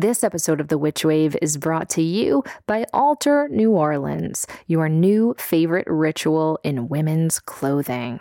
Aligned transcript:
This 0.00 0.22
episode 0.22 0.60
of 0.60 0.68
The 0.68 0.78
Witch 0.78 1.04
Wave 1.04 1.36
is 1.42 1.56
brought 1.56 1.90
to 1.90 2.02
you 2.02 2.44
by 2.68 2.86
Altar 2.92 3.48
New 3.50 3.72
Orleans, 3.72 4.46
your 4.68 4.88
new 4.88 5.34
favorite 5.38 5.88
ritual 5.88 6.60
in 6.62 6.86
women's 6.86 7.40
clothing. 7.40 8.20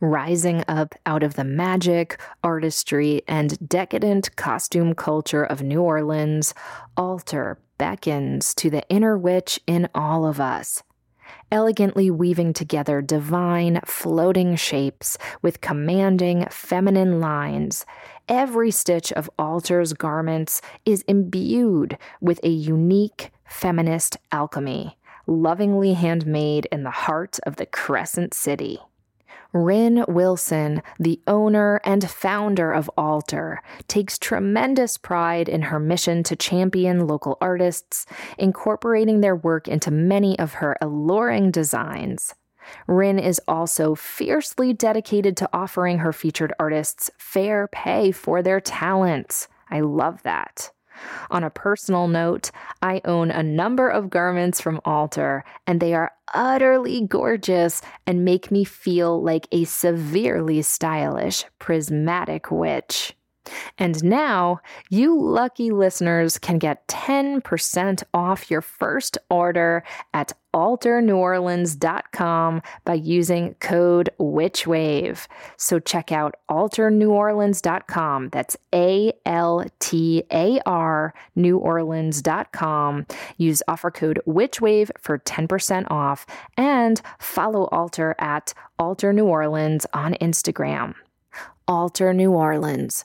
Rising 0.00 0.64
up 0.66 0.96
out 1.06 1.22
of 1.22 1.34
the 1.34 1.44
magic, 1.44 2.20
artistry, 2.42 3.22
and 3.28 3.68
decadent 3.68 4.34
costume 4.34 4.92
culture 4.92 5.44
of 5.44 5.62
New 5.62 5.82
Orleans, 5.82 6.52
Altar 6.96 7.60
beckons 7.78 8.52
to 8.54 8.68
the 8.68 8.82
inner 8.88 9.16
witch 9.16 9.60
in 9.68 9.88
all 9.94 10.26
of 10.26 10.40
us 10.40 10.82
elegantly 11.50 12.10
weaving 12.10 12.52
together 12.52 13.00
divine, 13.00 13.80
floating 13.84 14.56
shapes 14.56 15.16
with 15.42 15.60
commanding 15.60 16.46
feminine 16.50 17.20
lines. 17.20 17.86
Every 18.28 18.70
stitch 18.70 19.12
of 19.12 19.30
Altar's 19.38 19.92
garments 19.92 20.62
is 20.84 21.02
imbued 21.02 21.98
with 22.20 22.40
a 22.42 22.48
unique 22.48 23.30
feminist 23.44 24.16
alchemy, 24.32 24.96
lovingly 25.26 25.94
handmade 25.94 26.66
in 26.72 26.82
the 26.82 26.90
heart 26.90 27.38
of 27.46 27.56
the 27.56 27.66
Crescent 27.66 28.34
City. 28.34 28.80
Rin 29.54 30.04
Wilson, 30.08 30.82
the 30.98 31.20
owner 31.28 31.80
and 31.84 32.10
founder 32.10 32.72
of 32.72 32.90
Altar, 32.96 33.62
takes 33.86 34.18
tremendous 34.18 34.98
pride 34.98 35.48
in 35.48 35.62
her 35.62 35.78
mission 35.78 36.24
to 36.24 36.34
champion 36.34 37.06
local 37.06 37.38
artists, 37.40 38.04
incorporating 38.36 39.20
their 39.20 39.36
work 39.36 39.68
into 39.68 39.92
many 39.92 40.36
of 40.40 40.54
her 40.54 40.76
alluring 40.80 41.52
designs. 41.52 42.34
Rin 42.88 43.20
is 43.20 43.40
also 43.46 43.94
fiercely 43.94 44.72
dedicated 44.72 45.36
to 45.36 45.50
offering 45.52 45.98
her 45.98 46.12
featured 46.12 46.52
artists 46.58 47.08
fair 47.16 47.68
pay 47.68 48.10
for 48.10 48.42
their 48.42 48.60
talents. 48.60 49.46
I 49.70 49.80
love 49.80 50.24
that. 50.24 50.72
On 51.30 51.44
a 51.44 51.50
personal 51.50 52.08
note, 52.08 52.50
I 52.82 53.00
own 53.04 53.30
a 53.30 53.42
number 53.42 53.88
of 53.88 54.10
garments 54.10 54.60
from 54.60 54.80
Altar, 54.84 55.44
and 55.66 55.80
they 55.80 55.94
are 55.94 56.12
utterly 56.34 57.06
gorgeous 57.06 57.82
and 58.06 58.24
make 58.24 58.50
me 58.50 58.64
feel 58.64 59.22
like 59.22 59.48
a 59.52 59.64
severely 59.64 60.62
stylish, 60.62 61.44
prismatic 61.58 62.50
witch. 62.50 63.14
And 63.78 64.02
now, 64.02 64.60
you 64.90 65.18
lucky 65.18 65.70
listeners 65.70 66.38
can 66.38 66.58
get 66.58 66.86
10% 66.88 68.02
off 68.12 68.50
your 68.50 68.60
first 68.60 69.18
order 69.28 69.84
at 70.12 70.32
altarneworleans.com 70.54 72.62
by 72.84 72.94
using 72.94 73.54
code 73.54 74.10
WITCHWAVE. 74.20 75.26
So 75.56 75.80
check 75.80 76.12
out 76.12 76.36
altarneworleans.com. 76.48 78.28
That's 78.28 78.56
A 78.72 79.12
L 79.26 79.66
T 79.80 80.22
A 80.30 80.60
R 80.64 81.12
neworleans.com. 81.36 83.06
Use 83.36 83.62
offer 83.66 83.90
code 83.90 84.20
WITCHWAVE 84.26 84.92
for 84.98 85.18
10% 85.18 85.90
off 85.90 86.24
and 86.56 87.02
follow 87.18 87.64
Altar 87.66 88.14
at 88.18 88.54
Altar 88.78 89.12
New 89.12 89.26
Orleans 89.26 89.86
on 89.92 90.14
Instagram. 90.14 90.94
Altar 91.66 92.14
New 92.14 92.30
Orleans 92.30 93.04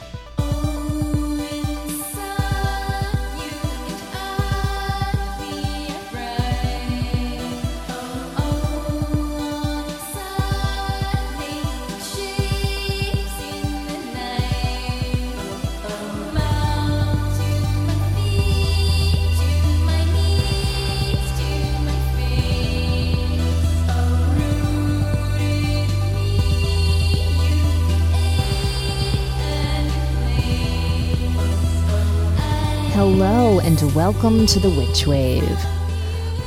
Hello, 33.13 33.59
and 33.59 33.93
welcome 33.93 34.45
to 34.45 34.57
the 34.57 34.69
Witch 34.69 35.05
Wave. 35.05 35.59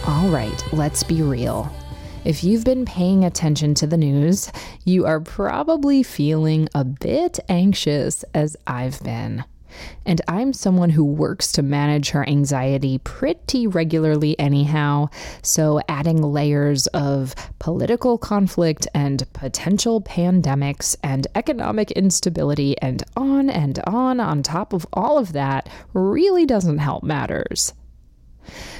All 0.06 0.28
right, 0.30 0.64
let's 0.72 1.02
be 1.02 1.20
real. 1.20 1.70
If 2.24 2.42
you've 2.42 2.64
been 2.64 2.86
paying 2.86 3.22
attention 3.22 3.74
to 3.74 3.86
the 3.86 3.98
news, 3.98 4.50
you 4.82 5.04
are 5.04 5.20
probably 5.20 6.02
feeling 6.02 6.70
a 6.74 6.82
bit 6.82 7.38
anxious, 7.50 8.24
as 8.32 8.56
I've 8.66 8.98
been. 9.02 9.44
And 10.06 10.20
I'm 10.28 10.52
someone 10.52 10.90
who 10.90 11.04
works 11.04 11.52
to 11.52 11.62
manage 11.62 12.10
her 12.10 12.28
anxiety 12.28 12.98
pretty 12.98 13.66
regularly, 13.66 14.38
anyhow. 14.38 15.08
So, 15.42 15.80
adding 15.88 16.22
layers 16.22 16.86
of 16.88 17.34
political 17.58 18.18
conflict 18.18 18.86
and 18.94 19.30
potential 19.32 20.00
pandemics 20.02 20.96
and 21.02 21.26
economic 21.34 21.90
instability 21.92 22.76
and 22.80 23.02
on 23.16 23.50
and 23.50 23.78
on 23.86 24.20
on 24.20 24.42
top 24.42 24.72
of 24.72 24.86
all 24.92 25.18
of 25.18 25.32
that 25.32 25.68
really 25.92 26.46
doesn't 26.46 26.78
help 26.78 27.02
matters. 27.02 27.72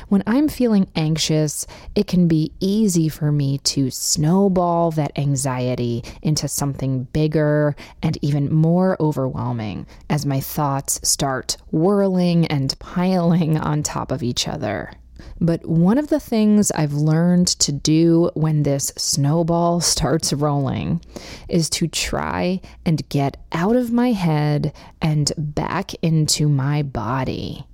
When 0.09 0.23
I'm 0.27 0.49
feeling 0.49 0.89
anxious, 0.95 1.67
it 1.95 2.07
can 2.07 2.29
be 2.29 2.53
easy 2.61 3.09
for 3.09 3.33
me 3.33 3.59
to 3.59 3.91
snowball 3.91 4.91
that 4.93 5.19
anxiety 5.19 6.05
into 6.23 6.47
something 6.47 7.05
bigger 7.05 7.75
and 8.03 8.19
even 8.23 8.53
more 8.53 8.97
overwhelming 9.01 9.87
as 10.11 10.27
my 10.27 10.41
thoughts 10.41 11.01
start 11.09 11.57
whirling 11.71 12.47
and 12.47 12.79
piling 12.79 13.57
on 13.57 13.83
top 13.83 14.13
of 14.13 14.23
each 14.23 14.47
other. 14.47 14.93
But 15.41 15.67
one 15.67 15.99
of 15.99 16.09
the 16.09 16.21
things 16.21 16.71
I've 16.73 16.93
learned 16.93 17.49
to 17.61 17.73
do 17.73 18.31
when 18.35 18.63
this 18.63 18.93
snowball 18.97 19.81
starts 19.95 20.33
rolling 20.33 21.01
is 21.49 21.71
to 21.71 21.89
try 21.89 22.61
and 22.85 23.09
get 23.09 23.39
out 23.53 23.77
of 23.77 23.93
my 23.93 24.13
head 24.13 24.73
and 25.01 25.33
back 25.39 25.95
into 26.03 26.49
my 26.49 26.83
body 26.83 27.65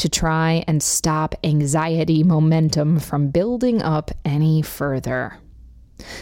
to 0.00 0.08
try 0.08 0.64
and 0.66 0.82
stop 0.82 1.34
anxiety 1.44 2.22
momentum 2.22 2.98
from 2.98 3.28
building 3.28 3.82
up 3.82 4.10
any 4.24 4.62
further. 4.62 5.36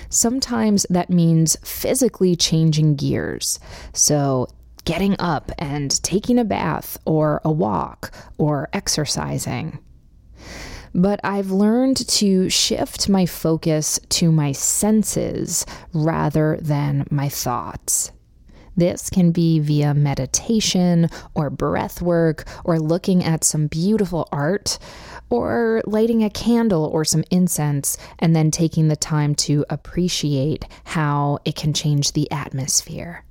Sometimes 0.08 0.84
that 0.90 1.10
means 1.10 1.56
physically 1.62 2.34
changing 2.34 2.96
gears. 2.96 3.60
So, 3.92 4.48
getting 4.84 5.14
up 5.20 5.52
and 5.58 6.02
taking 6.02 6.40
a 6.40 6.44
bath 6.44 6.98
or 7.04 7.40
a 7.44 7.52
walk 7.52 8.12
or 8.36 8.68
exercising. 8.72 9.78
But 10.92 11.20
I've 11.22 11.52
learned 11.52 12.08
to 12.08 12.48
shift 12.48 13.08
my 13.08 13.26
focus 13.26 14.00
to 14.08 14.32
my 14.32 14.50
senses 14.50 15.64
rather 15.92 16.58
than 16.60 17.06
my 17.12 17.28
thoughts. 17.28 18.10
This 18.78 19.10
can 19.10 19.32
be 19.32 19.58
via 19.58 19.92
meditation 19.92 21.10
or 21.34 21.50
breath 21.50 22.00
work 22.00 22.44
or 22.64 22.78
looking 22.78 23.24
at 23.24 23.42
some 23.42 23.66
beautiful 23.66 24.28
art 24.30 24.78
or 25.30 25.82
lighting 25.84 26.22
a 26.22 26.30
candle 26.30 26.84
or 26.84 27.04
some 27.04 27.24
incense 27.32 27.98
and 28.20 28.36
then 28.36 28.52
taking 28.52 28.86
the 28.86 28.94
time 28.94 29.34
to 29.34 29.66
appreciate 29.68 30.64
how 30.84 31.40
it 31.44 31.56
can 31.56 31.72
change 31.72 32.12
the 32.12 32.30
atmosphere. 32.30 33.24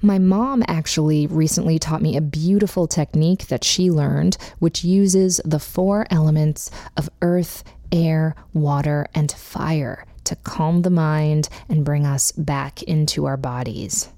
My 0.00 0.18
mom 0.18 0.64
actually 0.66 1.26
recently 1.26 1.78
taught 1.78 2.00
me 2.00 2.16
a 2.16 2.22
beautiful 2.22 2.86
technique 2.86 3.48
that 3.48 3.62
she 3.62 3.90
learned, 3.90 4.38
which 4.58 4.82
uses 4.82 5.38
the 5.44 5.58
four 5.58 6.06
elements 6.08 6.70
of 6.96 7.10
earth, 7.20 7.62
air, 7.92 8.34
water, 8.54 9.06
and 9.14 9.30
fire 9.30 10.06
to 10.24 10.34
calm 10.36 10.80
the 10.80 10.88
mind 10.88 11.50
and 11.68 11.84
bring 11.84 12.06
us 12.06 12.32
back 12.32 12.82
into 12.84 13.26
our 13.26 13.36
bodies. 13.36 14.08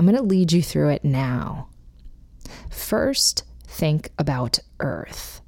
I'm 0.00 0.06
going 0.06 0.16
to 0.16 0.22
lead 0.22 0.50
you 0.50 0.62
through 0.62 0.88
it 0.88 1.04
now. 1.04 1.68
First, 2.70 3.44
think 3.66 4.08
about 4.18 4.58
Earth. 4.80 5.42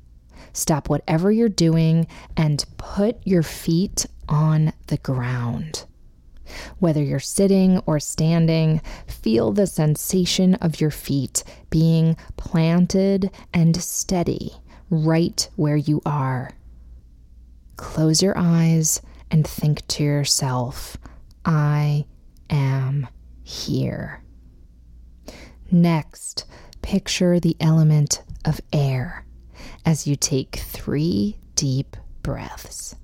Stop 0.52 0.90
whatever 0.90 1.32
you're 1.32 1.48
doing 1.48 2.06
and 2.36 2.62
put 2.76 3.16
your 3.26 3.42
feet 3.42 4.04
on 4.28 4.74
the 4.88 4.98
ground. 4.98 5.86
Whether 6.80 7.02
you're 7.02 7.18
sitting 7.18 7.78
or 7.86 7.98
standing, 7.98 8.82
feel 9.06 9.52
the 9.52 9.66
sensation 9.66 10.56
of 10.56 10.82
your 10.82 10.90
feet 10.90 11.44
being 11.70 12.14
planted 12.36 13.30
and 13.54 13.74
steady 13.82 14.52
right 14.90 15.48
where 15.56 15.78
you 15.78 16.02
are. 16.04 16.50
Close 17.78 18.20
your 18.20 18.36
eyes 18.36 19.00
and 19.30 19.46
think 19.46 19.86
to 19.86 20.04
yourself 20.04 20.98
I 21.42 22.04
am 22.50 23.08
here. 23.42 24.22
Next, 25.72 26.44
picture 26.82 27.40
the 27.40 27.56
element 27.58 28.22
of 28.44 28.60
air 28.72 29.24
as 29.86 30.06
you 30.06 30.16
take 30.16 30.56
three 30.56 31.38
deep 31.56 31.96
breaths. 32.22 32.94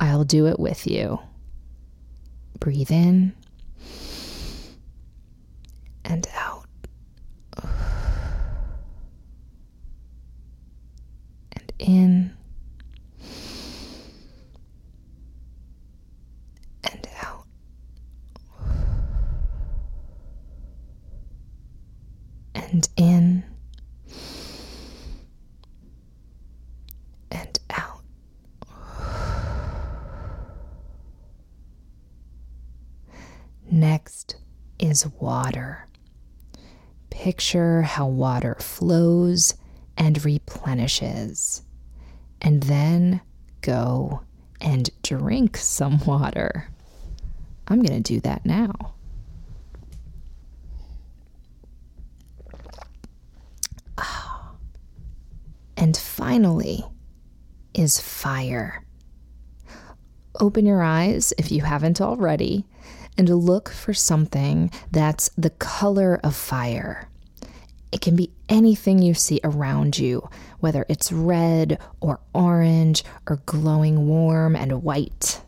I'll 0.00 0.24
do 0.24 0.46
it 0.46 0.58
with 0.58 0.86
you. 0.86 1.20
Breathe 2.58 2.90
in 2.90 3.34
and 6.04 6.26
out. 6.34 6.64
And 11.52 11.72
in 11.78 12.36
and 16.84 17.08
out. 17.22 17.44
And 22.54 22.88
in 22.96 23.44
and 27.30 27.60
out. 27.70 28.02
Next 33.70 34.36
is 34.78 35.02
water. 35.28 35.86
Picture 37.10 37.82
how 37.82 38.06
water 38.06 38.56
flows 38.60 39.54
and 39.94 40.24
replenishes, 40.24 41.60
and 42.40 42.62
then 42.62 43.20
go 43.60 44.22
and 44.58 44.88
drink 45.02 45.58
some 45.58 45.98
water. 46.06 46.70
I'm 47.66 47.82
going 47.82 48.02
to 48.02 48.14
do 48.14 48.20
that 48.20 48.46
now. 48.46 48.94
Ah. 53.98 54.52
And 55.76 55.94
finally 55.94 56.82
is 57.74 58.00
fire. 58.00 58.82
Open 60.40 60.64
your 60.64 60.82
eyes 60.82 61.34
if 61.36 61.52
you 61.52 61.60
haven't 61.60 62.00
already 62.00 62.64
and 63.18 63.28
look 63.28 63.68
for 63.68 63.92
something 63.92 64.70
that's 64.90 65.28
the 65.36 65.50
color 65.50 66.20
of 66.22 66.34
fire. 66.34 67.08
It 67.90 68.00
can 68.00 68.16
be 68.16 68.30
anything 68.48 69.00
you 69.00 69.14
see 69.14 69.40
around 69.42 69.98
you, 69.98 70.28
whether 70.60 70.86
it's 70.88 71.10
red 71.10 71.78
or 72.00 72.20
orange 72.32 73.02
or 73.26 73.40
glowing 73.44 74.06
warm 74.06 74.54
and 74.54 74.82
white. 74.82 75.42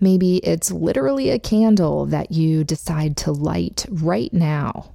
Maybe 0.00 0.38
it's 0.38 0.70
literally 0.70 1.30
a 1.30 1.38
candle 1.38 2.06
that 2.06 2.32
you 2.32 2.64
decide 2.64 3.16
to 3.18 3.32
light 3.32 3.86
right 3.90 4.32
now. 4.32 4.90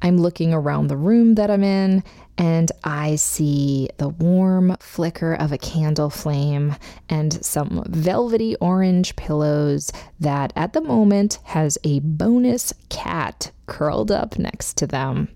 I'm 0.00 0.18
looking 0.18 0.52
around 0.52 0.88
the 0.88 0.96
room 0.96 1.36
that 1.36 1.50
I'm 1.50 1.62
in 1.62 2.02
and 2.38 2.72
I 2.82 3.16
see 3.16 3.88
the 3.98 4.08
warm 4.08 4.76
flicker 4.80 5.34
of 5.34 5.52
a 5.52 5.58
candle 5.58 6.10
flame 6.10 6.76
and 7.08 7.44
some 7.44 7.84
velvety 7.88 8.56
orange 8.56 9.16
pillows 9.16 9.92
that 10.18 10.52
at 10.56 10.72
the 10.72 10.80
moment 10.80 11.38
has 11.44 11.78
a 11.84 12.00
bonus 12.00 12.72
cat 12.88 13.52
curled 13.66 14.10
up 14.10 14.38
next 14.38 14.76
to 14.78 14.86
them. 14.86 15.28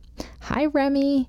Hi, 0.43 0.67
Remy. 0.67 1.29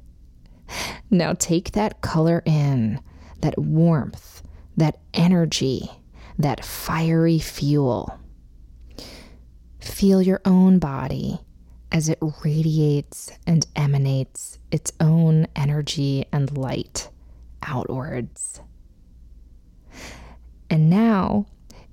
Now 1.09 1.33
take 1.33 1.71
that 1.71 2.01
color 2.01 2.41
in, 2.45 2.99
that 3.41 3.57
warmth, 3.57 4.43
that 4.75 4.99
energy, 5.13 5.89
that 6.37 6.63
fiery 6.63 7.39
fuel. 7.39 8.19
Feel 9.79 10.21
your 10.21 10.41
own 10.45 10.79
body 10.79 11.39
as 11.91 12.09
it 12.09 12.19
radiates 12.43 13.31
and 13.45 13.65
emanates 13.75 14.59
its 14.71 14.91
own 14.99 15.47
energy 15.55 16.25
and 16.31 16.57
light 16.57 17.09
outwards. 17.63 18.61
And 20.69 20.89
now, 20.89 21.45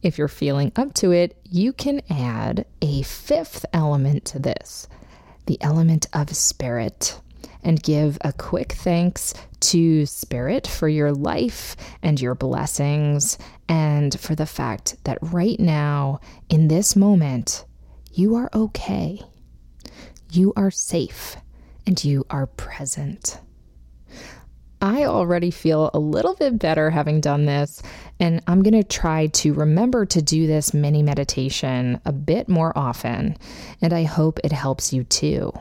if 0.02 0.18
you're 0.18 0.28
feeling 0.28 0.72
up 0.76 0.94
to 0.94 1.12
it, 1.12 1.36
you 1.44 1.72
can 1.72 2.02
add 2.10 2.66
a 2.82 3.02
fifth 3.02 3.64
element 3.72 4.24
to 4.26 4.38
this 4.38 4.88
the 5.46 5.60
element 5.60 6.06
of 6.12 6.34
spirit. 6.34 7.20
And 7.62 7.82
give 7.82 8.18
a 8.20 8.32
quick 8.32 8.72
thanks 8.72 9.32
to 9.60 10.04
Spirit 10.04 10.66
for 10.66 10.86
your 10.86 11.12
life 11.12 11.76
and 12.02 12.20
your 12.20 12.34
blessings, 12.34 13.38
and 13.68 14.18
for 14.20 14.34
the 14.34 14.44
fact 14.44 14.96
that 15.04 15.16
right 15.22 15.58
now, 15.58 16.20
in 16.50 16.68
this 16.68 16.94
moment, 16.94 17.64
you 18.12 18.34
are 18.34 18.50
okay 18.54 19.22
you 20.34 20.52
are 20.56 20.70
safe 20.70 21.36
and 21.86 22.02
you 22.04 22.24
are 22.30 22.46
present. 22.46 23.38
I 24.80 25.04
already 25.04 25.50
feel 25.50 25.90
a 25.94 25.98
little 25.98 26.34
bit 26.34 26.58
better 26.58 26.90
having 26.90 27.20
done 27.20 27.46
this, 27.46 27.82
and 28.20 28.42
I'm 28.46 28.62
going 28.62 28.74
to 28.74 28.84
try 28.84 29.28
to 29.28 29.54
remember 29.54 30.04
to 30.06 30.20
do 30.20 30.46
this 30.46 30.74
mini 30.74 31.02
meditation 31.02 32.00
a 32.04 32.12
bit 32.12 32.48
more 32.48 32.76
often, 32.76 33.36
and 33.80 33.92
I 33.94 34.02
hope 34.02 34.40
it 34.44 34.52
helps 34.52 34.92
you 34.92 35.04
too. 35.04 35.52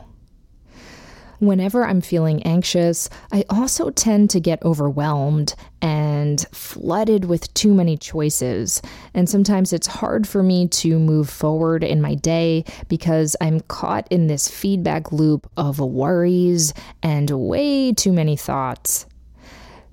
Whenever 1.46 1.84
I'm 1.84 2.00
feeling 2.00 2.42
anxious, 2.44 3.10
I 3.30 3.44
also 3.50 3.90
tend 3.90 4.30
to 4.30 4.40
get 4.40 4.64
overwhelmed 4.64 5.54
and 5.82 6.40
flooded 6.52 7.26
with 7.26 7.52
too 7.52 7.74
many 7.74 7.98
choices. 7.98 8.80
And 9.12 9.28
sometimes 9.28 9.72
it's 9.72 9.86
hard 9.86 10.26
for 10.26 10.42
me 10.42 10.68
to 10.68 10.98
move 10.98 11.28
forward 11.28 11.84
in 11.84 12.00
my 12.00 12.14
day 12.14 12.64
because 12.88 13.36
I'm 13.42 13.60
caught 13.60 14.08
in 14.10 14.26
this 14.26 14.48
feedback 14.48 15.12
loop 15.12 15.50
of 15.56 15.80
worries 15.80 16.72
and 17.02 17.28
way 17.28 17.92
too 17.92 18.14
many 18.14 18.36
thoughts. 18.36 19.04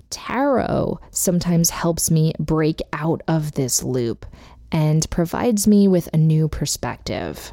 Tarot 0.08 1.00
sometimes 1.10 1.68
helps 1.68 2.10
me 2.10 2.32
break 2.38 2.80
out 2.94 3.20
of 3.28 3.52
this 3.52 3.82
loop 3.82 4.24
and 4.70 5.08
provides 5.10 5.66
me 5.66 5.86
with 5.86 6.08
a 6.14 6.18
new 6.18 6.48
perspective. 6.48 7.52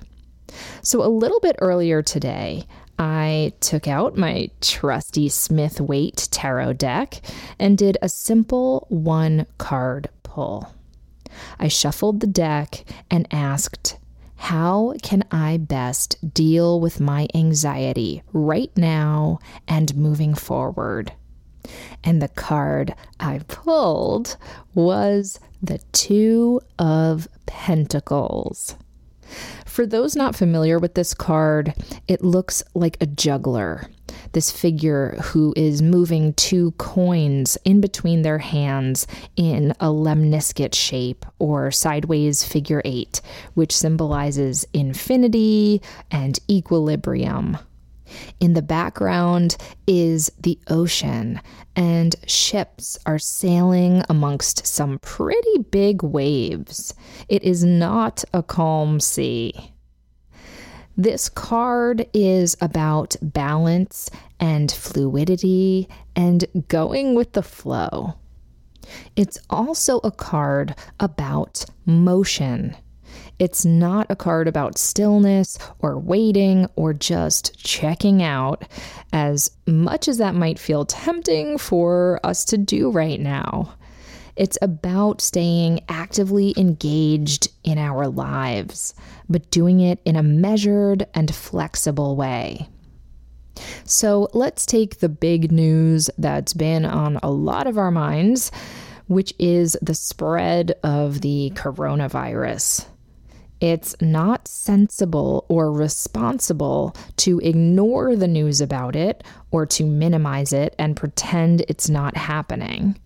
So, 0.81 1.03
a 1.03 1.07
little 1.07 1.39
bit 1.39 1.57
earlier 1.59 2.01
today, 2.01 2.65
I 2.99 3.53
took 3.61 3.87
out 3.87 4.17
my 4.17 4.49
trusty 4.59 5.29
Smith 5.29 5.79
Waite 5.79 6.27
tarot 6.31 6.73
deck 6.73 7.21
and 7.57 7.77
did 7.77 7.97
a 8.01 8.09
simple 8.09 8.85
one 8.89 9.47
card 9.57 10.09
pull. 10.21 10.75
I 11.57 11.69
shuffled 11.69 12.19
the 12.19 12.27
deck 12.27 12.83
and 13.09 13.25
asked, 13.31 13.97
How 14.35 14.95
can 15.01 15.23
I 15.31 15.55
best 15.55 16.33
deal 16.33 16.81
with 16.81 16.99
my 16.99 17.29
anxiety 17.33 18.21
right 18.33 18.71
now 18.75 19.39
and 19.65 19.95
moving 19.95 20.33
forward? 20.33 21.13
And 22.03 22.21
the 22.21 22.27
card 22.27 22.94
I 23.18 23.39
pulled 23.47 24.35
was 24.73 25.39
the 25.61 25.79
Two 25.94 26.59
of 26.77 27.29
Pentacles. 27.45 28.75
For 29.80 29.86
those 29.86 30.14
not 30.14 30.36
familiar 30.36 30.78
with 30.78 30.95
this 30.95 31.14
card, 31.14 31.74
it 32.06 32.21
looks 32.21 32.62
like 32.74 32.98
a 33.00 33.06
juggler. 33.06 33.88
This 34.33 34.52
figure 34.52 35.16
who 35.21 35.54
is 35.56 35.81
moving 35.81 36.33
two 36.33 36.71
coins 36.71 37.57
in 37.64 37.80
between 37.80 38.21
their 38.21 38.40
hands 38.40 39.07
in 39.38 39.71
a 39.80 39.86
lemniscate 39.86 40.76
shape 40.76 41.26
or 41.40 41.71
sideways 41.71 42.44
figure 42.44 42.81
eight, 42.83 43.21
which 43.54 43.71
symbolizes 43.71 44.68
infinity 44.74 45.81
and 46.12 46.38
equilibrium. 46.50 47.57
In 48.39 48.54
the 48.54 48.61
background 48.61 49.57
is 49.87 50.31
the 50.42 50.59
ocean, 50.68 51.42
and 51.75 52.16
ships 52.28 52.97
are 53.06 53.19
sailing 53.19 54.04
amongst 54.09 54.66
some 54.66 54.99
pretty 54.99 55.59
big 55.71 56.04
waves. 56.04 56.94
It 57.28 57.44
is 57.44 57.63
not 57.63 58.23
a 58.33 58.44
calm 58.44 58.99
sea. 58.99 59.73
This 60.97 61.30
card 61.30 62.07
is 62.13 62.57
about 62.59 63.16
balance 63.21 64.09
and 64.39 64.69
fluidity 64.69 65.87
and 66.16 66.45
going 66.68 67.16
with 67.16 67.31
the 67.33 67.42
flow. 67.42 68.16
It's 69.16 69.39
also 69.49 69.99
a 69.99 70.11
card 70.11 70.75
about 70.99 71.63
motion 71.85 72.75
it's 73.39 73.65
not 73.65 74.07
a 74.09 74.15
card 74.15 74.47
about 74.47 74.77
stillness 74.77 75.57
or 75.79 75.97
waiting 75.97 76.67
or 76.75 76.93
just 76.93 77.57
checking 77.57 78.21
out, 78.21 78.63
as 79.13 79.51
much 79.65 80.07
as 80.07 80.17
that 80.17 80.35
might 80.35 80.59
feel 80.59 80.85
tempting 80.85 81.57
for 81.57 82.19
us 82.23 82.45
to 82.45 82.57
do 82.57 82.91
right 82.91 83.19
now. 83.19 83.73
It's 84.35 84.57
about 84.61 85.21
staying 85.21 85.81
actively 85.89 86.53
engaged 86.55 87.49
in 87.63 87.77
our 87.77 88.07
lives, 88.07 88.93
but 89.27 89.51
doing 89.51 89.81
it 89.81 89.99
in 90.05 90.15
a 90.15 90.23
measured 90.23 91.07
and 91.13 91.33
flexible 91.33 92.15
way. 92.15 92.69
So 93.83 94.29
let's 94.33 94.65
take 94.65 94.99
the 94.99 95.09
big 95.09 95.51
news 95.51 96.09
that's 96.17 96.53
been 96.53 96.85
on 96.85 97.19
a 97.21 97.29
lot 97.29 97.67
of 97.67 97.77
our 97.77 97.91
minds, 97.91 98.51
which 99.07 99.33
is 99.39 99.77
the 99.81 99.95
spread 99.95 100.73
of 100.83 101.21
the 101.21 101.51
coronavirus. 101.55 102.85
It's 103.61 103.95
not 104.01 104.47
sensible 104.47 105.45
or 105.49 105.71
responsible 105.71 106.95
to 107.18 107.39
ignore 107.39 108.16
the 108.16 108.28
news 108.28 108.61
about 108.61 108.95
it 108.95 109.23
or 109.51 109.66
to 109.66 109.85
minimize 109.85 110.54
it 110.54 110.75
and 110.80 110.95
pretend 110.95 111.66
it's 111.68 111.89
not 111.89 112.16
happening. 112.16 112.97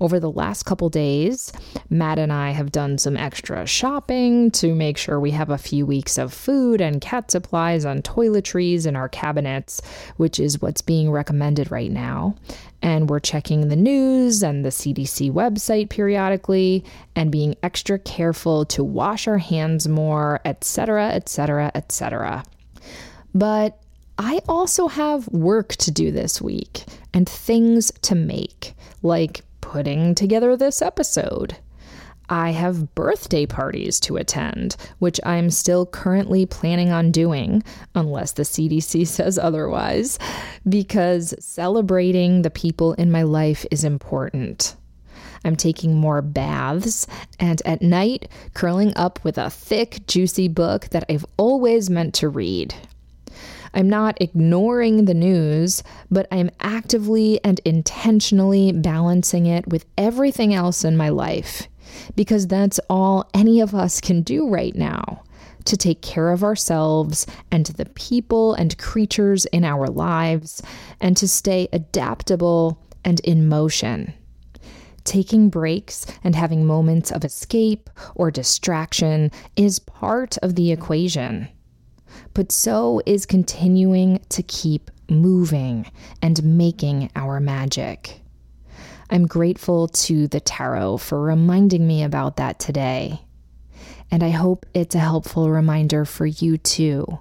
Over 0.00 0.20
the 0.20 0.30
last 0.30 0.62
couple 0.62 0.88
days, 0.88 1.52
Matt 1.90 2.18
and 2.18 2.32
I 2.32 2.50
have 2.50 2.70
done 2.70 2.98
some 2.98 3.16
extra 3.16 3.66
shopping 3.66 4.50
to 4.52 4.74
make 4.74 4.96
sure 4.96 5.18
we 5.18 5.32
have 5.32 5.50
a 5.50 5.58
few 5.58 5.84
weeks 5.86 6.18
of 6.18 6.32
food 6.32 6.80
and 6.80 7.00
cat 7.00 7.30
supplies 7.30 7.84
on 7.84 8.02
toiletries 8.02 8.86
in 8.86 8.94
our 8.94 9.08
cabinets, 9.08 9.82
which 10.16 10.38
is 10.38 10.62
what's 10.62 10.82
being 10.82 11.10
recommended 11.10 11.70
right 11.70 11.90
now. 11.90 12.36
And 12.80 13.10
we're 13.10 13.18
checking 13.18 13.68
the 13.68 13.76
news 13.76 14.44
and 14.44 14.64
the 14.64 14.68
CDC 14.68 15.32
website 15.32 15.88
periodically 15.88 16.84
and 17.16 17.32
being 17.32 17.56
extra 17.64 17.98
careful 17.98 18.64
to 18.66 18.84
wash 18.84 19.26
our 19.26 19.38
hands 19.38 19.88
more, 19.88 20.40
etc., 20.44 21.08
etc., 21.08 21.72
etc. 21.74 22.44
But 23.34 23.80
I 24.16 24.40
also 24.48 24.86
have 24.86 25.26
work 25.28 25.74
to 25.76 25.90
do 25.90 26.12
this 26.12 26.40
week 26.40 26.84
and 27.12 27.28
things 27.28 27.92
to 28.02 28.14
make, 28.14 28.74
like 29.02 29.42
putting 29.68 30.14
together 30.14 30.56
this 30.56 30.80
episode. 30.80 31.54
I 32.30 32.52
have 32.52 32.94
birthday 32.94 33.44
parties 33.44 34.00
to 34.00 34.16
attend, 34.16 34.76
which 34.98 35.20
I'm 35.26 35.50
still 35.50 35.84
currently 35.84 36.46
planning 36.46 36.90
on 36.90 37.10
doing, 37.10 37.62
unless 37.94 38.32
the 38.32 38.44
CDC 38.44 39.06
says 39.16 39.38
otherwise, 39.38 40.18
because 40.66 41.34
celebrating 41.38 42.40
the 42.40 42.50
people 42.50 42.94
in 42.94 43.10
my 43.10 43.24
life 43.24 43.66
is 43.70 43.84
important. 43.84 44.74
I'm 45.44 45.54
taking 45.54 45.94
more 45.94 46.22
baths, 46.22 47.06
and 47.38 47.60
at 47.66 47.82
night, 47.82 48.30
curling 48.54 48.94
up 48.96 49.22
with 49.22 49.36
a 49.36 49.50
thick, 49.50 50.06
juicy 50.06 50.48
book 50.48 50.88
that 50.92 51.04
I've 51.10 51.26
always 51.36 51.90
meant 51.90 52.14
to 52.14 52.30
read. 52.30 52.74
I'm 53.74 53.88
not 53.88 54.20
ignoring 54.20 55.04
the 55.04 55.14
news, 55.14 55.82
but 56.10 56.26
I'm 56.30 56.50
actively 56.60 57.40
and 57.44 57.60
intentionally 57.64 58.72
balancing 58.72 59.46
it 59.46 59.66
with 59.68 59.84
everything 59.96 60.54
else 60.54 60.84
in 60.84 60.96
my 60.96 61.08
life 61.08 61.68
because 62.14 62.46
that's 62.46 62.80
all 62.90 63.28
any 63.34 63.60
of 63.60 63.74
us 63.74 64.00
can 64.00 64.22
do 64.22 64.48
right 64.48 64.74
now 64.74 65.22
to 65.64 65.76
take 65.76 66.00
care 66.00 66.30
of 66.30 66.42
ourselves 66.42 67.26
and 67.50 67.66
the 67.66 67.86
people 67.86 68.54
and 68.54 68.78
creatures 68.78 69.44
in 69.46 69.64
our 69.64 69.86
lives 69.86 70.62
and 71.00 71.16
to 71.16 71.28
stay 71.28 71.68
adaptable 71.72 72.78
and 73.04 73.20
in 73.20 73.48
motion. 73.48 74.12
Taking 75.04 75.48
breaks 75.48 76.06
and 76.22 76.34
having 76.34 76.66
moments 76.66 77.10
of 77.10 77.24
escape 77.24 77.88
or 78.14 78.30
distraction 78.30 79.30
is 79.56 79.78
part 79.78 80.36
of 80.38 80.54
the 80.54 80.72
equation 80.72 81.48
but 82.34 82.52
so 82.52 83.00
is 83.06 83.26
continuing 83.26 84.20
to 84.30 84.42
keep 84.42 84.90
moving 85.08 85.90
and 86.22 86.42
making 86.44 87.10
our 87.16 87.40
magic. 87.40 88.20
I'm 89.10 89.26
grateful 89.26 89.88
to 89.88 90.28
the 90.28 90.40
tarot 90.40 90.98
for 90.98 91.20
reminding 91.20 91.86
me 91.86 92.02
about 92.02 92.36
that 92.36 92.58
today. 92.58 93.22
And 94.10 94.22
I 94.22 94.30
hope 94.30 94.66
it's 94.74 94.94
a 94.94 95.00
helpful 95.00 95.50
reminder 95.50 96.04
for 96.04 96.26
you 96.26 96.58
too 96.58 97.18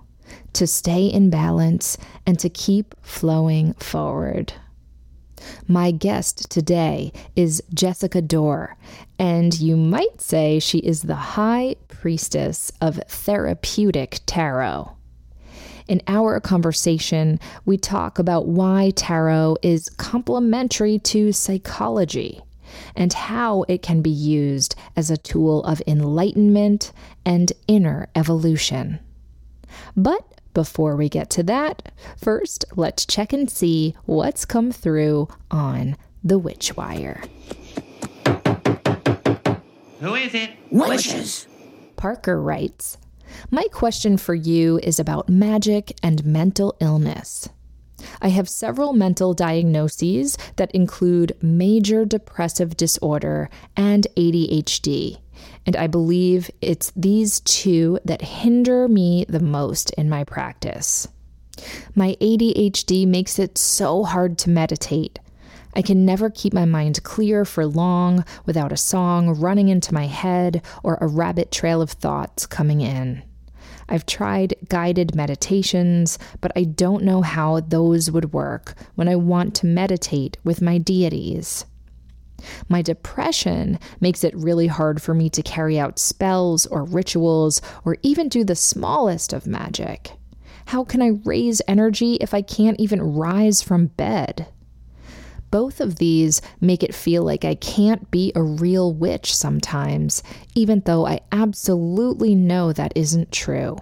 to 0.53 0.67
stay 0.67 1.05
in 1.05 1.29
balance 1.29 1.97
and 2.25 2.37
to 2.39 2.49
keep 2.49 2.95
flowing 3.01 3.73
forward. 3.75 4.53
My 5.67 5.91
guest 5.91 6.49
today 6.49 7.13
is 7.35 7.63
Jessica 7.73 8.21
Dore, 8.21 8.75
and 9.19 9.57
you 9.59 9.77
might 9.77 10.19
say 10.19 10.59
she 10.59 10.79
is 10.79 11.03
the 11.03 11.15
high 11.15 11.75
priestess 11.87 12.71
of 12.81 12.99
therapeutic 13.07 14.19
tarot. 14.25 14.97
In 15.88 16.01
our 16.08 16.39
conversation, 16.41 17.39
we 17.65 17.77
talk 17.77 18.20
about 18.20 18.46
why 18.46 18.91
tarot 18.96 19.58
is 19.62 19.88
complementary 19.89 21.00
to 21.00 21.32
psychology 21.32 22.41
and 22.96 23.13
how 23.13 23.63
it 23.70 23.82
can 23.82 24.01
be 24.01 24.10
used 24.10 24.75
as 24.98 25.10
a 25.10 25.15
tool 25.15 25.63
of 25.63 25.82
enlightenment 25.88 26.91
and 27.25 27.53
inner 27.67 28.10
evolution. 28.15 29.00
But 29.96 30.25
before 30.53 30.98
we 30.98 31.08
get 31.08 31.29
to 31.32 31.44
that, 31.44 31.91
first 32.17 32.65
let's 32.75 33.06
check 33.06 33.32
and 33.32 33.50
see 33.50 33.96
what's 34.06 34.44
come 34.44 34.74
through 34.74 35.29
on 35.50 35.96
the 36.22 36.38
Witch 36.38 36.75
Wire. 36.75 37.24
Who 40.01 40.15
is 40.15 40.34
it? 40.34 40.51
Witches. 40.70 41.48
Parker 41.96 42.41
writes 42.41 42.98
My 43.51 43.65
question 43.72 44.17
for 44.17 44.36
you 44.36 44.79
is 44.84 45.00
about 45.00 45.29
magic 45.29 45.98
and 46.03 46.25
mental 46.25 46.75
illness. 46.79 47.50
I 48.22 48.29
have 48.29 48.48
several 48.48 48.93
mental 48.93 49.34
diagnoses 49.34 50.38
that 50.57 50.72
include 50.72 51.36
major 51.41 52.05
depressive 52.05 52.77
disorder 52.77 53.50
and 53.75 54.05
ADHD, 54.15 55.19
and 55.65 55.75
I 55.75 55.88
believe 55.88 56.50
it's 56.62 56.91
these 56.96 57.39
two 57.41 58.00
that 58.05 58.22
hinder 58.22 58.88
me 58.88 59.25
the 59.27 59.39
most 59.39 59.89
in 59.91 60.10
my 60.10 60.24
practice. 60.24 61.07
My 61.96 62.15
ADHD 62.22 63.07
makes 63.07 63.39
it 63.39 63.57
so 63.57 64.03
hard 64.03 64.38
to 64.39 64.50
meditate. 64.50 65.19
I 65.77 65.84
can 65.84 66.05
never 66.05 66.31
keep 66.31 66.53
my 66.53 66.65
mind 66.65 67.03
clear 67.03 67.46
for 67.46 67.63
long 67.67 68.25
without 68.48 68.72
a 68.72 68.77
song 68.77 69.39
running 69.39 69.69
into 69.69 69.93
my 69.93 70.07
head 70.07 70.63
or 70.84 70.98
a 71.00 71.05
rabbit 71.05 71.51
trail 71.51 71.84
of 71.84 71.91
thoughts 71.91 72.48
coming 72.48 72.81
in. 72.81 73.22
I've 73.88 74.07
tried 74.07 74.55
guided 74.69 75.13
meditations, 75.13 76.17
but 76.41 76.51
I 76.55 76.63
don't 76.63 77.03
know 77.03 77.22
how 77.22 77.60
those 77.60 78.10
would 78.10 78.34
work 78.34 78.74
when 78.96 79.07
I 79.07 79.17
want 79.17 79.53
to 79.57 79.67
meditate 79.67 80.38
with 80.43 80.63
my 80.63 80.79
deities. 80.79 81.65
My 82.67 82.81
depression 82.81 83.77
makes 84.00 84.24
it 84.24 84.36
really 84.36 84.65
hard 84.65 85.00
for 85.00 85.13
me 85.13 85.29
to 85.29 85.43
carry 85.43 85.77
out 85.77 86.00
spells 86.00 86.65
or 86.65 86.86
rituals 86.86 87.62
or 87.86 87.98
even 88.01 88.29
do 88.29 88.43
the 88.43 88.55
smallest 88.55 89.31
of 89.31 89.46
magic. 89.46 90.12
How 90.65 90.84
can 90.84 91.03
I 91.03 91.19
raise 91.24 91.62
energy 91.67 92.15
if 92.15 92.34
I 92.34 92.41
can't 92.41 92.79
even 92.79 93.13
rise 93.13 93.62
from 93.62 93.88
bed? 93.88 94.48
Both 95.50 95.80
of 95.80 95.96
these 95.96 96.42
make 96.60 96.84
it 96.84 96.94
feel 96.94 97.24
like 97.24 97.46
I 97.46 97.56
can't 97.56 98.10
be 98.12 98.32
a 98.36 98.44
real 98.44 98.94
witch 98.94 99.36
sometimes, 99.36 100.22
even 100.56 100.82
though 100.86 101.06
I 101.06 101.22
absolutely 101.32 102.36
know 102.36 102.74
that 102.74 102.94
isn't 102.96 103.32
true. 103.32 103.77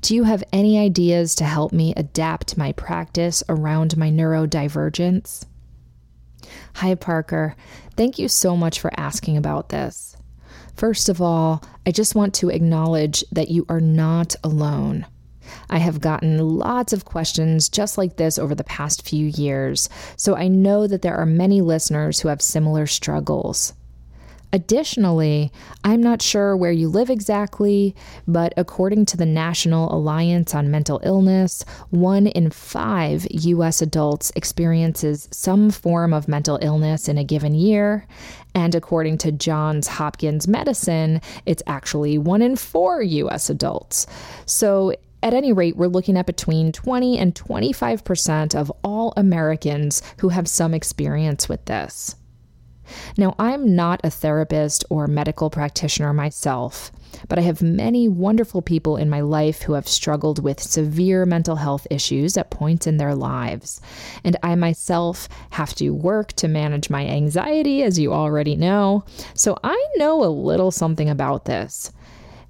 Do 0.00 0.14
you 0.14 0.24
have 0.24 0.44
any 0.52 0.78
ideas 0.78 1.34
to 1.36 1.44
help 1.44 1.72
me 1.72 1.94
adapt 1.96 2.58
my 2.58 2.72
practice 2.72 3.42
around 3.48 3.96
my 3.96 4.10
neurodivergence? 4.10 5.46
Hi, 6.74 6.94
Parker. 6.94 7.56
Thank 7.96 8.18
you 8.18 8.28
so 8.28 8.56
much 8.56 8.80
for 8.80 8.90
asking 8.98 9.36
about 9.36 9.70
this. 9.70 10.16
First 10.74 11.08
of 11.08 11.22
all, 11.22 11.64
I 11.86 11.92
just 11.92 12.14
want 12.14 12.34
to 12.34 12.50
acknowledge 12.50 13.24
that 13.32 13.50
you 13.50 13.64
are 13.68 13.80
not 13.80 14.34
alone. 14.42 15.06
I 15.70 15.78
have 15.78 16.00
gotten 16.00 16.38
lots 16.38 16.92
of 16.92 17.04
questions 17.04 17.68
just 17.68 17.98
like 17.98 18.16
this 18.16 18.38
over 18.38 18.54
the 18.54 18.64
past 18.64 19.08
few 19.08 19.26
years, 19.26 19.88
so 20.16 20.36
I 20.36 20.48
know 20.48 20.86
that 20.86 21.02
there 21.02 21.16
are 21.16 21.26
many 21.26 21.60
listeners 21.60 22.20
who 22.20 22.28
have 22.28 22.42
similar 22.42 22.86
struggles. 22.86 23.74
Additionally, 24.54 25.50
I'm 25.82 26.00
not 26.00 26.22
sure 26.22 26.56
where 26.56 26.70
you 26.70 26.88
live 26.88 27.10
exactly, 27.10 27.92
but 28.28 28.54
according 28.56 29.06
to 29.06 29.16
the 29.16 29.26
National 29.26 29.92
Alliance 29.92 30.54
on 30.54 30.70
Mental 30.70 31.00
Illness, 31.02 31.64
one 31.90 32.28
in 32.28 32.50
five 32.50 33.26
U.S. 33.32 33.82
adults 33.82 34.30
experiences 34.36 35.28
some 35.32 35.72
form 35.72 36.14
of 36.14 36.28
mental 36.28 36.60
illness 36.62 37.08
in 37.08 37.18
a 37.18 37.24
given 37.24 37.56
year. 37.56 38.06
And 38.54 38.76
according 38.76 39.18
to 39.18 39.32
Johns 39.32 39.88
Hopkins 39.88 40.46
Medicine, 40.46 41.20
it's 41.46 41.64
actually 41.66 42.16
one 42.16 42.40
in 42.40 42.54
four 42.54 43.02
U.S. 43.02 43.50
adults. 43.50 44.06
So 44.46 44.94
at 45.24 45.32
any 45.32 45.54
rate, 45.54 45.76
we're 45.76 45.86
looking 45.86 46.18
at 46.18 46.26
between 46.26 46.70
20 46.70 47.18
and 47.18 47.34
25% 47.34 48.54
of 48.54 48.70
all 48.84 49.14
Americans 49.16 50.02
who 50.20 50.28
have 50.28 50.46
some 50.46 50.74
experience 50.74 51.48
with 51.48 51.64
this. 51.64 52.14
Now, 53.16 53.34
I'm 53.38 53.74
not 53.74 54.02
a 54.04 54.10
therapist 54.10 54.84
or 54.90 55.06
medical 55.06 55.48
practitioner 55.48 56.12
myself, 56.12 56.92
but 57.28 57.38
I 57.38 57.42
have 57.42 57.62
many 57.62 58.06
wonderful 58.06 58.60
people 58.60 58.98
in 58.98 59.08
my 59.08 59.22
life 59.22 59.62
who 59.62 59.72
have 59.72 59.88
struggled 59.88 60.44
with 60.44 60.60
severe 60.60 61.24
mental 61.24 61.56
health 61.56 61.86
issues 61.90 62.36
at 62.36 62.50
points 62.50 62.86
in 62.86 62.98
their 62.98 63.14
lives. 63.14 63.80
And 64.24 64.36
I 64.42 64.54
myself 64.56 65.26
have 65.50 65.74
to 65.76 65.90
work 65.90 66.34
to 66.34 66.48
manage 66.48 66.90
my 66.90 67.06
anxiety, 67.06 67.82
as 67.82 67.98
you 67.98 68.12
already 68.12 68.56
know, 68.56 69.06
so 69.32 69.56
I 69.64 69.82
know 69.96 70.22
a 70.22 70.26
little 70.26 70.70
something 70.70 71.08
about 71.08 71.46
this. 71.46 71.90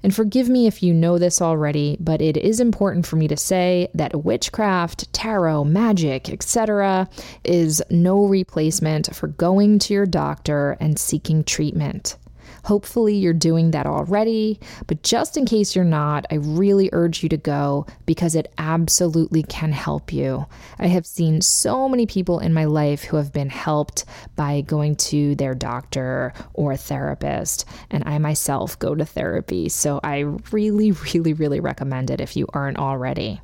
And 0.04 0.14
forgive 0.14 0.50
me 0.50 0.66
if 0.66 0.82
you 0.82 0.92
know 0.92 1.16
this 1.18 1.40
already, 1.40 1.96
but 1.98 2.20
it 2.20 2.36
is 2.36 2.60
important 2.60 3.06
for 3.06 3.16
me 3.16 3.26
to 3.26 3.38
say 3.38 3.88
that 3.94 4.22
witchcraft, 4.22 5.10
tarot, 5.14 5.64
magic, 5.64 6.28
etc., 6.28 7.08
is 7.42 7.82
no 7.88 8.26
replacement 8.26 9.16
for 9.16 9.28
going 9.28 9.78
to 9.78 9.94
your 9.94 10.04
doctor 10.04 10.76
and 10.78 10.98
seeking 10.98 11.42
treatment. 11.42 12.18
Hopefully, 12.64 13.14
you're 13.14 13.32
doing 13.32 13.70
that 13.72 13.86
already, 13.86 14.58
but 14.86 15.02
just 15.02 15.36
in 15.36 15.44
case 15.44 15.76
you're 15.76 15.84
not, 15.84 16.26
I 16.30 16.36
really 16.36 16.88
urge 16.92 17.22
you 17.22 17.28
to 17.28 17.36
go 17.36 17.86
because 18.06 18.34
it 18.34 18.52
absolutely 18.58 19.42
can 19.42 19.72
help 19.72 20.12
you. 20.12 20.46
I 20.78 20.86
have 20.86 21.06
seen 21.06 21.40
so 21.40 21.88
many 21.88 22.06
people 22.06 22.38
in 22.38 22.54
my 22.54 22.64
life 22.64 23.04
who 23.04 23.16
have 23.16 23.32
been 23.32 23.50
helped 23.50 24.04
by 24.36 24.62
going 24.62 24.96
to 24.96 25.34
their 25.34 25.54
doctor 25.54 26.32
or 26.54 26.76
therapist, 26.76 27.66
and 27.90 28.02
I 28.06 28.18
myself 28.18 28.78
go 28.78 28.94
to 28.94 29.04
therapy, 29.04 29.68
so 29.68 30.00
I 30.02 30.20
really, 30.50 30.92
really, 30.92 31.32
really 31.32 31.60
recommend 31.60 32.10
it 32.10 32.20
if 32.20 32.36
you 32.36 32.46
aren't 32.52 32.78
already. 32.78 33.40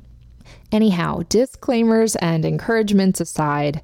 Anyhow, 0.71 1.23
disclaimers 1.27 2.15
and 2.15 2.45
encouragements 2.45 3.19
aside, 3.19 3.81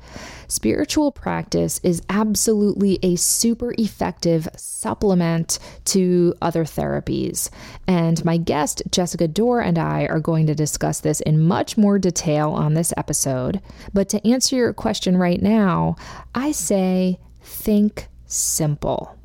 spiritual 0.48 1.12
practice 1.12 1.82
is 1.84 2.01
absolutely 2.10 2.98
a 3.03 3.17
super 3.17 3.74
effective 3.77 4.48
supplement 4.56 5.60
to 5.86 6.34
other 6.41 6.63
therapies. 6.63 7.50
And 7.88 8.24
my 8.24 8.38
guest, 8.38 8.84
Jessica 8.89 9.27
Dore, 9.27 9.60
and 9.60 9.77
I 9.77 10.06
are 10.06 10.22
going 10.22 10.48
to 10.48 10.56
discuss 10.56 11.01
this 11.01 11.20
in 11.22 11.44
much 11.44 11.77
more 11.77 12.00
detail 12.00 12.51
on 12.51 12.74
this 12.74 12.94
episode. 12.96 13.62
But 13.94 14.08
to 14.10 14.25
answer 14.25 14.56
your 14.56 14.72
question 14.72 15.17
right 15.17 15.41
now, 15.41 15.98
I 16.34 16.53
say 16.53 17.20
think 17.41 18.08
simple. 18.27 19.17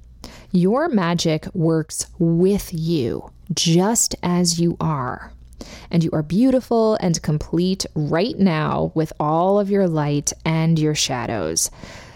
Your 0.51 0.89
magic 0.89 1.47
works 1.55 2.07
with 2.19 2.71
you, 2.75 3.31
just 3.55 4.17
as 4.23 4.59
you 4.59 4.77
are 4.81 5.33
and 5.91 6.03
you 6.03 6.11
are 6.13 6.23
beautiful 6.23 6.97
and 7.01 7.21
complete 7.23 7.87
right 7.95 8.39
now 8.39 8.93
with 8.95 9.13
all 9.21 9.59
of 9.59 9.71
your 9.71 9.89
light 9.89 10.33
and 10.45 10.79
your 10.79 10.95
shadows. 10.95 11.71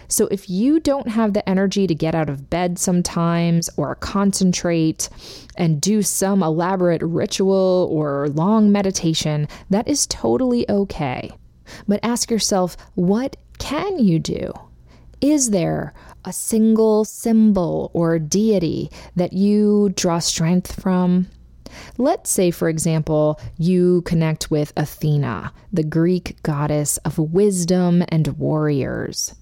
So, 0.09 0.27
if 0.27 0.49
you 0.49 0.79
don't 0.79 1.09
have 1.09 1.33
the 1.33 1.47
energy 1.49 1.85
to 1.85 1.93
get 1.93 2.15
out 2.15 2.29
of 2.29 2.49
bed 2.49 2.79
sometimes 2.79 3.69
or 3.75 3.95
concentrate 3.95 5.09
and 5.57 5.81
do 5.81 6.01
some 6.01 6.41
elaborate 6.41 7.01
ritual 7.01 7.89
or 7.91 8.29
long 8.29 8.71
meditation, 8.71 9.49
that 9.69 9.87
is 9.87 10.07
totally 10.07 10.69
okay. 10.69 11.31
But 11.87 11.99
ask 12.03 12.31
yourself, 12.31 12.77
what 12.95 13.35
can 13.59 13.99
you 13.99 14.19
do? 14.19 14.53
Is 15.19 15.49
there 15.49 15.93
a 16.23 16.31
single 16.31 17.03
symbol 17.03 17.91
or 17.93 18.19
deity 18.19 18.89
that 19.15 19.33
you 19.33 19.91
draw 19.95 20.19
strength 20.19 20.79
from? 20.79 21.27
Let's 21.97 22.29
say, 22.29 22.51
for 22.51 22.69
example, 22.69 23.39
you 23.57 24.01
connect 24.03 24.51
with 24.51 24.73
Athena, 24.77 25.51
the 25.71 25.83
Greek 25.83 26.41
goddess 26.43 26.97
of 26.97 27.17
wisdom 27.17 28.03
and 28.09 28.27
warriors. 28.37 29.35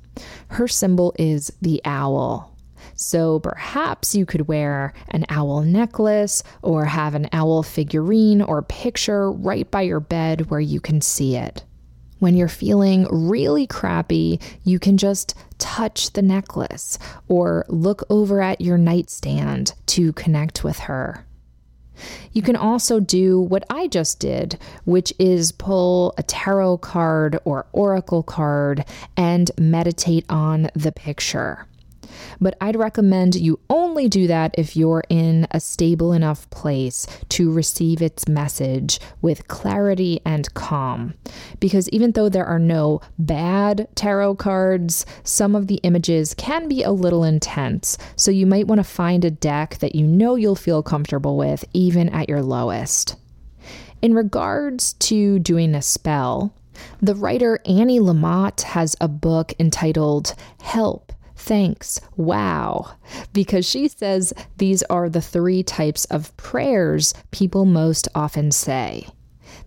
Her 0.50 0.68
symbol 0.68 1.14
is 1.20 1.52
the 1.62 1.82
owl. 1.86 2.56
So 2.96 3.40
perhaps 3.40 4.16
you 4.16 4.26
could 4.26 4.48
wear 4.48 4.94
an 5.10 5.26
owl 5.30 5.62
necklace 5.62 6.44
or 6.62 6.86
have 6.86 7.16
an 7.16 7.28
owl 7.34 7.64
figurine 7.64 8.42
or 8.42 8.62
picture 8.62 9.32
right 9.32 9.70
by 9.70 9.82
your 9.82 10.00
bed 10.00 10.50
where 10.50 10.60
you 10.60 10.80
can 10.80 11.02
see 11.02 11.36
it. 11.36 11.64
When 12.20 12.36
you're 12.36 12.48
feeling 12.48 13.08
really 13.12 13.68
crappy, 13.68 14.40
you 14.64 14.80
can 14.80 14.98
just 14.98 15.36
touch 15.58 16.14
the 16.14 16.22
necklace 16.22 16.98
or 17.28 17.66
look 17.68 18.04
over 18.10 18.42
at 18.42 18.62
your 18.62 18.78
nightstand 18.78 19.74
to 19.88 20.14
connect 20.14 20.64
with 20.64 20.80
her. 20.80 21.26
You 22.32 22.42
can 22.42 22.56
also 22.56 23.00
do 23.00 23.40
what 23.40 23.64
I 23.70 23.88
just 23.88 24.20
did, 24.20 24.58
which 24.86 25.14
is 25.20 25.52
pull 25.52 26.14
a 26.18 26.24
tarot 26.24 26.78
card 26.78 27.38
or 27.46 27.66
oracle 27.72 28.24
card 28.24 28.86
and 29.16 29.52
meditate 29.58 30.26
on 30.30 30.70
the 30.76 30.92
picture 30.92 31.66
but 32.40 32.58
I'd 32.62 32.76
recommend 32.76 33.36
you 33.36 33.60
only 33.70 34.08
do 34.08 34.28
that 34.28 34.56
if 34.58 34.76
you're 34.76 35.04
in 35.10 35.48
a 35.52 35.60
stable 35.60 36.14
enough 36.14 36.50
place 36.50 37.08
to 37.30 37.52
receive 37.52 38.02
its 38.02 38.28
message 38.28 39.00
with 39.22 39.48
clarity 39.48 40.20
and 40.26 40.54
calm. 40.54 41.14
Because 41.60 41.90
even 41.90 42.12
though 42.12 42.30
there 42.30 42.46
are 42.46 42.60
no 42.60 43.02
bad 43.18 43.88
tarot 43.96 44.36
cards, 44.36 45.06
some 45.24 45.56
of 45.56 45.68
the 45.68 45.80
images 45.84 46.34
can 46.34 46.68
be 46.68 46.84
a 46.84 46.92
little 46.92 47.24
intense, 47.24 47.98
so 48.16 48.32
you 48.32 48.46
might 48.46 48.68
want 48.68 48.80
to 48.80 48.84
find 48.84 49.26
a 49.26 49.32
deck 49.32 49.78
that 49.80 49.96
you 49.96 50.06
know 50.06 50.36
you'll 50.36 50.56
feel 50.56 50.84
comfortable 50.84 51.38
with 51.38 51.66
even 51.74 52.10
at 52.10 52.30
your 52.30 52.42
lowest. 52.42 53.16
In 54.02 54.14
regards 54.14 54.94
to 54.94 55.40
doing 55.40 55.74
a 55.74 55.82
spell, 55.82 56.54
the 57.02 57.16
writer 57.16 57.60
Annie 57.66 58.00
Lamott 58.00 58.62
has 58.62 58.96
a 59.00 59.08
book 59.08 59.54
entitled 59.60 60.36
Help 60.62 61.05
thanks, 61.46 62.02
wow, 62.18 62.92
because 63.32 63.70
she 63.70 63.88
says 63.88 64.34
these 64.58 64.82
are 64.84 65.10
the 65.10 65.22
three 65.22 65.62
types 65.62 66.06
of 66.06 66.36
prayers 66.38 67.14
people 67.30 67.66
most 67.66 68.08
often 68.16 68.52
say. 68.52 69.08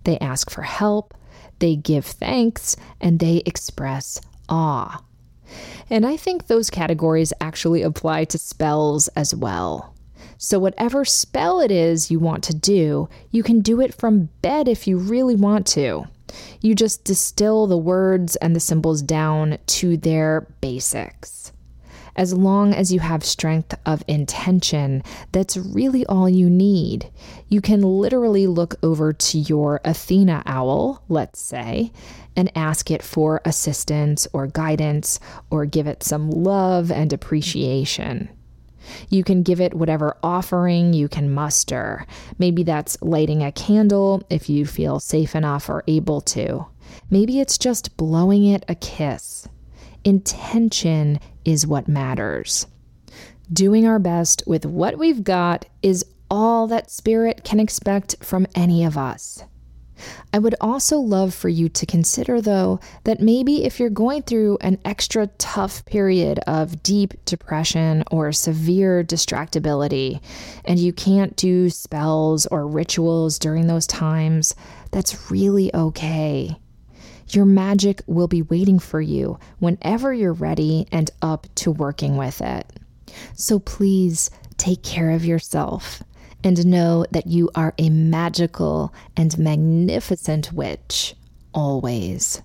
They 0.03 0.19
ask 0.19 0.49
for 0.49 0.63
help, 0.63 1.13
they 1.59 1.77
give 1.77 2.05
thanks, 2.05 2.75
and 2.99 3.19
they 3.19 3.43
express 3.45 4.19
awe. 4.49 5.01
And 5.89 6.05
I 6.05 6.17
think 6.17 6.47
those 6.47 6.69
categories 6.69 7.31
actually 7.39 7.81
apply 7.81 8.25
to 8.25 8.37
spells 8.37 9.07
as 9.09 9.33
well. 9.33 9.95
So, 10.37 10.59
whatever 10.59 11.05
spell 11.05 11.61
it 11.61 11.71
is 11.71 12.11
you 12.11 12.19
want 12.19 12.43
to 12.45 12.53
do, 12.53 13.07
you 13.31 13.41
can 13.41 13.61
do 13.61 13.79
it 13.79 13.93
from 13.93 14.29
bed 14.41 14.67
if 14.67 14.85
you 14.85 14.97
really 14.97 15.35
want 15.35 15.65
to. 15.67 16.05
You 16.59 16.75
just 16.75 17.05
distill 17.05 17.67
the 17.67 17.77
words 17.77 18.35
and 18.35 18.53
the 18.53 18.59
symbols 18.59 19.01
down 19.01 19.57
to 19.67 19.95
their 19.95 20.45
basics 20.61 21.51
as 22.19 22.33
long 22.33 22.73
as 22.73 22.91
you 22.91 22.99
have 22.99 23.23
strength 23.23 23.73
of 23.85 24.03
intention, 24.05 25.01
that's 25.31 25.55
really 25.55 26.05
all 26.07 26.27
you 26.27 26.49
need. 26.49 27.09
You 27.47 27.61
can 27.61 27.81
literally 27.81 28.45
look 28.45 28.75
over 28.83 29.13
to 29.13 29.37
your 29.39 29.79
Athena 29.85 30.43
owl, 30.45 31.01
let's 31.07 31.39
say, 31.39 31.93
and 32.35 32.51
ask 32.57 32.91
it 32.91 33.01
for 33.01 33.39
assistance 33.45 34.27
or 34.33 34.47
guidance 34.47 35.21
or 35.49 35.65
give 35.65 35.87
it 35.87 36.03
some 36.03 36.29
love 36.29 36.91
and 36.91 37.13
appreciation. 37.13 38.27
You 39.07 39.23
can 39.23 39.41
give 39.41 39.61
it 39.61 39.73
whatever 39.73 40.17
offering 40.21 40.91
you 40.91 41.07
can 41.07 41.33
muster. 41.33 42.05
Maybe 42.37 42.63
that's 42.63 43.01
lighting 43.01 43.43
a 43.43 43.53
candle 43.53 44.23
if 44.29 44.49
you 44.49 44.65
feel 44.65 44.99
safe 44.99 45.35
enough 45.35 45.69
or 45.69 45.85
able 45.87 46.19
to. 46.21 46.65
Maybe 47.09 47.39
it's 47.39 47.57
just 47.57 47.95
blowing 47.95 48.45
it 48.45 48.65
a 48.67 48.75
kiss. 48.75 49.47
Intention 50.03 51.19
is 51.45 51.67
what 51.67 51.87
matters. 51.87 52.67
Doing 53.51 53.87
our 53.87 53.99
best 53.99 54.43
with 54.45 54.65
what 54.65 54.97
we've 54.97 55.23
got 55.23 55.65
is 55.81 56.05
all 56.29 56.67
that 56.67 56.91
Spirit 56.91 57.43
can 57.43 57.59
expect 57.59 58.15
from 58.21 58.45
any 58.55 58.85
of 58.85 58.97
us. 58.97 59.43
I 60.33 60.39
would 60.39 60.55
also 60.61 60.97
love 60.97 61.33
for 61.33 61.49
you 61.49 61.67
to 61.69 61.85
consider, 61.85 62.39
though, 62.39 62.79
that 63.03 63.19
maybe 63.19 63.65
if 63.65 63.79
you're 63.79 63.89
going 63.89 64.21
through 64.21 64.57
an 64.61 64.77
extra 64.85 65.27
tough 65.37 65.83
period 65.85 66.39
of 66.47 66.81
deep 66.83 67.13
depression 67.25 68.03
or 68.11 68.31
severe 68.31 69.03
distractibility, 69.03 70.21
and 70.63 70.79
you 70.79 70.93
can't 70.93 71.35
do 71.35 71.69
spells 71.69 72.45
or 72.45 72.67
rituals 72.67 73.39
during 73.39 73.67
those 73.67 73.87
times, 73.87 74.55
that's 74.91 75.29
really 75.31 75.73
okay. 75.73 76.57
Your 77.31 77.45
magic 77.45 78.01
will 78.07 78.27
be 78.27 78.41
waiting 78.41 78.79
for 78.79 79.01
you 79.01 79.39
whenever 79.59 80.13
you're 80.13 80.33
ready 80.33 80.87
and 80.91 81.11
up 81.21 81.47
to 81.55 81.71
working 81.71 82.17
with 82.17 82.41
it. 82.41 82.65
So 83.33 83.59
please 83.59 84.31
take 84.57 84.83
care 84.83 85.11
of 85.11 85.25
yourself 85.25 86.03
and 86.43 86.65
know 86.65 87.05
that 87.11 87.27
you 87.27 87.49
are 87.55 87.73
a 87.77 87.89
magical 87.89 88.93
and 89.15 89.37
magnificent 89.37 90.51
witch 90.53 91.15
always. 91.53 92.41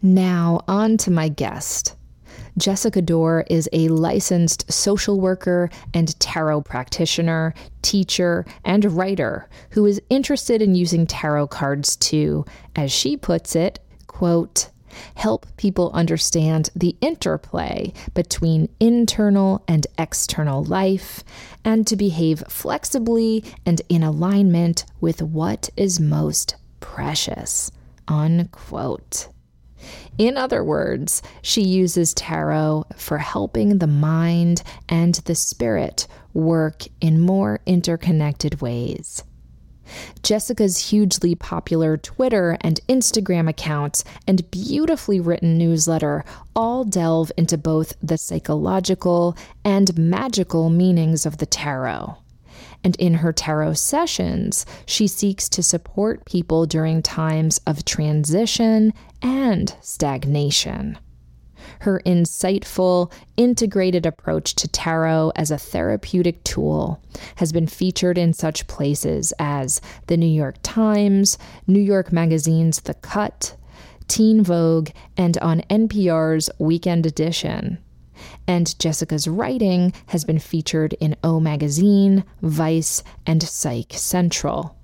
Now, 0.00 0.62
on 0.66 0.96
to 0.98 1.10
my 1.10 1.28
guest. 1.28 1.94
Jessica 2.58 3.00
Dore 3.00 3.44
is 3.48 3.68
a 3.72 3.88
licensed 3.88 4.70
social 4.70 5.20
worker 5.20 5.70
and 5.94 6.18
tarot 6.20 6.62
practitioner, 6.62 7.54
teacher, 7.80 8.44
and 8.64 8.84
writer 8.96 9.48
who 9.70 9.86
is 9.86 10.02
interested 10.10 10.60
in 10.60 10.74
using 10.74 11.06
tarot 11.06 11.48
cards 11.48 11.96
to, 11.96 12.44
as 12.76 12.92
she 12.92 13.16
puts 13.16 13.56
it, 13.56 13.78
quote, 14.06 14.68
help 15.14 15.46
people 15.56 15.90
understand 15.94 16.68
the 16.76 16.94
interplay 17.00 17.92
between 18.14 18.68
internal 18.78 19.64
and 19.66 19.86
external 19.98 20.62
life, 20.64 21.24
and 21.64 21.86
to 21.86 21.96
behave 21.96 22.44
flexibly 22.48 23.42
and 23.64 23.80
in 23.88 24.02
alignment 24.02 24.84
with 25.00 25.22
what 25.22 25.70
is 25.76 25.98
most 25.98 26.56
precious. 26.80 27.70
Unquote. 28.06 29.28
In 30.18 30.36
other 30.36 30.62
words, 30.62 31.22
she 31.40 31.62
uses 31.62 32.14
tarot 32.14 32.84
for 32.96 33.18
helping 33.18 33.78
the 33.78 33.86
mind 33.86 34.62
and 34.88 35.14
the 35.14 35.34
spirit 35.34 36.06
work 36.34 36.84
in 37.00 37.20
more 37.20 37.60
interconnected 37.66 38.60
ways. 38.60 39.24
Jessica's 40.22 40.90
hugely 40.90 41.34
popular 41.34 41.96
Twitter 41.96 42.56
and 42.60 42.80
Instagram 42.88 43.48
accounts 43.48 44.04
and 44.26 44.50
beautifully 44.50 45.20
written 45.20 45.58
newsletter 45.58 46.24
all 46.54 46.84
delve 46.84 47.32
into 47.36 47.58
both 47.58 47.94
the 48.02 48.16
psychological 48.16 49.36
and 49.64 49.98
magical 49.98 50.70
meanings 50.70 51.26
of 51.26 51.38
the 51.38 51.46
tarot. 51.46 52.16
And 52.84 52.96
in 52.96 53.14
her 53.14 53.32
tarot 53.32 53.74
sessions, 53.74 54.66
she 54.86 55.06
seeks 55.06 55.48
to 55.50 55.62
support 55.62 56.24
people 56.24 56.66
during 56.66 57.02
times 57.02 57.60
of 57.66 57.84
transition 57.84 58.92
and 59.22 59.74
stagnation. 59.80 60.98
Her 61.80 62.00
insightful, 62.04 63.12
integrated 63.36 64.06
approach 64.06 64.54
to 64.56 64.68
tarot 64.68 65.32
as 65.36 65.50
a 65.50 65.58
therapeutic 65.58 66.42
tool 66.44 67.02
has 67.36 67.52
been 67.52 67.66
featured 67.66 68.18
in 68.18 68.32
such 68.32 68.66
places 68.66 69.32
as 69.38 69.80
the 70.06 70.16
New 70.16 70.26
York 70.26 70.56
Times, 70.62 71.38
New 71.66 71.80
York 71.80 72.12
Magazine's 72.12 72.80
The 72.80 72.94
Cut, 72.94 73.56
Teen 74.08 74.42
Vogue, 74.42 74.90
and 75.16 75.38
on 75.38 75.60
NPR's 75.70 76.50
Weekend 76.58 77.06
Edition. 77.06 77.78
And 78.46 78.78
Jessica's 78.78 79.28
writing 79.28 79.92
has 80.06 80.24
been 80.24 80.38
featured 80.38 80.94
in 80.94 81.16
O 81.22 81.40
Magazine, 81.40 82.24
Vice, 82.42 83.02
and 83.26 83.42
Psych 83.42 83.92
Central. 83.92 84.76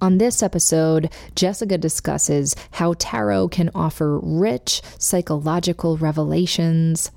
On 0.00 0.18
this 0.18 0.42
episode, 0.42 1.12
Jessica 1.34 1.78
discusses 1.78 2.56
how 2.72 2.94
tarot 2.98 3.48
can 3.48 3.70
offer 3.74 4.18
rich 4.18 4.82
psychological 4.98 5.96
revelations, 5.96 7.10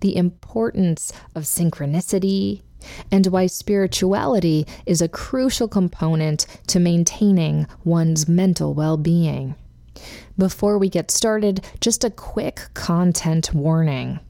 the 0.00 0.16
importance 0.16 1.12
of 1.34 1.42
synchronicity, 1.42 2.62
and 3.10 3.26
why 3.26 3.46
spirituality 3.46 4.66
is 4.86 5.02
a 5.02 5.08
crucial 5.08 5.68
component 5.68 6.46
to 6.68 6.80
maintaining 6.80 7.66
one's 7.84 8.28
mental 8.28 8.74
well 8.74 8.96
being. 8.96 9.54
Before 10.36 10.78
we 10.78 10.88
get 10.88 11.10
started, 11.10 11.64
just 11.80 12.04
a 12.04 12.10
quick 12.10 12.68
content 12.74 13.52
warning. 13.52 14.20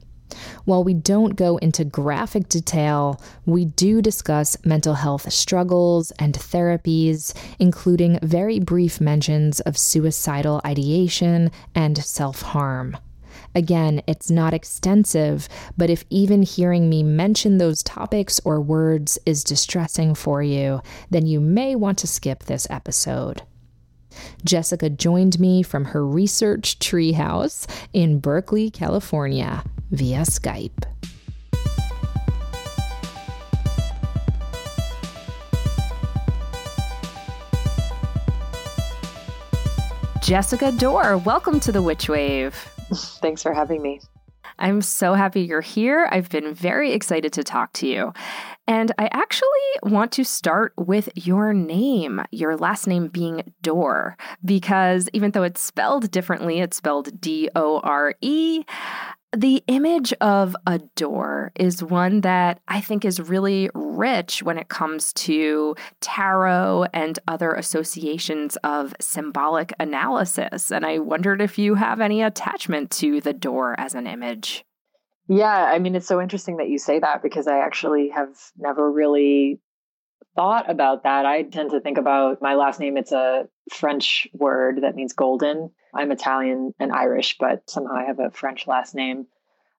While 0.65 0.83
we 0.83 0.93
don't 0.93 1.35
go 1.35 1.57
into 1.57 1.83
graphic 1.83 2.49
detail, 2.49 3.21
we 3.45 3.65
do 3.65 4.01
discuss 4.01 4.57
mental 4.65 4.93
health 4.95 5.31
struggles 5.31 6.11
and 6.19 6.33
therapies, 6.33 7.33
including 7.59 8.19
very 8.21 8.59
brief 8.59 9.01
mentions 9.01 9.59
of 9.61 9.77
suicidal 9.77 10.61
ideation 10.65 11.51
and 11.75 11.97
self 11.97 12.41
harm. 12.41 12.97
Again, 13.55 14.01
it's 14.05 14.29
not 14.29 14.53
extensive, 14.53 15.49
but 15.75 15.89
if 15.89 16.05
even 16.09 16.43
hearing 16.43 16.89
me 16.89 17.01
mention 17.01 17.57
those 17.57 17.81
topics 17.81 18.39
or 18.45 18.61
words 18.61 19.17
is 19.25 19.43
distressing 19.43 20.13
for 20.13 20.43
you, 20.43 20.81
then 21.09 21.25
you 21.25 21.39
may 21.39 21.75
want 21.75 21.97
to 21.99 22.07
skip 22.07 22.43
this 22.43 22.67
episode. 22.69 23.41
Jessica 24.43 24.89
joined 24.89 25.39
me 25.39 25.63
from 25.63 25.85
her 25.85 26.05
research 26.05 26.79
treehouse 26.79 27.67
in 27.93 28.19
Berkeley, 28.19 28.69
California, 28.69 29.63
via 29.91 30.21
Skype. 30.21 30.83
Jessica 40.21 40.71
Dore, 40.71 41.17
welcome 41.17 41.59
to 41.59 41.71
the 41.71 41.81
Witch 41.81 42.07
Wave. 42.07 42.53
Thanks 42.93 43.41
for 43.41 43.53
having 43.53 43.81
me. 43.81 43.99
I'm 44.59 44.81
so 44.81 45.13
happy 45.13 45.41
you're 45.41 45.61
here. 45.61 46.07
I've 46.11 46.29
been 46.29 46.53
very 46.53 46.91
excited 46.91 47.33
to 47.33 47.43
talk 47.43 47.73
to 47.73 47.87
you. 47.87 48.13
And 48.67 48.91
I 48.99 49.09
actually 49.11 49.47
want 49.83 50.11
to 50.11 50.23
start 50.23 50.73
with 50.77 51.09
your 51.15 51.53
name, 51.53 52.21
your 52.31 52.55
last 52.55 52.85
name 52.85 53.07
being 53.07 53.53
Dore, 53.63 54.15
because 54.45 55.09
even 55.13 55.31
though 55.31 55.43
it's 55.43 55.61
spelled 55.61 56.11
differently, 56.11 56.59
it's 56.59 56.77
spelled 56.77 57.19
D 57.19 57.49
O 57.55 57.79
R 57.79 58.13
E. 58.21 58.63
The 59.35 59.63
image 59.67 60.11
of 60.21 60.55
a 60.65 60.79
door 60.95 61.51
is 61.55 61.83
one 61.83 62.21
that 62.21 62.61
I 62.67 62.81
think 62.81 63.05
is 63.05 63.19
really 63.19 63.69
rich 63.75 64.41
when 64.41 64.57
it 64.57 64.69
comes 64.69 65.13
to 65.13 65.75
tarot 66.01 66.85
and 66.93 67.19
other 67.27 67.53
associations 67.53 68.57
of 68.63 68.95
symbolic 68.99 69.71
analysis. 69.79 70.71
And 70.71 70.83
I 70.83 70.97
wondered 70.97 71.41
if 71.41 71.59
you 71.59 71.75
have 71.75 72.01
any 72.01 72.23
attachment 72.23 72.89
to 72.91 73.21
the 73.21 73.33
door 73.33 73.75
as 73.77 73.93
an 73.93 74.07
image. 74.07 74.65
Yeah, 75.27 75.45
I 75.45 75.77
mean, 75.77 75.93
it's 75.93 76.07
so 76.07 76.19
interesting 76.19 76.57
that 76.57 76.69
you 76.69 76.79
say 76.79 76.97
that 76.97 77.21
because 77.21 77.45
I 77.47 77.59
actually 77.59 78.09
have 78.09 78.35
never 78.57 78.91
really 78.91 79.59
thought 80.35 80.71
about 80.71 81.03
that. 81.03 81.27
I 81.27 81.43
tend 81.43 81.69
to 81.69 81.81
think 81.81 81.99
about 81.99 82.41
my 82.41 82.55
last 82.55 82.79
name, 82.79 82.97
it's 82.97 83.11
a 83.11 83.47
French 83.71 84.27
word 84.33 84.79
that 84.81 84.95
means 84.95 85.13
golden. 85.13 85.69
I'm 85.93 86.11
Italian 86.11 86.73
and 86.79 86.91
Irish, 86.91 87.37
but 87.39 87.69
somehow 87.69 87.95
I 87.95 88.05
have 88.05 88.19
a 88.19 88.31
French 88.31 88.67
last 88.67 88.95
name. 88.95 89.27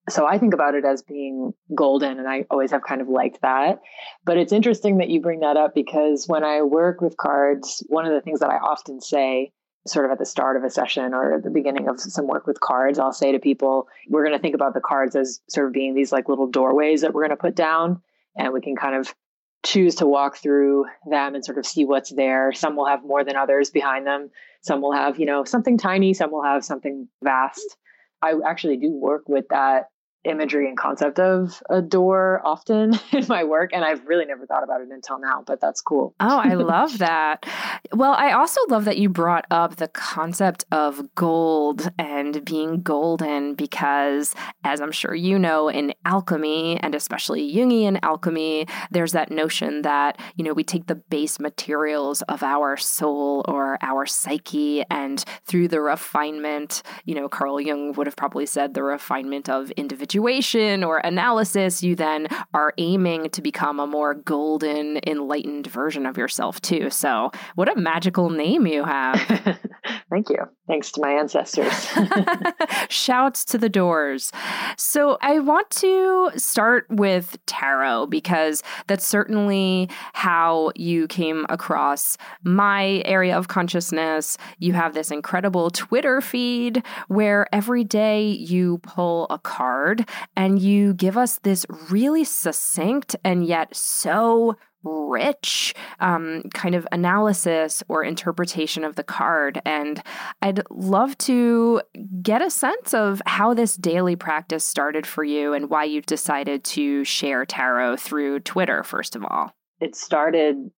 So 0.08 0.26
I 0.26 0.38
think 0.38 0.54
about 0.54 0.74
it 0.74 0.84
as 0.84 1.02
being 1.02 1.52
golden, 1.74 2.18
and 2.18 2.28
I 2.28 2.46
always 2.50 2.70
have 2.72 2.82
kind 2.82 3.00
of 3.00 3.08
liked 3.08 3.42
that. 3.42 3.80
But 4.24 4.38
it's 4.38 4.52
interesting 4.52 4.98
that 4.98 5.08
you 5.08 5.20
bring 5.20 5.40
that 5.40 5.56
up 5.56 5.74
because 5.74 6.26
when 6.26 6.42
I 6.42 6.62
work 6.62 7.00
with 7.00 7.16
cards, 7.16 7.84
one 7.88 8.06
of 8.06 8.12
the 8.12 8.20
things 8.20 8.40
that 8.40 8.50
I 8.50 8.56
often 8.56 9.00
say, 9.00 9.52
sort 9.86 10.06
of 10.06 10.10
at 10.10 10.18
the 10.18 10.26
start 10.26 10.56
of 10.56 10.64
a 10.64 10.70
session 10.70 11.14
or 11.14 11.34
at 11.36 11.42
the 11.42 11.50
beginning 11.50 11.88
of 11.88 12.00
some 12.00 12.26
work 12.26 12.46
with 12.46 12.60
cards, 12.60 12.98
I'll 12.98 13.12
say 13.12 13.32
to 13.32 13.38
people, 13.38 13.88
we're 14.08 14.24
going 14.24 14.36
to 14.36 14.42
think 14.42 14.54
about 14.54 14.74
the 14.74 14.80
cards 14.80 15.16
as 15.16 15.40
sort 15.48 15.68
of 15.68 15.72
being 15.72 15.94
these 15.94 16.12
like 16.12 16.28
little 16.28 16.46
doorways 16.48 17.02
that 17.02 17.14
we're 17.14 17.22
going 17.22 17.30
to 17.30 17.36
put 17.36 17.54
down, 17.54 18.02
and 18.36 18.52
we 18.52 18.60
can 18.60 18.76
kind 18.76 18.96
of 18.96 19.14
choose 19.62 19.94
to 19.96 20.06
walk 20.06 20.36
through 20.36 20.86
them 21.08 21.34
and 21.34 21.44
sort 21.44 21.58
of 21.58 21.66
see 21.66 21.84
what's 21.84 22.10
there. 22.10 22.52
Some 22.52 22.76
will 22.76 22.86
have 22.86 23.04
more 23.04 23.24
than 23.24 23.36
others 23.36 23.70
behind 23.70 24.06
them. 24.06 24.30
Some 24.62 24.80
will 24.80 24.92
have, 24.92 25.18
you 25.18 25.26
know, 25.26 25.44
something 25.44 25.76
tiny, 25.76 26.14
some 26.14 26.30
will 26.30 26.42
have 26.42 26.64
something 26.64 27.08
vast. 27.22 27.76
I 28.22 28.34
actually 28.46 28.76
do 28.76 28.90
work 28.90 29.28
with 29.28 29.46
that 29.50 29.84
imagery 30.24 30.68
and 30.68 30.76
concept 30.76 31.18
of 31.18 31.62
a 31.70 31.80
door 31.80 32.42
often 32.44 32.92
in 33.12 33.24
my 33.28 33.44
work 33.44 33.70
and 33.72 33.84
I've 33.84 34.04
really 34.06 34.26
never 34.26 34.44
thought 34.44 34.62
about 34.62 34.82
it 34.82 34.88
until 34.90 35.18
now 35.18 35.42
but 35.46 35.60
that's 35.60 35.80
cool. 35.80 36.14
oh, 36.20 36.38
I 36.38 36.54
love 36.60 36.98
that. 36.98 37.46
Well, 37.92 38.12
I 38.12 38.32
also 38.32 38.60
love 38.68 38.84
that 38.84 38.98
you 38.98 39.08
brought 39.08 39.46
up 39.50 39.76
the 39.76 39.88
concept 39.88 40.64
of 40.70 41.14
gold 41.14 41.90
and 41.98 42.44
being 42.44 42.82
golden 42.82 43.54
because 43.54 44.34
as 44.62 44.80
I'm 44.80 44.92
sure 44.92 45.14
you 45.14 45.38
know 45.38 45.68
in 45.68 45.94
alchemy 46.04 46.78
and 46.80 46.94
especially 46.94 47.52
Jungian 47.54 47.98
alchemy 48.02 48.66
there's 48.90 49.12
that 49.12 49.30
notion 49.30 49.82
that 49.82 50.20
you 50.36 50.44
know 50.44 50.52
we 50.52 50.64
take 50.64 50.86
the 50.86 50.96
base 50.96 51.40
materials 51.40 52.20
of 52.22 52.42
our 52.42 52.76
soul 52.76 53.44
or 53.48 53.78
our 53.80 54.04
psyche 54.04 54.84
and 54.90 55.24
through 55.46 55.68
the 55.68 55.80
refinement, 55.80 56.82
you 57.06 57.14
know 57.14 57.28
Carl 57.28 57.60
Jung 57.60 57.92
would 57.92 58.06
have 58.06 58.16
probably 58.16 58.44
said 58.44 58.74
the 58.74 58.82
refinement 58.82 59.48
of 59.48 59.70
individual 59.72 60.09
situation 60.10 60.82
or 60.82 60.98
analysis, 60.98 61.84
you 61.84 61.94
then 61.94 62.26
are 62.52 62.74
aiming 62.78 63.30
to 63.30 63.40
become 63.40 63.78
a 63.78 63.86
more 63.86 64.14
golden, 64.14 64.98
enlightened 65.06 65.68
version 65.68 66.04
of 66.04 66.18
yourself, 66.18 66.60
too. 66.60 66.90
So, 66.90 67.30
what 67.54 67.68
a 67.70 67.80
magical 67.80 68.28
name 68.28 68.66
you 68.66 68.82
have. 68.82 69.58
Thank 70.10 70.28
you. 70.28 70.38
Thanks 70.66 70.90
to 70.92 71.00
my 71.00 71.12
ancestors. 71.12 71.88
Shouts 72.88 73.44
to 73.46 73.58
the 73.58 73.68
doors. 73.68 74.32
So, 74.76 75.18
I 75.20 75.38
want 75.38 75.70
to 75.70 76.30
start 76.36 76.86
with 76.90 77.38
tarot 77.46 78.06
because 78.06 78.62
that's 78.88 79.06
certainly 79.06 79.88
how 80.12 80.72
you 80.74 81.06
came 81.06 81.46
across 81.48 82.16
my 82.42 83.02
area 83.04 83.36
of 83.36 83.48
consciousness. 83.48 84.36
You 84.58 84.72
have 84.72 84.94
this 84.94 85.12
incredible 85.12 85.70
Twitter 85.70 86.20
feed 86.20 86.84
where 87.06 87.46
every 87.54 87.84
day 87.84 88.30
you 88.30 88.78
pull 88.78 89.28
a 89.30 89.38
card 89.38 90.08
and 90.36 90.60
you 90.60 90.94
give 90.94 91.16
us 91.16 91.38
this 91.38 91.64
really 91.88 92.24
succinct 92.24 93.14
and 93.24 93.46
yet 93.46 93.74
so 93.76 94.56
rich 94.82 95.74
um, 96.00 96.42
kind 96.54 96.74
of 96.74 96.86
analysis 96.92 97.82
or 97.88 98.04
interpretation 98.04 98.84
of 98.84 98.96
the 98.96 99.02
card. 99.02 99.60
And 99.64 100.02
I'd 100.42 100.62
love 100.70 101.16
to 101.18 101.82
get 102.22 102.42
a 102.42 102.50
sense 102.50 102.94
of 102.94 103.20
how 103.26 103.54
this 103.54 103.76
daily 103.76 104.16
practice 104.16 104.64
started 104.64 105.06
for 105.06 105.24
you 105.24 105.52
and 105.52 105.70
why 105.70 105.84
you 105.84 106.02
decided 106.02 106.64
to 106.64 107.04
share 107.04 107.44
tarot 107.44 107.96
through 107.96 108.40
Twitter, 108.40 108.82
first 108.82 109.16
of 109.16 109.24
all. 109.24 109.52
It 109.80 109.96
started 109.96 110.70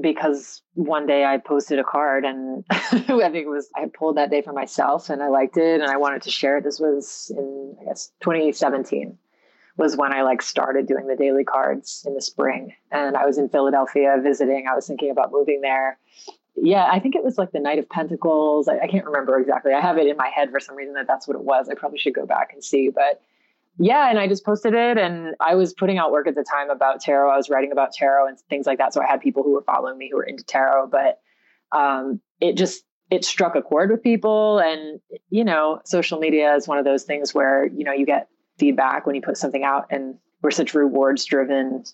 because 0.00 0.62
one 0.74 1.06
day 1.06 1.24
I 1.24 1.38
posted 1.38 1.78
a 1.78 1.84
card 1.84 2.24
and 2.24 2.64
I 2.70 2.80
think 3.00 3.08
it 3.08 3.48
was 3.48 3.70
I 3.74 3.86
pulled 3.86 4.16
that 4.16 4.30
day 4.30 4.42
for 4.42 4.52
myself 4.52 5.08
and 5.08 5.22
I 5.22 5.28
liked 5.28 5.56
it 5.56 5.80
and 5.80 5.90
I 5.90 5.96
wanted 5.96 6.22
to 6.22 6.30
share 6.30 6.58
it. 6.58 6.64
This 6.64 6.78
was 6.78 7.32
in 7.36 7.74
I 7.80 7.84
guess 7.86 8.12
2017 8.20 9.16
was 9.78 9.96
when 9.96 10.12
I 10.12 10.22
like 10.22 10.42
started 10.42 10.86
doing 10.86 11.06
the 11.06 11.16
daily 11.16 11.44
cards 11.44 12.04
in 12.06 12.14
the 12.14 12.20
spring. 12.20 12.74
And 12.90 13.16
I 13.16 13.24
was 13.24 13.38
in 13.38 13.48
Philadelphia 13.48 14.18
visiting. 14.22 14.66
I 14.70 14.74
was 14.74 14.86
thinking 14.86 15.10
about 15.10 15.30
moving 15.32 15.60
there. 15.60 15.98
Yeah, 16.56 16.88
I 16.90 16.98
think 16.98 17.14
it 17.14 17.22
was 17.22 17.38
like 17.38 17.52
the 17.52 17.60
Knight 17.60 17.78
of 17.78 17.88
Pentacles. 17.88 18.66
I, 18.66 18.80
I 18.80 18.88
can't 18.88 19.06
remember 19.06 19.38
exactly. 19.38 19.72
I 19.72 19.80
have 19.80 19.96
it 19.96 20.08
in 20.08 20.16
my 20.16 20.28
head 20.28 20.50
for 20.50 20.58
some 20.58 20.74
reason 20.74 20.94
that 20.94 21.06
that's 21.06 21.28
what 21.28 21.36
it 21.36 21.44
was. 21.44 21.68
I 21.68 21.74
probably 21.74 21.98
should 21.98 22.14
go 22.14 22.26
back 22.26 22.52
and 22.52 22.62
see, 22.62 22.90
but 22.92 23.22
yeah, 23.78 24.10
and 24.10 24.18
I 24.18 24.26
just 24.26 24.44
posted 24.44 24.74
it 24.74 24.98
and 24.98 25.36
I 25.38 25.54
was 25.54 25.72
putting 25.72 25.98
out 25.98 26.10
work 26.10 26.26
at 26.26 26.34
the 26.34 26.42
time 26.42 26.68
about 26.68 27.00
tarot. 27.00 27.30
I 27.32 27.36
was 27.36 27.48
writing 27.48 27.70
about 27.70 27.92
tarot 27.92 28.26
and 28.26 28.38
things 28.50 28.66
like 28.66 28.78
that. 28.78 28.92
So 28.92 29.00
I 29.00 29.06
had 29.06 29.20
people 29.20 29.44
who 29.44 29.52
were 29.52 29.62
following 29.62 29.96
me 29.96 30.08
who 30.10 30.16
were 30.16 30.24
into 30.24 30.42
tarot, 30.42 30.88
but 30.88 31.20
um, 31.70 32.20
it 32.40 32.56
just 32.56 32.82
it 33.10 33.24
struck 33.24 33.54
a 33.54 33.62
chord 33.62 33.90
with 33.90 34.02
people 34.02 34.58
and 34.58 35.00
you 35.30 35.44
know, 35.44 35.80
social 35.84 36.18
media 36.18 36.56
is 36.56 36.66
one 36.66 36.78
of 36.78 36.84
those 36.84 37.04
things 37.04 37.32
where, 37.32 37.66
you 37.66 37.84
know, 37.84 37.92
you 37.92 38.04
get 38.04 38.28
feedback 38.58 39.06
when 39.06 39.14
you 39.14 39.22
put 39.22 39.36
something 39.36 39.64
out 39.64 39.86
and 39.90 40.16
we're 40.42 40.50
such 40.50 40.74
rewards 40.74 41.24
driven 41.24 41.84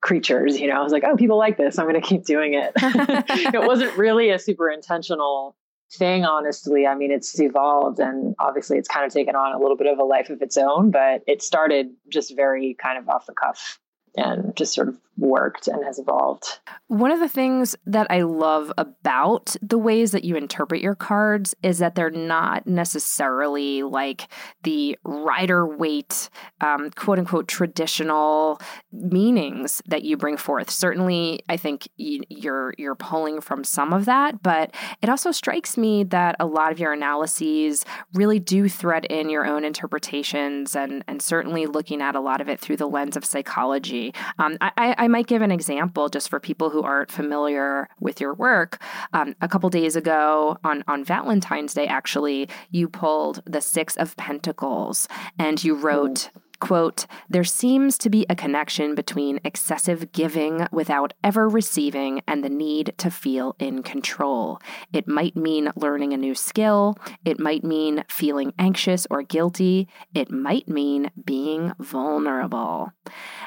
creatures, 0.00 0.58
you 0.60 0.66
know. 0.66 0.74
I 0.74 0.82
was 0.82 0.92
like, 0.92 1.04
oh, 1.04 1.16
people 1.16 1.38
like 1.38 1.56
this. 1.56 1.78
I'm 1.78 1.88
going 1.88 2.00
to 2.00 2.06
keep 2.06 2.24
doing 2.24 2.54
it. 2.54 2.72
it 2.76 3.62
wasn't 3.66 3.96
really 3.96 4.30
a 4.30 4.38
super 4.38 4.70
intentional 4.70 5.56
thing, 5.92 6.24
honestly. 6.24 6.86
I 6.86 6.94
mean, 6.94 7.10
it's 7.10 7.38
evolved 7.40 7.98
and 7.98 8.34
obviously 8.38 8.78
it's 8.78 8.88
kind 8.88 9.06
of 9.06 9.12
taken 9.12 9.36
on 9.36 9.54
a 9.54 9.58
little 9.58 9.76
bit 9.76 9.86
of 9.86 9.98
a 9.98 10.04
life 10.04 10.30
of 10.30 10.42
its 10.42 10.56
own, 10.56 10.90
but 10.90 11.22
it 11.26 11.42
started 11.42 11.90
just 12.08 12.34
very 12.34 12.76
kind 12.82 12.98
of 12.98 13.08
off 13.08 13.26
the 13.26 13.34
cuff 13.34 13.78
and 14.16 14.54
just 14.56 14.74
sort 14.74 14.88
of 14.88 14.98
worked 15.16 15.68
and 15.68 15.84
has 15.84 15.98
evolved. 15.98 16.60
One 16.88 17.10
of 17.10 17.20
the 17.20 17.28
things 17.28 17.76
that 17.86 18.06
I 18.10 18.22
love 18.22 18.72
about 18.78 19.56
the 19.60 19.78
ways 19.78 20.12
that 20.12 20.24
you 20.24 20.36
interpret 20.36 20.80
your 20.80 20.94
cards 20.94 21.54
is 21.62 21.78
that 21.78 21.94
they're 21.94 22.10
not 22.10 22.66
necessarily 22.66 23.82
like 23.82 24.28
the 24.62 24.98
Rider 25.04 25.66
Waite, 25.66 26.30
um, 26.60 26.90
quote 26.90 27.18
unquote, 27.18 27.48
traditional 27.48 28.60
meanings 28.92 29.82
that 29.86 30.02
you 30.04 30.16
bring 30.16 30.36
forth. 30.36 30.70
Certainly, 30.70 31.40
I 31.48 31.56
think 31.56 31.88
you're 31.96 32.74
you're 32.78 32.94
pulling 32.94 33.40
from 33.40 33.64
some 33.64 33.92
of 33.92 34.06
that, 34.06 34.42
but 34.42 34.74
it 35.02 35.08
also 35.08 35.30
strikes 35.30 35.76
me 35.76 36.04
that 36.04 36.36
a 36.40 36.46
lot 36.46 36.72
of 36.72 36.78
your 36.78 36.92
analyses 36.92 37.84
really 38.14 38.38
do 38.38 38.68
thread 38.68 39.04
in 39.06 39.28
your 39.28 39.46
own 39.46 39.64
interpretations, 39.64 40.74
and 40.74 41.04
and 41.06 41.20
certainly 41.20 41.66
looking 41.66 42.00
at 42.00 42.14
a 42.14 42.20
lot 42.20 42.40
of 42.40 42.48
it 42.48 42.60
through 42.60 42.76
the 42.76 42.88
lens 42.88 43.16
of 43.16 43.24
psychology. 43.24 44.14
Um, 44.38 44.56
I, 44.60 44.94
I 44.98 45.01
might 45.08 45.26
give 45.26 45.42
an 45.42 45.50
example 45.50 46.08
just 46.08 46.28
for 46.28 46.40
people 46.40 46.70
who 46.70 46.82
aren't 46.82 47.10
familiar 47.10 47.88
with 48.00 48.20
your 48.20 48.34
work. 48.34 48.82
Um, 49.12 49.34
a 49.40 49.48
couple 49.48 49.68
days 49.70 49.96
ago 49.96 50.58
on, 50.64 50.84
on 50.88 51.04
Valentine's 51.04 51.74
Day, 51.74 51.86
actually, 51.86 52.48
you 52.70 52.88
pulled 52.88 53.42
the 53.44 53.60
Six 53.60 53.96
of 53.96 54.16
Pentacles 54.16 55.08
and 55.38 55.62
you 55.62 55.74
wrote, 55.74 56.30
Quote, 56.62 57.06
there 57.28 57.42
seems 57.42 57.98
to 57.98 58.08
be 58.08 58.24
a 58.30 58.36
connection 58.36 58.94
between 58.94 59.40
excessive 59.44 60.12
giving 60.12 60.68
without 60.70 61.12
ever 61.24 61.48
receiving 61.48 62.22
and 62.28 62.44
the 62.44 62.48
need 62.48 62.94
to 62.98 63.10
feel 63.10 63.56
in 63.58 63.82
control. 63.82 64.60
It 64.92 65.08
might 65.08 65.34
mean 65.34 65.72
learning 65.74 66.12
a 66.12 66.16
new 66.16 66.36
skill. 66.36 66.96
It 67.24 67.40
might 67.40 67.64
mean 67.64 68.04
feeling 68.08 68.54
anxious 68.60 69.08
or 69.10 69.22
guilty. 69.22 69.88
It 70.14 70.30
might 70.30 70.68
mean 70.68 71.10
being 71.24 71.72
vulnerable. 71.80 72.92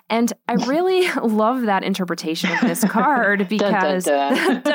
And 0.10 0.34
I 0.50 0.54
really 0.68 1.10
love 1.12 1.62
that 1.62 1.86
interpretation 1.86 2.52
of 2.52 2.60
this 2.60 2.84
card 2.84 3.48
because 3.48 4.08
it 4.08 4.68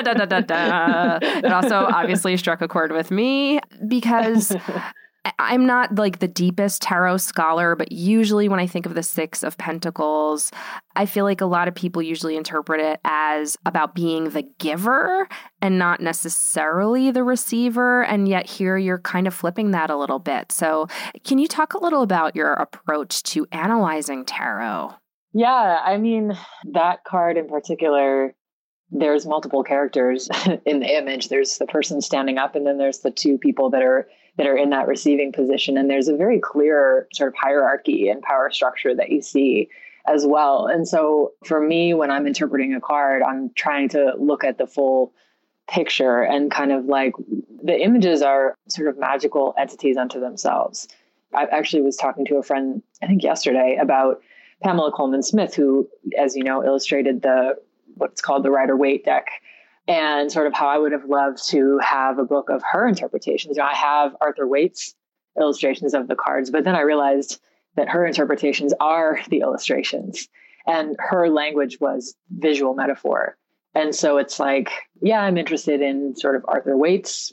also 1.53 1.77
obviously 1.77 2.39
struck 2.39 2.63
a 2.63 2.69
chord 2.69 2.93
with 2.93 3.11
me 3.11 3.61
because 3.87 4.57
I'm 5.39 5.67
not 5.67 5.97
like 5.97 6.19
the 6.19 6.29
deepest 6.29 6.81
tarot 6.81 7.19
scholar, 7.19 7.77
but 7.77 7.93
usually 7.93 8.49
when 8.49 8.59
I 8.59 8.67
think 8.67 8.87
of 8.87 8.95
the 8.95 9.03
Six 9.03 9.43
of 9.43 9.59
Pentacles, 9.59 10.51
I 10.97 11.05
feel 11.05 11.25
like 11.25 11.43
a 11.43 11.47
lot 11.47 11.69
of 11.69 11.75
people 11.75 12.01
usually 12.01 12.37
interpret 12.37 12.81
it 12.81 13.01
as 13.05 13.57
about 13.67 13.95
being 13.95 14.31
the 14.31 14.43
giver 14.59 15.29
and 15.61 15.79
not 15.79 16.01
necessarily 16.01 17.11
the 17.11 17.23
receiver. 17.23 18.03
And 18.05 18.29
yet 18.29 18.47
here 18.47 18.79
you're 18.79 18.99
kind 18.99 19.27
of 19.27 19.35
flipping 19.35 19.73
that 19.73 19.91
a 19.91 19.97
little 19.97 20.19
bit. 20.19 20.53
So, 20.53 20.87
can 21.23 21.39
you 21.39 21.49
talk 21.49 21.75
a 21.75 21.83
little 21.83 22.03
about 22.03 22.35
your 22.35 22.55
approach 22.55 23.23
to 23.25 23.47
analyzing 23.53 24.25
tarot? 24.25 24.95
Yeah, 25.33 25.81
I 25.85 25.99
mean, 25.99 26.37
that 26.73 27.05
card 27.05 27.37
in 27.37 27.47
particular 27.47 28.35
there's 28.93 29.27
multiple 29.27 29.63
characters 29.63 30.29
in 30.67 30.81
the 30.81 30.97
image. 30.97 31.29
There's 31.29 31.59
the 31.59 31.67
person 31.67 32.01
standing 32.01 32.39
up, 32.39 32.55
and 32.55 32.67
then 32.67 32.79
there's 32.79 33.01
the 33.01 33.11
two 33.11 33.39
people 33.39 33.71
that 33.71 33.83
are 33.83 34.09
that 34.37 34.47
are 34.47 34.57
in 34.57 34.71
that 34.71 34.87
receiving 34.87 35.33
position. 35.33 35.77
And 35.77 35.91
there's 35.91 36.09
a 36.09 36.17
very 36.17 36.39
clear 36.39 37.09
sort 37.13 37.29
of 37.29 37.35
hierarchy 37.41 38.09
and 38.09 38.23
power 38.23 38.51
structure 38.51 38.95
that 38.95 39.11
you 39.11 39.23
see 39.23 39.69
as 40.07 40.27
well. 40.27 40.67
And 40.67 40.89
so 40.89 41.33
for 41.45 41.61
me, 41.61 41.95
when 41.95 42.11
I'm 42.11 42.27
interpreting 42.27 42.75
a 42.75 42.81
card, 42.81 43.23
I'm 43.23 43.51
trying 43.55 43.89
to 43.91 44.15
look 44.19 44.45
at 44.45 44.59
the 44.59 44.67
full 44.67 45.13
picture 45.69 46.23
and 46.23 46.51
kind 46.51 46.73
of 46.73 46.87
like 46.87 47.13
the 47.63 47.79
images 47.81 48.23
are 48.23 48.57
sort 48.69 48.89
of 48.89 48.99
magical 48.99 49.55
entities 49.59 49.97
unto 49.97 50.19
themselves. 50.19 50.89
I 51.35 51.45
actually 51.45 51.83
was 51.83 51.97
talking 51.97 52.25
to 52.27 52.37
a 52.37 52.43
friend, 52.43 52.83
I 53.03 53.07
think 53.07 53.23
yesterday, 53.23 53.79
about 53.81 54.21
Pamela 54.63 54.91
Colman 54.91 55.23
Smith, 55.23 55.55
who, 55.55 55.89
as 56.19 56.35
you 56.35 56.43
know, 56.43 56.65
illustrated 56.65 57.23
the 57.23 57.57
what's 57.95 58.21
called 58.21 58.43
the 58.43 58.51
Rider 58.51 58.77
Waite 58.77 59.05
deck 59.05 59.27
and 59.89 60.31
sort 60.31 60.47
of 60.47 60.55
how 60.55 60.69
I 60.69 60.79
would 60.79 60.93
have 60.93 61.05
loved 61.05 61.49
to 61.49 61.79
have 61.79 62.19
a 62.19 62.25
book 62.25 62.49
of 62.49 62.63
her 62.71 62.87
interpretations. 62.87 63.57
You 63.57 63.63
know, 63.63 63.69
I 63.69 63.75
have 63.75 64.17
Arthur 64.21 64.47
Waite's 64.47 64.95
illustrations 65.39 65.95
of 65.95 66.09
the 66.09 66.15
cards, 66.15 66.51
but 66.51 66.65
then 66.65 66.77
I 66.77 66.81
realized 66.81 67.41
that 67.77 67.89
her 67.89 68.05
interpretations 68.05 68.75
are 68.81 69.21
the 69.29 69.41
illustrations 69.41 70.29
and 70.67 70.97
her 70.99 71.29
language 71.29 71.79
was 71.81 72.15
visual 72.31 72.75
metaphor. 72.75 73.37
And 73.75 73.95
so 73.95 74.19
it's 74.19 74.41
like, 74.41 74.71
yeah, 75.01 75.21
I'm 75.21 75.39
interested 75.39 75.81
in 75.81 76.17
sort 76.17 76.37
of 76.37 76.45
Arthur 76.49 76.77
Waite's 76.77 77.33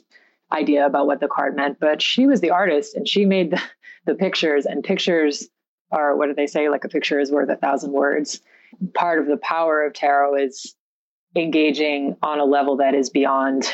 idea 0.52 0.86
about 0.86 1.06
what 1.06 1.20
the 1.20 1.28
card 1.28 1.56
meant, 1.56 1.78
but 1.80 2.00
she 2.00 2.26
was 2.26 2.40
the 2.40 2.50
artist 2.50 2.94
and 2.94 3.06
she 3.06 3.24
made 3.24 3.50
the, 3.50 3.62
the 4.06 4.14
pictures, 4.14 4.64
and 4.64 4.82
pictures 4.82 5.48
are 5.90 6.16
what 6.16 6.26
do 6.26 6.34
they 6.34 6.46
say? 6.46 6.68
Like 6.68 6.84
a 6.84 6.88
picture 6.88 7.20
is 7.20 7.30
worth 7.30 7.48
a 7.50 7.56
thousand 7.56 7.92
words. 7.92 8.40
Part 8.94 9.18
of 9.18 9.26
the 9.26 9.36
power 9.38 9.84
of 9.84 9.92
tarot 9.92 10.36
is 10.36 10.74
engaging 11.38 12.16
on 12.22 12.40
a 12.40 12.44
level 12.44 12.76
that 12.78 12.94
is 12.94 13.10
beyond 13.10 13.70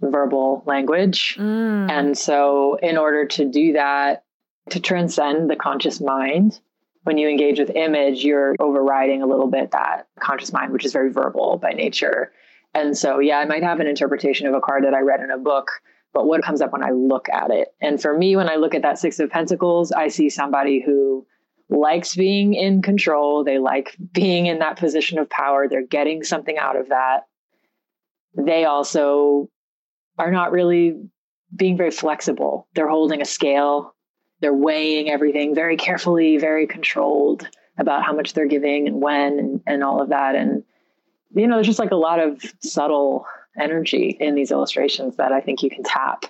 verbal 0.00 0.62
language. 0.66 1.36
Mm. 1.38 1.90
And 1.90 2.18
so, 2.18 2.76
in 2.76 2.96
order 2.96 3.26
to 3.26 3.44
do 3.50 3.72
that, 3.74 4.24
to 4.70 4.80
transcend 4.80 5.50
the 5.50 5.56
conscious 5.56 6.00
mind, 6.00 6.60
when 7.04 7.18
you 7.18 7.28
engage 7.28 7.58
with 7.58 7.70
image, 7.70 8.22
you're 8.22 8.54
overriding 8.60 9.22
a 9.22 9.26
little 9.26 9.46
bit 9.46 9.70
that 9.70 10.08
conscious 10.20 10.52
mind, 10.52 10.72
which 10.72 10.84
is 10.84 10.92
very 10.92 11.10
verbal 11.10 11.56
by 11.56 11.70
nature. 11.70 12.32
And 12.74 12.96
so, 12.96 13.18
yeah, 13.18 13.38
I 13.38 13.46
might 13.46 13.62
have 13.62 13.80
an 13.80 13.86
interpretation 13.86 14.46
of 14.46 14.54
a 14.54 14.60
card 14.60 14.84
that 14.84 14.94
I 14.94 15.00
read 15.00 15.20
in 15.20 15.30
a 15.30 15.38
book, 15.38 15.70
but 16.12 16.26
what 16.26 16.42
comes 16.42 16.60
up 16.60 16.72
when 16.72 16.84
I 16.84 16.90
look 16.90 17.28
at 17.30 17.50
it? 17.50 17.68
And 17.80 18.00
for 18.00 18.16
me, 18.16 18.36
when 18.36 18.48
I 18.48 18.56
look 18.56 18.74
at 18.74 18.82
that 18.82 18.98
Six 18.98 19.18
of 19.20 19.30
Pentacles, 19.30 19.90
I 19.90 20.08
see 20.08 20.28
somebody 20.28 20.82
who 20.84 21.26
likes 21.70 22.14
being 22.14 22.54
in 22.54 22.82
control. 22.82 23.44
They 23.44 23.58
like 23.58 23.96
being 24.12 24.46
in 24.46 24.58
that 24.60 24.78
position 24.78 25.18
of 25.18 25.28
power. 25.28 25.68
They're 25.68 25.86
getting 25.86 26.22
something 26.22 26.56
out 26.58 26.76
of 26.76 26.88
that. 26.88 27.26
They 28.34 28.64
also 28.64 29.48
are 30.18 30.30
not 30.30 30.52
really 30.52 30.96
being 31.54 31.76
very 31.76 31.90
flexible. 31.90 32.68
They're 32.74 32.88
holding 32.88 33.22
a 33.22 33.26
scale. 33.26 33.94
They're 34.40 34.54
weighing 34.54 35.10
everything 35.10 35.54
very 35.54 35.76
carefully, 35.76 36.36
very 36.36 36.66
controlled 36.66 37.48
about 37.78 38.04
how 38.04 38.12
much 38.12 38.32
they're 38.32 38.46
giving 38.46 38.86
and 38.86 39.00
when 39.00 39.38
and, 39.38 39.60
and 39.66 39.84
all 39.84 40.02
of 40.02 40.08
that. 40.10 40.34
And, 40.34 40.64
you 41.34 41.46
know, 41.46 41.56
there's 41.56 41.66
just 41.66 41.78
like 41.78 41.90
a 41.90 41.96
lot 41.96 42.20
of 42.20 42.42
subtle 42.60 43.26
energy 43.58 44.16
in 44.20 44.34
these 44.34 44.50
illustrations 44.50 45.16
that 45.16 45.32
I 45.32 45.40
think 45.40 45.62
you 45.62 45.70
can 45.70 45.82
tap 45.82 46.24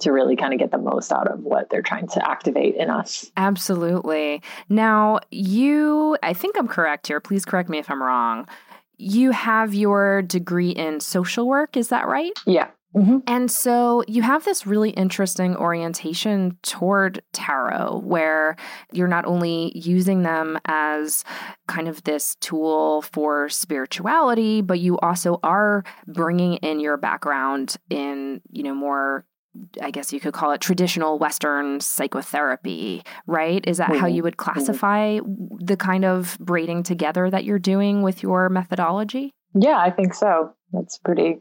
to 0.00 0.12
really 0.12 0.36
kind 0.36 0.52
of 0.52 0.58
get 0.58 0.70
the 0.70 0.78
most 0.78 1.12
out 1.12 1.28
of 1.28 1.40
what 1.40 1.70
they're 1.70 1.82
trying 1.82 2.08
to 2.08 2.28
activate 2.28 2.74
in 2.76 2.90
us. 2.90 3.30
Absolutely. 3.36 4.42
Now, 4.68 5.20
you, 5.30 6.16
I 6.22 6.32
think 6.32 6.58
I'm 6.58 6.68
correct 6.68 7.06
here. 7.06 7.20
Please 7.20 7.44
correct 7.44 7.68
me 7.68 7.78
if 7.78 7.90
I'm 7.90 8.02
wrong. 8.02 8.48
You 8.96 9.30
have 9.30 9.74
your 9.74 10.22
degree 10.22 10.70
in 10.70 11.00
social 11.00 11.46
work, 11.46 11.76
is 11.76 11.88
that 11.88 12.06
right? 12.06 12.32
Yeah. 12.46 12.68
Mm-hmm. 12.96 13.18
And 13.26 13.50
so 13.50 14.04
you 14.06 14.22
have 14.22 14.44
this 14.44 14.66
really 14.66 14.90
interesting 14.90 15.56
orientation 15.56 16.56
toward 16.62 17.22
tarot 17.32 17.98
where 18.04 18.54
you're 18.92 19.08
not 19.08 19.24
only 19.24 19.72
using 19.76 20.22
them 20.22 20.58
as 20.66 21.24
kind 21.66 21.88
of 21.88 22.04
this 22.04 22.36
tool 22.36 23.02
for 23.02 23.48
spirituality, 23.48 24.60
but 24.62 24.78
you 24.78 24.96
also 24.98 25.40
are 25.42 25.82
bringing 26.06 26.54
in 26.58 26.78
your 26.78 26.96
background 26.96 27.76
in, 27.90 28.40
you 28.52 28.62
know, 28.62 28.74
more 28.74 29.24
I 29.80 29.90
guess 29.90 30.12
you 30.12 30.20
could 30.20 30.34
call 30.34 30.52
it 30.52 30.60
traditional 30.60 31.18
Western 31.18 31.80
psychotherapy, 31.80 33.02
right? 33.26 33.64
Is 33.66 33.78
that 33.78 33.90
mm-hmm. 33.90 34.00
how 34.00 34.06
you 34.06 34.22
would 34.22 34.36
mm-hmm. 34.36 34.52
classify 34.52 35.18
mm-hmm. 35.18 35.64
the 35.64 35.76
kind 35.76 36.04
of 36.04 36.36
braiding 36.40 36.82
together 36.82 37.30
that 37.30 37.44
you're 37.44 37.58
doing 37.58 38.02
with 38.02 38.22
your 38.22 38.48
methodology? 38.48 39.30
Yeah, 39.54 39.78
I 39.78 39.90
think 39.90 40.14
so. 40.14 40.52
That's 40.72 40.98
pretty 40.98 41.40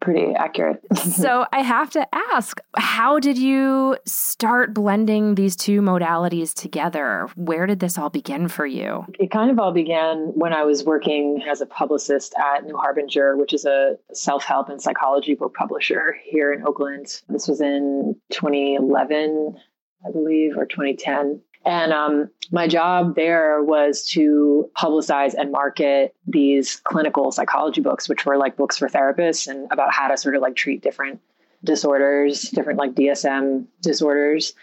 pretty 0.00 0.34
accurate. 0.34 0.80
so 0.96 1.46
I 1.52 1.62
have 1.62 1.90
to 1.90 2.06
ask, 2.14 2.60
how 2.76 3.18
did 3.18 3.38
you 3.38 3.96
start 4.06 4.74
blending 4.74 5.34
these 5.34 5.56
two 5.56 5.80
modalities 5.80 6.54
together? 6.54 7.28
Where 7.34 7.66
did 7.66 7.80
this 7.80 7.98
all 7.98 8.10
begin 8.10 8.48
for 8.48 8.66
you? 8.66 9.06
It 9.18 9.30
kind 9.30 9.50
of 9.50 9.58
all 9.58 9.72
began 9.72 10.32
when 10.34 10.52
I 10.52 10.64
was 10.64 10.84
working 10.84 11.42
as 11.48 11.60
a 11.60 11.66
publicist 11.66 12.34
at 12.38 12.64
New 12.64 12.76
Harbinger, 12.76 13.36
which 13.36 13.52
is 13.52 13.64
a 13.64 13.96
self 14.12 14.44
help 14.44 14.68
and 14.68 14.80
psychology 14.80 15.34
book 15.34 15.54
publisher 15.54 16.16
here 16.24 16.52
in 16.52 16.66
Oakland. 16.66 17.22
This 17.28 17.48
was 17.48 17.60
in 17.60 18.16
2011, 18.32 19.56
I 20.06 20.10
believe, 20.12 20.56
or 20.56 20.66
2010. 20.66 21.40
And 21.66 21.92
um, 21.92 22.30
my 22.52 22.68
job 22.68 23.16
there 23.16 23.60
was 23.60 24.06
to 24.10 24.70
publicize 24.78 25.34
and 25.34 25.50
market 25.50 26.14
these 26.24 26.76
clinical 26.76 27.32
psychology 27.32 27.80
books, 27.80 28.08
which 28.08 28.24
were 28.24 28.36
like 28.36 28.56
books 28.56 28.78
for 28.78 28.88
therapists 28.88 29.48
and 29.48 29.70
about 29.72 29.92
how 29.92 30.06
to 30.06 30.16
sort 30.16 30.36
of 30.36 30.42
like 30.42 30.54
treat 30.54 30.80
different 30.80 31.20
disorders, 31.64 32.42
different 32.42 32.78
like 32.78 32.94
DSM 32.94 33.66
disorders. 33.82 34.54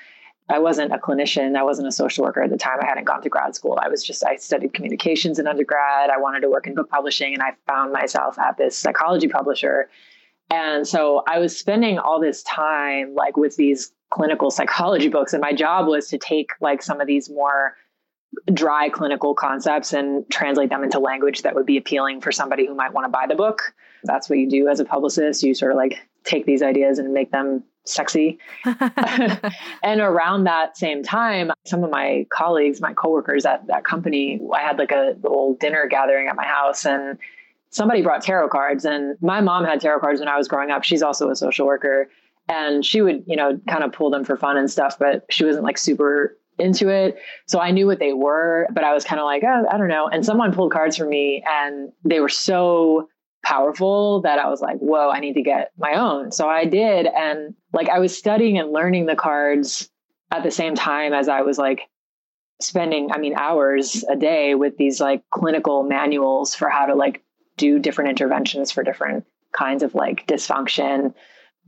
I 0.50 0.60
wasn't 0.60 0.94
a 0.94 0.98
clinician. 0.98 1.58
I 1.58 1.64
wasn't 1.64 1.90
a 1.90 1.92
social 1.92 2.24
worker 2.24 2.42
at 2.42 2.50
the 2.50 2.58
time. 2.58 2.80
I 2.82 2.86
hadn't 2.86 3.06
gone 3.06 3.22
to 3.22 3.30
grad 3.30 3.54
school. 3.54 3.78
I 3.82 3.90
was 3.90 4.02
just, 4.02 4.26
I 4.26 4.38
studied 4.38 4.74
communications 4.74 5.40
in 5.40 5.48
undergrad. 5.48 6.10
I 6.10 6.18
wanted 6.18 6.42
to 6.42 6.50
work 6.50 6.68
in 6.68 6.76
book 6.76 6.90
publishing, 6.90 7.34
and 7.34 7.44
I 7.44 7.54
found 7.68 7.92
myself 7.92 8.40
at 8.40 8.58
this 8.58 8.78
psychology 8.78 9.28
publisher. 9.28 9.90
And 10.50 10.88
so 10.88 11.24
I 11.28 11.40
was 11.40 11.58
spending 11.58 11.98
all 11.98 12.20
this 12.20 12.44
time 12.44 13.16
like 13.16 13.38
with 13.38 13.56
these 13.56 13.92
clinical 14.12 14.52
psychology 14.52 15.08
books. 15.08 15.34
And 15.34 15.42
my 15.42 15.54
job 15.54 15.88
was 15.88 16.08
to 16.10 16.18
take 16.18 16.52
like 16.62 16.84
some 16.84 17.02
of 17.02 17.08
these 17.08 17.30
more 17.30 17.76
dry 18.54 18.90
clinical 18.90 19.34
concepts 19.34 19.94
and 19.94 20.30
translate 20.32 20.70
them 20.70 20.84
into 20.84 21.00
language 21.00 21.44
that 21.44 21.56
would 21.56 21.66
be 21.66 21.78
appealing 21.78 22.22
for 22.22 22.32
somebody 22.32 22.66
who 22.66 22.76
might 22.76 22.94
want 22.94 23.06
to 23.06 23.10
buy 23.10 23.26
the 23.28 23.36
book. 23.36 23.74
That's 24.04 24.30
what 24.30 24.40
you 24.40 24.50
do 24.50 24.68
as 24.68 24.80
a 24.80 24.86
publicist. 24.86 25.44
You 25.44 25.54
sort 25.54 25.72
of 25.72 25.78
like 25.78 26.00
take 26.24 26.46
these 26.46 26.62
ideas 26.62 27.00
and 27.00 27.14
make 27.14 27.32
them 27.32 27.64
sexy. 27.86 28.40
and 29.84 30.02
around 30.02 30.46
that 30.46 30.78
same 30.78 31.04
time, 31.04 31.52
some 31.66 31.84
of 31.84 31.92
my 31.92 32.26
colleagues, 32.32 32.82
my 32.82 32.94
coworkers 32.94 33.46
at 33.46 33.68
that 33.68 33.84
company, 33.84 34.40
I 34.54 34.62
had 34.62 34.78
like 34.78 34.92
a 34.92 35.16
little 35.22 35.56
dinner 35.60 35.88
gathering 35.90 36.28
at 36.28 36.36
my 36.36 36.46
house 36.46 36.86
and 36.86 37.18
somebody 37.74 38.04
brought 38.04 38.22
tarot 38.22 38.50
cards 38.50 38.86
and 38.86 39.18
my 39.20 39.42
mom 39.42 39.66
had 39.66 39.82
tarot 39.82 40.00
cards 40.00 40.20
when 40.20 40.30
I 40.30 40.38
was 40.38 40.48
growing 40.48 40.70
up. 40.70 40.84
She's 40.84 41.02
also 41.02 41.30
a 41.30 41.36
social 41.36 41.66
worker 41.66 42.08
and 42.48 42.86
she 42.86 43.02
would 43.02 43.24
you 43.26 43.36
know 43.36 43.60
kind 43.68 43.84
of 43.84 43.92
pull 43.92 44.10
them 44.10 44.24
for 44.24 44.38
fun 44.38 44.58
and 44.58 44.70
stuff 44.70 44.98
but 45.00 45.26
she 45.30 45.46
wasn't 45.46 45.64
like 45.64 45.78
super 45.78 46.38
into 46.60 46.90
it. 46.90 47.18
So 47.48 47.60
i 47.60 47.72
knew 47.72 47.88
what 47.88 48.00
they 48.00 48.14
were 48.14 48.68
but 48.72 48.84
i 48.84 48.94
was 48.94 49.04
kind 49.04 49.20
of 49.20 49.26
like 49.26 49.44
oh, 49.44 49.66
i 49.72 49.78
don't 49.78 49.88
know. 49.88 50.08
And 50.08 50.26
someone 50.26 50.54
pulled 50.54 50.72
cards 50.72 50.96
for 50.98 51.06
me 51.06 51.44
and 51.48 51.92
they 52.06 52.20
were 52.20 52.30
so 52.30 53.10
powerful 53.44 54.22
that 54.22 54.40
i 54.40 54.48
was 54.48 54.62
like 54.62 54.78
whoa 54.78 55.10
i 55.10 55.20
need 55.20 55.34
to 55.34 55.42
get 55.42 55.72
my 55.78 55.94
own. 55.94 56.32
So 56.32 56.48
i 56.48 56.66
did 56.66 57.08
and 57.08 57.56
like 57.74 57.90
i 57.90 58.00
was 58.00 58.16
studying 58.16 58.58
and 58.58 58.72
learning 58.72 59.08
the 59.08 59.16
cards 59.16 59.90
at 60.32 60.44
the 60.44 60.52
same 60.52 60.76
time 60.76 61.14
as 61.14 61.28
i 61.28 61.42
was 61.42 61.58
like 61.58 61.90
spending 62.62 63.12
i 63.12 63.18
mean 63.18 63.34
hours 63.36 64.06
a 64.10 64.16
day 64.16 64.54
with 64.54 64.78
these 64.78 65.02
like 65.02 65.24
clinical 65.32 65.84
manuals 65.84 66.56
for 66.56 66.70
how 66.70 66.86
to 66.86 66.94
like 66.94 67.23
do 67.58 67.80
different 67.80 68.10
interventions 68.10 68.72
for 68.72 68.84
different 68.84 69.26
kinds 69.52 69.84
of 69.84 69.94
like 69.96 70.26
dysfunction 70.28 71.14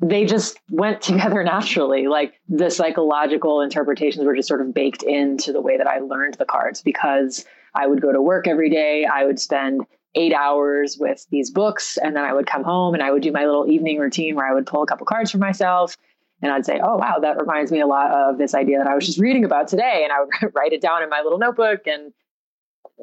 they 0.01 0.25
just 0.25 0.59
went 0.69 1.01
together 1.01 1.43
naturally. 1.43 2.07
Like 2.07 2.33
the 2.47 2.69
psychological 2.69 3.61
interpretations 3.61 4.25
were 4.25 4.35
just 4.35 4.47
sort 4.47 4.61
of 4.61 4.73
baked 4.73 5.03
into 5.03 5.51
the 5.51 5.61
way 5.61 5.77
that 5.77 5.87
I 5.87 5.99
learned 5.99 6.35
the 6.35 6.45
cards 6.45 6.81
because 6.81 7.45
I 7.73 7.87
would 7.87 8.01
go 8.01 8.11
to 8.11 8.21
work 8.21 8.47
every 8.47 8.69
day. 8.69 9.05
I 9.05 9.25
would 9.25 9.39
spend 9.39 9.85
eight 10.15 10.33
hours 10.33 10.97
with 10.97 11.25
these 11.29 11.51
books 11.51 11.97
and 11.97 12.15
then 12.15 12.23
I 12.23 12.33
would 12.33 12.47
come 12.47 12.63
home 12.63 12.93
and 12.93 13.03
I 13.03 13.11
would 13.11 13.21
do 13.21 13.33
my 13.33 13.45
little 13.45 13.69
evening 13.69 13.99
routine 13.99 14.35
where 14.35 14.47
I 14.47 14.53
would 14.53 14.65
pull 14.65 14.81
a 14.81 14.85
couple 14.85 15.05
cards 15.05 15.29
for 15.29 15.39
myself 15.39 15.97
and 16.41 16.51
I'd 16.51 16.65
say, 16.65 16.79
oh, 16.81 16.97
wow, 16.97 17.19
that 17.21 17.37
reminds 17.37 17.71
me 17.71 17.81
a 17.81 17.87
lot 17.87 18.11
of 18.11 18.37
this 18.37 18.53
idea 18.53 18.77
that 18.77 18.87
I 18.87 18.95
was 18.95 19.05
just 19.05 19.19
reading 19.19 19.43
about 19.43 19.67
today. 19.67 20.01
And 20.03 20.11
I 20.13 20.21
would 20.21 20.55
write 20.55 20.73
it 20.73 20.81
down 20.81 21.03
in 21.03 21.09
my 21.09 21.21
little 21.21 21.39
notebook. 21.39 21.81
And 21.85 22.13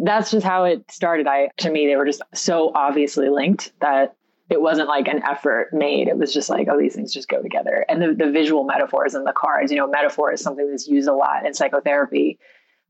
that's 0.00 0.30
just 0.30 0.46
how 0.46 0.64
it 0.64 0.90
started. 0.90 1.26
I, 1.26 1.50
to 1.58 1.70
me, 1.70 1.86
they 1.86 1.96
were 1.96 2.06
just 2.06 2.22
so 2.34 2.72
obviously 2.74 3.28
linked 3.28 3.72
that 3.80 4.16
it 4.50 4.60
wasn't 4.60 4.88
like 4.88 5.08
an 5.08 5.22
effort 5.22 5.68
made. 5.72 6.08
It 6.08 6.18
was 6.18 6.32
just 6.32 6.50
like, 6.50 6.68
oh, 6.70 6.78
these 6.78 6.94
things 6.94 7.12
just 7.12 7.28
go 7.28 7.40
together. 7.40 7.84
And 7.88 8.02
the, 8.02 8.12
the 8.12 8.30
visual 8.30 8.64
metaphors 8.64 9.14
and 9.14 9.26
the 9.26 9.32
cards, 9.32 9.70
you 9.70 9.78
know, 9.78 9.86
metaphor 9.86 10.32
is 10.32 10.42
something 10.42 10.68
that's 10.68 10.88
used 10.88 11.08
a 11.08 11.14
lot 11.14 11.46
in 11.46 11.54
psychotherapy 11.54 12.38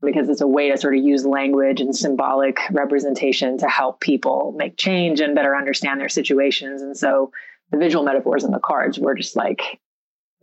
because 0.01 0.27
it's 0.27 0.41
a 0.41 0.47
way 0.47 0.69
to 0.69 0.77
sort 0.77 0.97
of 0.97 1.03
use 1.03 1.25
language 1.25 1.79
and 1.79 1.95
symbolic 1.95 2.59
representation 2.71 3.57
to 3.59 3.67
help 3.67 4.01
people 4.01 4.53
make 4.57 4.77
change 4.77 5.21
and 5.21 5.35
better 5.35 5.55
understand 5.55 6.01
their 6.01 6.09
situations. 6.09 6.81
And 6.81 6.97
so 6.97 7.31
the 7.71 7.77
visual 7.77 8.03
metaphors 8.03 8.43
and 8.43 8.53
the 8.53 8.59
cards 8.59 8.99
were 8.99 9.15
just 9.15 9.35
like 9.35 9.79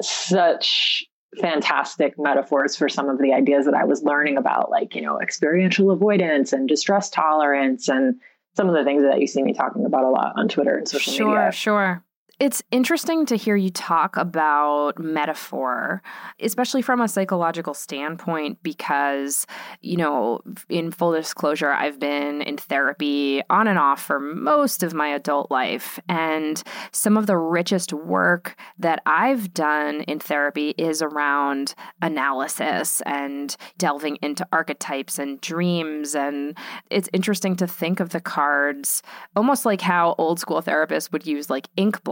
such 0.01 1.05
fantastic 1.39 2.15
metaphors 2.19 2.77
for 2.77 2.89
some 2.89 3.09
of 3.09 3.19
the 3.19 3.33
ideas 3.33 3.65
that 3.67 3.75
I 3.75 3.85
was 3.85 4.03
learning 4.03 4.37
about, 4.37 4.71
like, 4.71 4.95
you 4.95 5.03
know, 5.03 5.21
experiential 5.21 5.91
avoidance 5.91 6.53
and 6.53 6.69
distress 6.69 7.09
tolerance 7.11 7.89
and 7.89 8.17
some 8.57 8.69
of 8.69 8.75
the 8.75 8.85
things 8.85 9.03
that 9.05 9.21
you 9.21 9.27
see 9.27 9.43
me 9.43 9.53
talking 9.53 9.85
about 9.85 10.05
a 10.05 10.11
lot 10.11 10.33
on 10.37 10.49
Twitter 10.49 10.77
and 10.77 10.89
social 10.89 11.13
sure, 11.13 11.27
media. 11.29 11.53
Sure, 11.53 11.53
sure. 11.53 12.05
It's 12.41 12.63
interesting 12.71 13.27
to 13.27 13.37
hear 13.37 13.55
you 13.55 13.69
talk 13.69 14.17
about 14.17 14.99
metaphor, 14.99 16.03
especially 16.41 16.81
from 16.81 17.03
a 17.03 17.07
psychological 17.07 17.75
standpoint, 17.75 18.63
because, 18.63 19.47
you 19.83 19.99
know, 19.99 20.41
in 20.71 20.91
full 20.91 21.13
disclosure, 21.13 21.71
I've 21.71 22.01
been 22.01 22.41
in 22.41 22.57
therapy 22.57 23.43
on 23.51 23.69
and 23.69 23.79
off 23.79 24.01
for 24.01 24.19
most 24.19 24.83
of 24.83 24.95
my 24.95 25.09
adult 25.09 25.51
life. 25.51 26.01
And 26.09 26.63
some 26.93 27.19
of 27.19 27.27
the 27.27 27.37
richest 27.37 27.93
work 27.93 28.59
that 28.79 29.03
I've 29.05 29.53
done 29.53 30.01
in 30.09 30.19
therapy 30.19 30.71
is 30.79 31.03
around 31.03 31.75
analysis 32.01 33.03
and 33.05 33.55
delving 33.77 34.17
into 34.23 34.49
archetypes 34.51 35.19
and 35.19 35.39
dreams. 35.43 36.15
And 36.15 36.57
it's 36.89 37.11
interesting 37.13 37.55
to 37.57 37.67
think 37.67 38.01
of 38.01 38.09
the 38.09 38.21
cards 38.21 39.03
almost 39.37 39.67
like 39.67 39.83
how 39.83 40.15
old 40.17 40.41
school 40.41 40.63
therapists 40.63 41.13
would 41.13 41.27
use 41.27 41.51
like 41.51 41.69
ink 41.77 42.03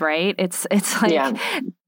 right? 0.00 0.34
It's 0.38 0.66
it's 0.70 1.00
like 1.02 1.12
yeah. 1.12 1.30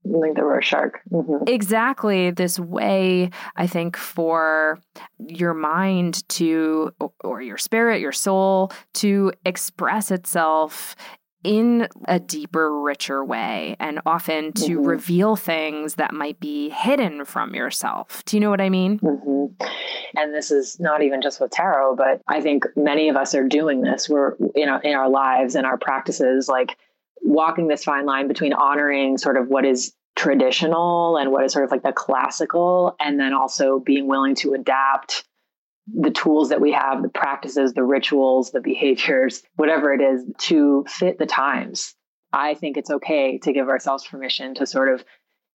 like 0.03 0.35
the 0.35 0.43
Rorschach. 0.43 0.93
Mm-hmm. 1.11 1.47
Exactly. 1.47 2.31
This 2.31 2.59
way, 2.59 3.29
I 3.55 3.67
think, 3.67 3.97
for 3.97 4.79
your 5.19 5.53
mind 5.53 6.27
to, 6.29 6.93
or 7.23 7.41
your 7.41 7.57
spirit, 7.57 8.01
your 8.01 8.11
soul 8.11 8.71
to 8.95 9.31
express 9.45 10.11
itself 10.11 10.95
in 11.43 11.87
a 12.05 12.19
deeper, 12.19 12.81
richer 12.81 13.23
way, 13.25 13.75
and 13.79 13.99
often 14.05 14.53
to 14.53 14.77
mm-hmm. 14.77 14.85
reveal 14.85 15.35
things 15.35 15.95
that 15.95 16.13
might 16.13 16.39
be 16.39 16.69
hidden 16.69 17.25
from 17.25 17.55
yourself. 17.55 18.23
Do 18.25 18.37
you 18.37 18.41
know 18.41 18.49
what 18.49 18.61
I 18.61 18.69
mean? 18.69 18.99
Mm-hmm. 18.99 19.65
And 20.15 20.33
this 20.33 20.51
is 20.51 20.79
not 20.79 21.01
even 21.01 21.21
just 21.21 21.39
with 21.39 21.51
tarot, 21.51 21.95
but 21.95 22.21
I 22.27 22.41
think 22.41 22.65
many 22.75 23.09
of 23.09 23.15
us 23.15 23.33
are 23.33 23.47
doing 23.47 23.81
this. 23.81 24.07
We're, 24.07 24.35
you 24.55 24.65
know, 24.65 24.79
in 24.83 24.93
our 24.93 25.09
lives 25.09 25.55
and 25.55 25.65
our 25.65 25.77
practices, 25.77 26.47
like 26.47 26.77
walking 27.21 27.67
this 27.67 27.83
fine 27.83 28.05
line 28.05 28.27
between 28.27 28.53
honoring 28.53 29.17
sort 29.17 29.37
of 29.37 29.47
what 29.47 29.65
is 29.65 29.93
traditional 30.15 31.17
and 31.17 31.31
what 31.31 31.45
is 31.45 31.53
sort 31.53 31.65
of 31.65 31.71
like 31.71 31.83
the 31.83 31.93
classical, 31.93 32.95
and 32.99 33.19
then 33.19 33.33
also 33.33 33.79
being 33.79 34.07
willing 34.07 34.35
to 34.35 34.53
adapt 34.53 35.23
the 35.87 36.11
tools 36.11 36.49
that 36.49 36.61
we 36.61 36.71
have, 36.71 37.01
the 37.01 37.09
practices, 37.09 37.73
the 37.73 37.83
rituals, 37.83 38.51
the 38.51 38.61
behaviors, 38.61 39.41
whatever 39.55 39.93
it 39.93 40.01
is 40.01 40.23
to 40.37 40.85
fit 40.87 41.17
the 41.17 41.25
times. 41.25 41.95
I 42.33 42.53
think 42.53 42.77
it's 42.77 42.91
okay 42.91 43.39
to 43.39 43.51
give 43.51 43.67
ourselves 43.67 44.05
permission 44.05 44.55
to 44.55 44.65
sort 44.65 44.93
of 44.93 45.03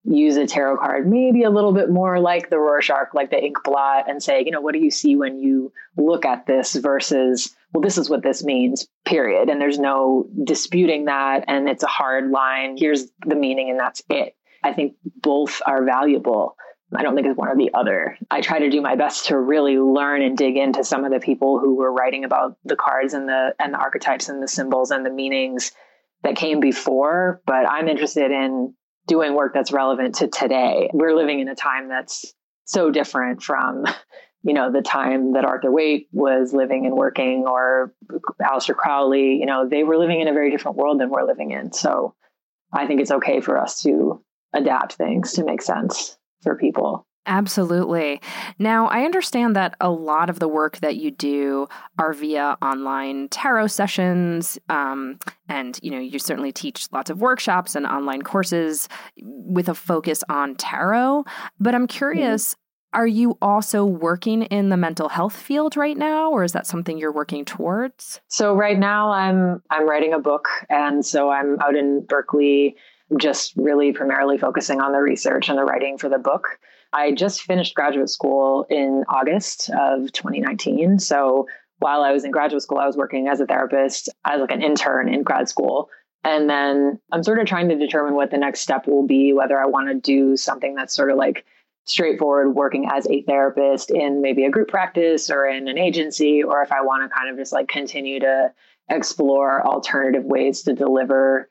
use 0.09 0.37
a 0.37 0.47
tarot 0.47 0.79
card 0.79 1.07
maybe 1.07 1.43
a 1.43 1.51
little 1.51 1.73
bit 1.73 1.91
more 1.91 2.21
like 2.21 2.49
the 2.49 2.59
Rorschach, 2.59 3.13
like 3.13 3.31
the 3.31 3.43
ink 3.43 3.59
blot, 3.65 4.09
and 4.09 4.23
say, 4.23 4.43
you 4.45 4.51
know, 4.51 4.61
what 4.61 4.73
do 4.73 4.79
you 4.79 4.91
see 4.91 5.17
when 5.17 5.39
you 5.39 5.73
look 5.97 6.25
at 6.25 6.47
this 6.47 6.75
versus, 6.77 7.55
well, 7.73 7.81
this 7.81 7.99
is 7.99 8.09
what 8.09 8.23
this 8.23 8.45
means, 8.45 8.87
period. 9.05 9.49
And 9.49 9.61
there's 9.61 9.79
no 9.79 10.29
disputing 10.45 11.07
that. 11.07 11.45
And 11.49 11.69
it's 11.69 11.83
a 11.83 11.89
hard 11.89 12.31
line. 12.31 12.77
Here's 12.77 13.07
the 13.27 13.35
meaning, 13.35 13.71
and 13.71 13.81
that's 13.81 14.03
it. 14.09 14.37
I 14.63 14.73
think 14.73 14.95
both 15.05 15.61
are 15.67 15.85
valuable. 15.85 16.57
I 16.95 17.03
don't 17.03 17.17
think 17.17 17.27
it's 17.27 17.37
one 17.37 17.49
or 17.49 17.57
the 17.57 17.73
other. 17.75 18.17
I 18.31 18.41
try 18.41 18.61
to 18.61 18.71
do 18.71 18.81
my 18.81 18.95
best 18.95 19.27
to 19.27 19.39
really 19.39 19.77
learn 19.77 20.23
and 20.23 20.39
dig 20.39 20.57
into 20.57 20.85
some 20.85 21.05
of 21.05 21.13
the 21.13 21.19
people 21.19 21.59
who 21.59 21.75
were 21.75 21.93
writing 21.93 22.25
about 22.25 22.57
the 22.65 22.77
cards 22.77 23.13
and 23.13 23.29
the 23.29 23.55
and 23.59 23.75
the 23.75 23.79
archetypes 23.79 24.29
and 24.29 24.41
the 24.41 24.47
symbols 24.47 24.93
and 24.93 25.05
the 25.05 25.11
meanings 25.11 25.73
that 26.23 26.37
came 26.37 26.61
before, 26.61 27.43
but 27.45 27.69
I'm 27.69 27.89
interested 27.89 28.31
in 28.31 28.75
doing 29.07 29.35
work 29.35 29.53
that's 29.55 29.73
relevant 29.73 30.17
to 30.17 30.29
today. 30.29 30.91
We're 30.93 31.17
living 31.17 31.41
in 31.41 31.49
a 31.49 31.55
time 31.55 31.89
that's 31.89 32.35
so 32.65 32.91
different 32.91 33.43
from, 33.43 33.85
you 34.43 34.53
know, 34.53 34.73
the 34.73 34.83
time 34.83 35.35
that 35.35 35.45
Arthur 35.45 35.71
Waite 35.71 36.09
was 36.13 36.53
living 36.53 36.87
and 36.87 36.95
working 36.95 37.45
or 37.47 37.95
Aleister 38.41 38.75
Crowley, 38.75 39.37
you 39.37 39.47
know, 39.47 39.69
they 39.69 39.85
were 39.85 39.97
living 39.97 40.21
in 40.21 40.29
a 40.29 40.33
very 40.33 40.51
different 40.51 40.77
world 40.77 41.01
than 41.01 41.11
we're 41.11 41.27
living 41.27 41.53
in. 41.53 41.73
So 41.73 42.15
I 42.73 42.87
think 42.87 43.01
it's 43.01 43.13
okay 43.13 43.41
for 43.41 43.59
us 43.59 43.83
to 43.83 44.23
adapt 44.53 44.95
things 44.95 45.35
to 45.35 45.45
make 45.45 45.63
sense 45.63 46.17
for 46.43 46.57
people. 46.57 47.07
Absolutely. 47.27 48.21
Now, 48.59 48.87
I 48.87 49.05
understand 49.05 49.57
that 49.57 49.75
a 49.81 49.91
lot 49.91 50.31
of 50.31 50.39
the 50.39 50.47
work 50.49 50.79
that 50.79 50.97
you 50.97 51.11
do 51.11 51.67
are 51.99 52.13
via 52.13 52.57
online 52.63 53.29
tarot 53.29 53.67
sessions, 53.69 54.59
um, 54.69 55.19
and 55.49 55.79
you 55.83 55.91
know 55.91 55.99
you 55.99 56.19
certainly 56.21 56.53
teach 56.53 56.87
lots 56.93 57.11
of 57.11 57.21
workshops 57.21 57.75
and 57.75 57.85
online 57.85 58.23
courses 58.23 58.89
with 59.21 59.69
a 59.69 59.75
focus 59.75 60.23
on 60.29 60.55
tarot. 60.55 61.25
But 61.59 61.75
I'm 61.75 61.87
curious. 61.87 62.55
Mm-hmm. 62.55 62.61
Are 62.93 63.07
you 63.07 63.37
also 63.43 63.85
working 63.85 64.43
in 64.45 64.71
the 64.71 64.77
mental 64.77 65.11
health 65.11 65.37
field 65.37 65.77
right 65.77 65.99
now 65.99 66.31
or 66.31 66.45
is 66.45 66.53
that 66.53 66.67
something 66.67 66.97
you're 66.97 67.13
working 67.13 67.45
towards? 67.45 68.21
So 68.29 68.55
right 68.55 68.79
now 68.79 69.11
I'm 69.11 69.61
I'm 69.69 69.87
writing 69.87 70.15
a 70.15 70.19
book 70.19 70.49
and 70.71 71.05
so 71.05 71.31
I'm 71.31 71.61
out 71.61 71.77
in 71.77 72.07
Berkeley 72.07 72.77
just 73.19 73.55
really 73.57 73.93
primarily 73.93 74.39
focusing 74.39 74.81
on 74.81 74.93
the 74.93 75.01
research 75.01 75.51
and 75.51 75.59
the 75.59 75.65
writing 75.65 75.99
for 75.99 76.09
the 76.09 76.19
book. 76.19 76.59
I 76.93 77.13
just 77.13 77.43
finished 77.43 77.75
graduate 77.75 78.11
school 78.11 78.67
in 78.71 79.05
August 79.09 79.71
of 79.71 80.13
2019. 80.13 80.99
So 80.99 81.47
while 81.79 82.03
I 82.03 82.13
was 82.13 82.25
in 82.25 82.31
graduate 82.31 82.63
school, 82.63 82.79
I 82.79 82.87
was 82.87 82.97
working 82.97 83.29
as 83.29 83.41
a 83.41 83.47
therapist 83.47 84.09
as 84.25 84.41
like 84.41 84.51
an 84.51 84.63
intern 84.63 85.13
in 85.13 85.23
grad 85.23 85.49
school. 85.49 85.91
And 86.25 86.49
then 86.51 86.99
I'm 87.13 87.23
sort 87.23 87.39
of 87.39 87.47
trying 87.47 87.69
to 87.69 87.77
determine 87.77 88.15
what 88.15 88.31
the 88.31 88.39
next 88.39 88.61
step 88.61 88.87
will 88.87 89.07
be, 89.07 89.33
whether 89.33 89.59
I 89.59 89.67
want 89.67 89.89
to 89.89 89.95
do 89.95 90.37
something 90.37 90.75
that's 90.75 90.95
sort 90.95 91.11
of 91.11 91.19
like 91.19 91.45
straightforward 91.85 92.55
working 92.55 92.89
as 92.93 93.07
a 93.09 93.23
therapist 93.23 93.91
in 93.91 94.21
maybe 94.23 94.45
a 94.45 94.51
group 94.51 94.69
practice 94.69 95.31
or 95.31 95.47
in 95.47 95.69
an 95.69 95.79
agency, 95.79 96.43
or 96.43 96.63
if 96.63 96.73
I 96.73 96.81
want 96.83 97.05
to 97.05 97.17
kind 97.17 97.31
of 97.31 97.37
just 97.37 97.53
like 97.53 97.69
continue 97.69 98.19
to 98.21 98.53
explore 98.89 99.65
alternative 99.65 100.25
ways 100.25 100.63
to 100.63 100.73
deliver 100.73 101.49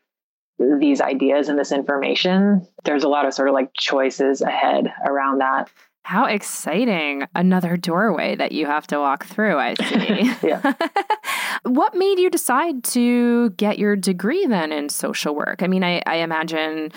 these 0.58 1.02
ideas 1.02 1.50
and 1.50 1.60
this 1.60 1.72
information. 1.72 2.68
There's 2.84 3.04
a 3.04 3.10
lot 3.10 3.26
of 3.26 3.34
sort 3.34 3.50
of 3.50 3.54
like 3.54 3.72
choices 3.74 4.42
ahead 4.42 4.92
around 5.06 5.40
that. 5.40 5.70
How 6.06 6.26
exciting. 6.26 7.24
Another 7.34 7.76
doorway 7.76 8.36
that 8.36 8.52
you 8.52 8.68
have 8.68 8.86
to 8.88 9.00
walk 9.00 9.26
through, 9.26 9.58
I 9.58 9.74
see. 9.74 10.32
yeah. 10.48 10.74
what 11.64 11.96
made 11.96 12.20
you 12.20 12.30
decide 12.30 12.84
to 12.84 13.50
get 13.58 13.80
your 13.80 13.96
degree 13.96 14.46
then 14.46 14.72
in 14.72 14.90
social 14.90 15.34
work? 15.34 15.64
I 15.64 15.68
mean, 15.68 15.84
I, 15.84 16.04
I, 16.06 16.18
imagine 16.18 16.92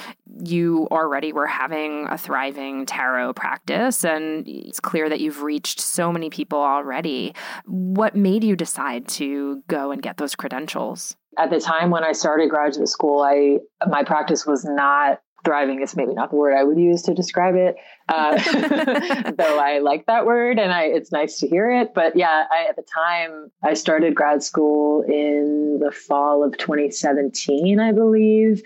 you 0.45 0.89
already 0.91 1.33
were 1.33 1.47
having 1.47 2.07
a 2.11 2.19
thriving 2.19 2.85
tarot 2.85 3.33
practice, 3.33 4.05
and 4.05 4.47
it's 4.47 4.79
clear 4.79 5.09
that 5.09 5.21
you've 5.21 5.41
reached 5.41 5.81
so 5.81 6.13
many 6.13 6.29
people 6.29 6.59
already. 6.59 7.35
What 7.65 8.15
made 8.15 8.45
you 8.45 8.57
decide 8.57 9.09
to 9.09 9.63
go 9.69 9.91
and 9.91 10.03
get 10.03 10.19
those 10.19 10.35
credentials? 10.35 11.17
At 11.39 11.49
the 11.49 11.61
time 11.61 11.89
when 11.89 12.05
I 12.05 12.13
started 12.13 12.51
graduate 12.51 12.89
school, 12.89 13.23
I 13.23 13.57
my 13.87 14.05
practice 14.05 14.45
was 14.45 14.67
not 14.67 15.23
thriving 15.45 15.83
is 15.83 15.97
maybe 15.97 16.15
not 16.15 16.31
the 16.31 16.37
word 16.37 16.55
I 16.55 16.65
would 16.65 16.79
use 16.79 17.03
to 17.03 17.15
describe 17.15 17.55
it, 17.55 17.77
uh, 18.09 18.33
though 19.33 19.59
I 19.59 19.81
like 19.83 20.07
that 20.07 20.27
word 20.27 20.59
and 20.59 20.73
I, 20.73 20.85
it's 20.85 21.13
nice 21.13 21.39
to 21.39 21.49
hear 21.49 21.71
it. 21.71 21.95
But 21.95 22.17
yeah, 22.17 22.45
I, 22.51 22.67
at 22.69 22.77
the 22.77 22.83
time 22.83 23.51
I 23.63 23.75
started 23.75 24.15
grad 24.15 24.43
school 24.43 25.03
in 25.03 25.81
the 25.81 25.93
fall 25.93 26.45
of 26.45 26.57
2017, 26.59 27.81
I 27.81 27.93
believe. 27.93 28.63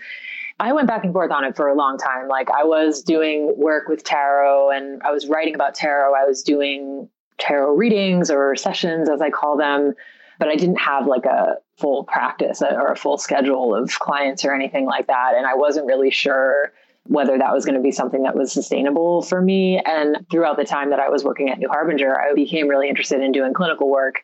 I 0.59 0.73
went 0.73 0.87
back 0.87 1.03
and 1.03 1.13
forth 1.13 1.31
on 1.31 1.43
it 1.43 1.55
for 1.55 1.67
a 1.67 1.75
long 1.75 1.97
time. 1.97 2.27
Like 2.27 2.49
I 2.49 2.63
was 2.63 3.01
doing 3.01 3.53
work 3.57 3.87
with 3.87 4.03
tarot 4.03 4.71
and 4.71 5.01
I 5.03 5.11
was 5.11 5.27
writing 5.27 5.55
about 5.55 5.75
tarot. 5.75 6.13
I 6.13 6.25
was 6.25 6.43
doing 6.43 7.09
tarot 7.37 7.73
readings 7.73 8.29
or 8.29 8.55
sessions, 8.55 9.09
as 9.09 9.21
I 9.21 9.29
call 9.29 9.57
them 9.57 9.93
but 10.43 10.51
I 10.51 10.57
didn't 10.57 10.81
have 10.81 11.07
like 11.07 11.23
a 11.23 11.55
full 11.77 12.03
practice 12.03 12.61
or 12.61 12.87
a 12.87 12.97
full 12.97 13.17
schedule 13.17 13.73
of 13.73 13.97
clients 13.99 14.43
or 14.43 14.53
anything 14.53 14.85
like 14.85 15.07
that. 15.07 15.35
And 15.37 15.45
I 15.45 15.55
wasn't 15.55 15.85
really 15.85 16.11
sure 16.11 16.73
whether 17.03 17.37
that 17.37 17.53
was 17.53 17.63
going 17.63 17.77
to 17.77 17.81
be 17.81 17.93
something 17.93 18.23
that 18.23 18.35
was 18.35 18.51
sustainable 18.51 19.21
for 19.21 19.41
me. 19.41 19.79
And 19.85 20.25
throughout 20.29 20.57
the 20.57 20.65
time 20.65 20.89
that 20.89 20.99
I 20.99 21.07
was 21.07 21.23
working 21.23 21.49
at 21.49 21.59
New 21.59 21.69
Harbinger, 21.69 22.19
I 22.19 22.33
became 22.33 22.67
really 22.67 22.89
interested 22.89 23.21
in 23.21 23.31
doing 23.31 23.53
clinical 23.53 23.89
work, 23.89 24.15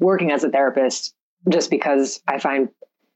working 0.00 0.32
as 0.32 0.42
a 0.42 0.50
therapist, 0.50 1.14
just 1.48 1.70
because 1.70 2.20
I 2.26 2.40
find 2.40 2.70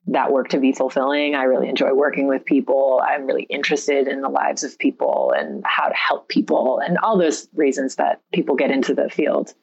that 0.06 0.30
work 0.30 0.50
to 0.50 0.60
be 0.60 0.70
fulfilling. 0.70 1.34
I 1.34 1.44
really 1.44 1.68
enjoy 1.68 1.92
working 1.92 2.28
with 2.28 2.44
people. 2.44 3.02
I'm 3.04 3.26
really 3.26 3.48
interested 3.50 4.06
in 4.06 4.20
the 4.20 4.28
lives 4.28 4.62
of 4.62 4.78
people 4.78 5.34
and 5.36 5.64
how 5.66 5.88
to 5.88 5.94
help 5.96 6.28
people 6.28 6.78
and 6.78 6.98
all 6.98 7.18
those 7.18 7.48
reasons 7.52 7.96
that 7.96 8.20
people 8.32 8.54
get 8.54 8.70
into 8.70 8.94
the 8.94 9.10
field. 9.10 9.54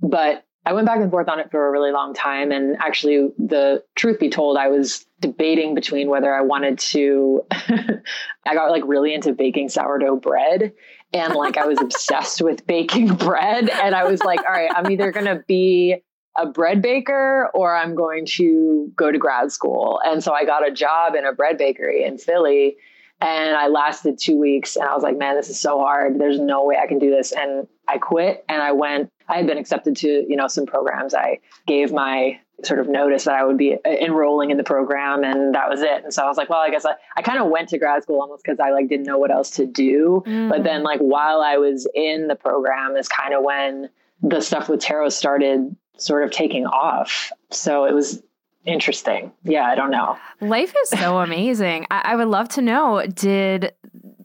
But 0.00 0.44
I 0.64 0.72
went 0.74 0.86
back 0.86 1.00
and 1.00 1.10
forth 1.10 1.28
on 1.28 1.40
it 1.40 1.50
for 1.50 1.66
a 1.66 1.70
really 1.70 1.90
long 1.90 2.14
time. 2.14 2.52
And 2.52 2.76
actually, 2.78 3.30
the 3.36 3.82
truth 3.96 4.20
be 4.20 4.30
told, 4.30 4.56
I 4.56 4.68
was 4.68 5.04
debating 5.20 5.74
between 5.74 6.08
whether 6.08 6.32
I 6.32 6.42
wanted 6.42 6.78
to, 6.78 7.44
I 7.50 8.54
got 8.54 8.70
like 8.70 8.84
really 8.86 9.12
into 9.12 9.32
baking 9.32 9.70
sourdough 9.70 10.16
bread. 10.16 10.72
And 11.12 11.34
like 11.34 11.56
I 11.56 11.66
was 11.66 11.78
obsessed 11.80 12.42
with 12.42 12.66
baking 12.66 13.06
bread. 13.16 13.68
And 13.70 13.94
I 13.94 14.04
was 14.04 14.22
like, 14.22 14.40
all 14.40 14.52
right, 14.52 14.70
I'm 14.74 14.90
either 14.90 15.10
going 15.10 15.26
to 15.26 15.42
be 15.48 15.96
a 16.36 16.46
bread 16.46 16.80
baker 16.80 17.50
or 17.54 17.76
I'm 17.76 17.94
going 17.94 18.24
to 18.36 18.90
go 18.96 19.10
to 19.10 19.18
grad 19.18 19.52
school. 19.52 20.00
And 20.04 20.22
so 20.22 20.32
I 20.32 20.44
got 20.44 20.66
a 20.66 20.72
job 20.72 21.14
in 21.14 21.26
a 21.26 21.32
bread 21.32 21.58
bakery 21.58 22.04
in 22.04 22.18
Philly. 22.18 22.76
And 23.20 23.54
I 23.54 23.68
lasted 23.68 24.18
two 24.18 24.38
weeks 24.38 24.74
and 24.74 24.84
I 24.84 24.94
was 24.94 25.02
like, 25.02 25.16
man, 25.16 25.36
this 25.36 25.48
is 25.48 25.60
so 25.60 25.78
hard. 25.78 26.18
There's 26.18 26.40
no 26.40 26.64
way 26.64 26.76
I 26.82 26.86
can 26.86 26.98
do 26.98 27.10
this. 27.10 27.32
And 27.32 27.68
I 27.86 27.98
quit 27.98 28.44
and 28.48 28.60
I 28.60 28.72
went, 28.72 29.11
I 29.28 29.36
had 29.36 29.46
been 29.46 29.58
accepted 29.58 29.96
to, 29.98 30.08
you 30.08 30.36
know, 30.36 30.48
some 30.48 30.66
programs. 30.66 31.14
I 31.14 31.40
gave 31.66 31.92
my 31.92 32.40
sort 32.64 32.78
of 32.78 32.88
notice 32.88 33.24
that 33.24 33.34
I 33.34 33.44
would 33.44 33.58
be 33.58 33.74
uh, 33.74 33.88
enrolling 33.88 34.50
in 34.50 34.56
the 34.56 34.64
program 34.64 35.24
and 35.24 35.54
that 35.54 35.68
was 35.68 35.80
it. 35.80 36.04
And 36.04 36.12
so 36.12 36.22
I 36.22 36.26
was 36.26 36.36
like, 36.36 36.48
well, 36.48 36.60
I 36.60 36.70
guess 36.70 36.84
I, 36.84 36.92
I 37.16 37.22
kind 37.22 37.40
of 37.40 37.48
went 37.48 37.70
to 37.70 37.78
grad 37.78 38.02
school 38.02 38.20
almost 38.20 38.44
because 38.44 38.60
I 38.60 38.70
like 38.70 38.88
didn't 38.88 39.06
know 39.06 39.18
what 39.18 39.30
else 39.30 39.50
to 39.52 39.66
do. 39.66 40.22
Mm. 40.26 40.48
But 40.48 40.62
then 40.62 40.82
like 40.82 41.00
while 41.00 41.40
I 41.40 41.56
was 41.56 41.88
in 41.94 42.28
the 42.28 42.36
program 42.36 42.96
is 42.96 43.08
kind 43.08 43.34
of 43.34 43.42
when 43.42 43.88
the 44.22 44.40
stuff 44.40 44.68
with 44.68 44.80
tarot 44.80 45.10
started 45.10 45.74
sort 45.96 46.24
of 46.24 46.30
taking 46.30 46.66
off. 46.66 47.32
So 47.50 47.84
it 47.84 47.94
was 47.94 48.22
interesting. 48.64 49.32
Yeah, 49.42 49.64
I 49.64 49.74
don't 49.74 49.90
know. 49.90 50.16
Life 50.40 50.72
is 50.84 50.90
so 50.90 51.18
amazing. 51.22 51.86
I, 51.90 52.02
I 52.12 52.16
would 52.16 52.28
love 52.28 52.48
to 52.50 52.62
know 52.62 53.04
did 53.06 53.72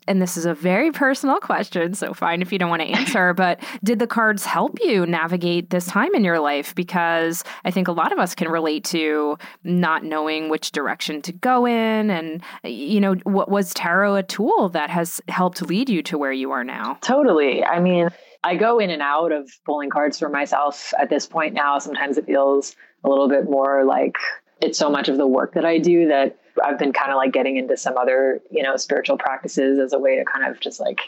and 0.08 0.22
this 0.22 0.38
is 0.38 0.46
a 0.46 0.54
very 0.54 0.92
personal 0.92 1.40
question, 1.40 1.94
so 1.94 2.14
fine 2.14 2.42
if 2.42 2.52
you 2.52 2.60
don't 2.60 2.70
want 2.70 2.82
to 2.82 2.88
answer, 2.88 3.34
but 3.36 3.62
did 3.84 4.00
the 4.00 4.08
cards 4.08 4.46
help 4.46 4.78
you 4.82 5.06
navigate 5.06 5.70
this 5.70 5.86
time 5.86 6.16
in 6.16 6.24
your 6.24 6.40
life? 6.40 6.74
Because 6.76 7.44
I 7.66 7.72
think 7.72 7.88
a 7.88 7.92
lot 7.92 8.12
of 8.12 8.20
us 8.20 8.36
can 8.36 8.50
relate 8.50 8.84
to 8.86 9.38
not 9.64 10.04
knowing 10.04 10.50
which 10.50 10.72
direction 10.72 11.22
to 11.24 11.32
go 11.32 11.66
in. 11.66 12.10
And, 12.10 12.42
you 12.64 13.00
know, 13.00 13.16
what 13.24 13.50
was 13.50 13.74
tarot 13.74 14.16
a 14.16 14.24
tool 14.24 14.70
that 14.70 14.90
has 14.90 15.22
helped 15.28 15.62
lead 15.62 15.90
you 15.90 16.02
to 16.04 16.18
where 16.18 16.32
you 16.32 16.52
are 16.52 16.64
now? 16.64 16.98
Totally. 17.02 17.64
I 17.64 17.80
mean, 17.80 18.10
I 18.44 18.56
go 18.56 18.80
in 18.80 18.90
and 18.90 19.02
out 19.02 19.32
of 19.32 19.50
pulling 19.66 19.90
cards 19.90 20.20
for 20.20 20.30
myself 20.30 20.94
at 20.98 21.10
this 21.10 21.28
point 21.28 21.54
now. 21.54 21.80
Sometimes 21.80 22.18
it 22.18 22.26
feels 22.26 22.76
a 23.04 23.10
little 23.10 23.28
bit 23.28 23.50
more 23.50 23.84
like 23.84 24.16
it's 24.62 24.78
so 24.78 24.90
much 24.90 25.10
of 25.10 25.18
the 25.18 25.28
work 25.28 25.54
that 25.54 25.66
I 25.66 25.78
do 25.78 26.08
that 26.08 26.38
I've 26.64 26.80
been 26.80 26.94
kind 26.94 27.12
of 27.12 27.18
like 27.18 27.34
getting 27.34 27.58
into 27.58 27.78
some 27.78 27.98
other, 27.98 28.42
you 28.52 28.64
know, 28.64 28.78
spiritual 28.78 29.18
practices 29.18 29.80
as 29.80 29.94
a 29.94 30.00
way 30.00 30.18
to 30.18 30.26
kind 30.26 30.46
of 30.46 30.60
just 30.60 30.80
like 30.80 31.00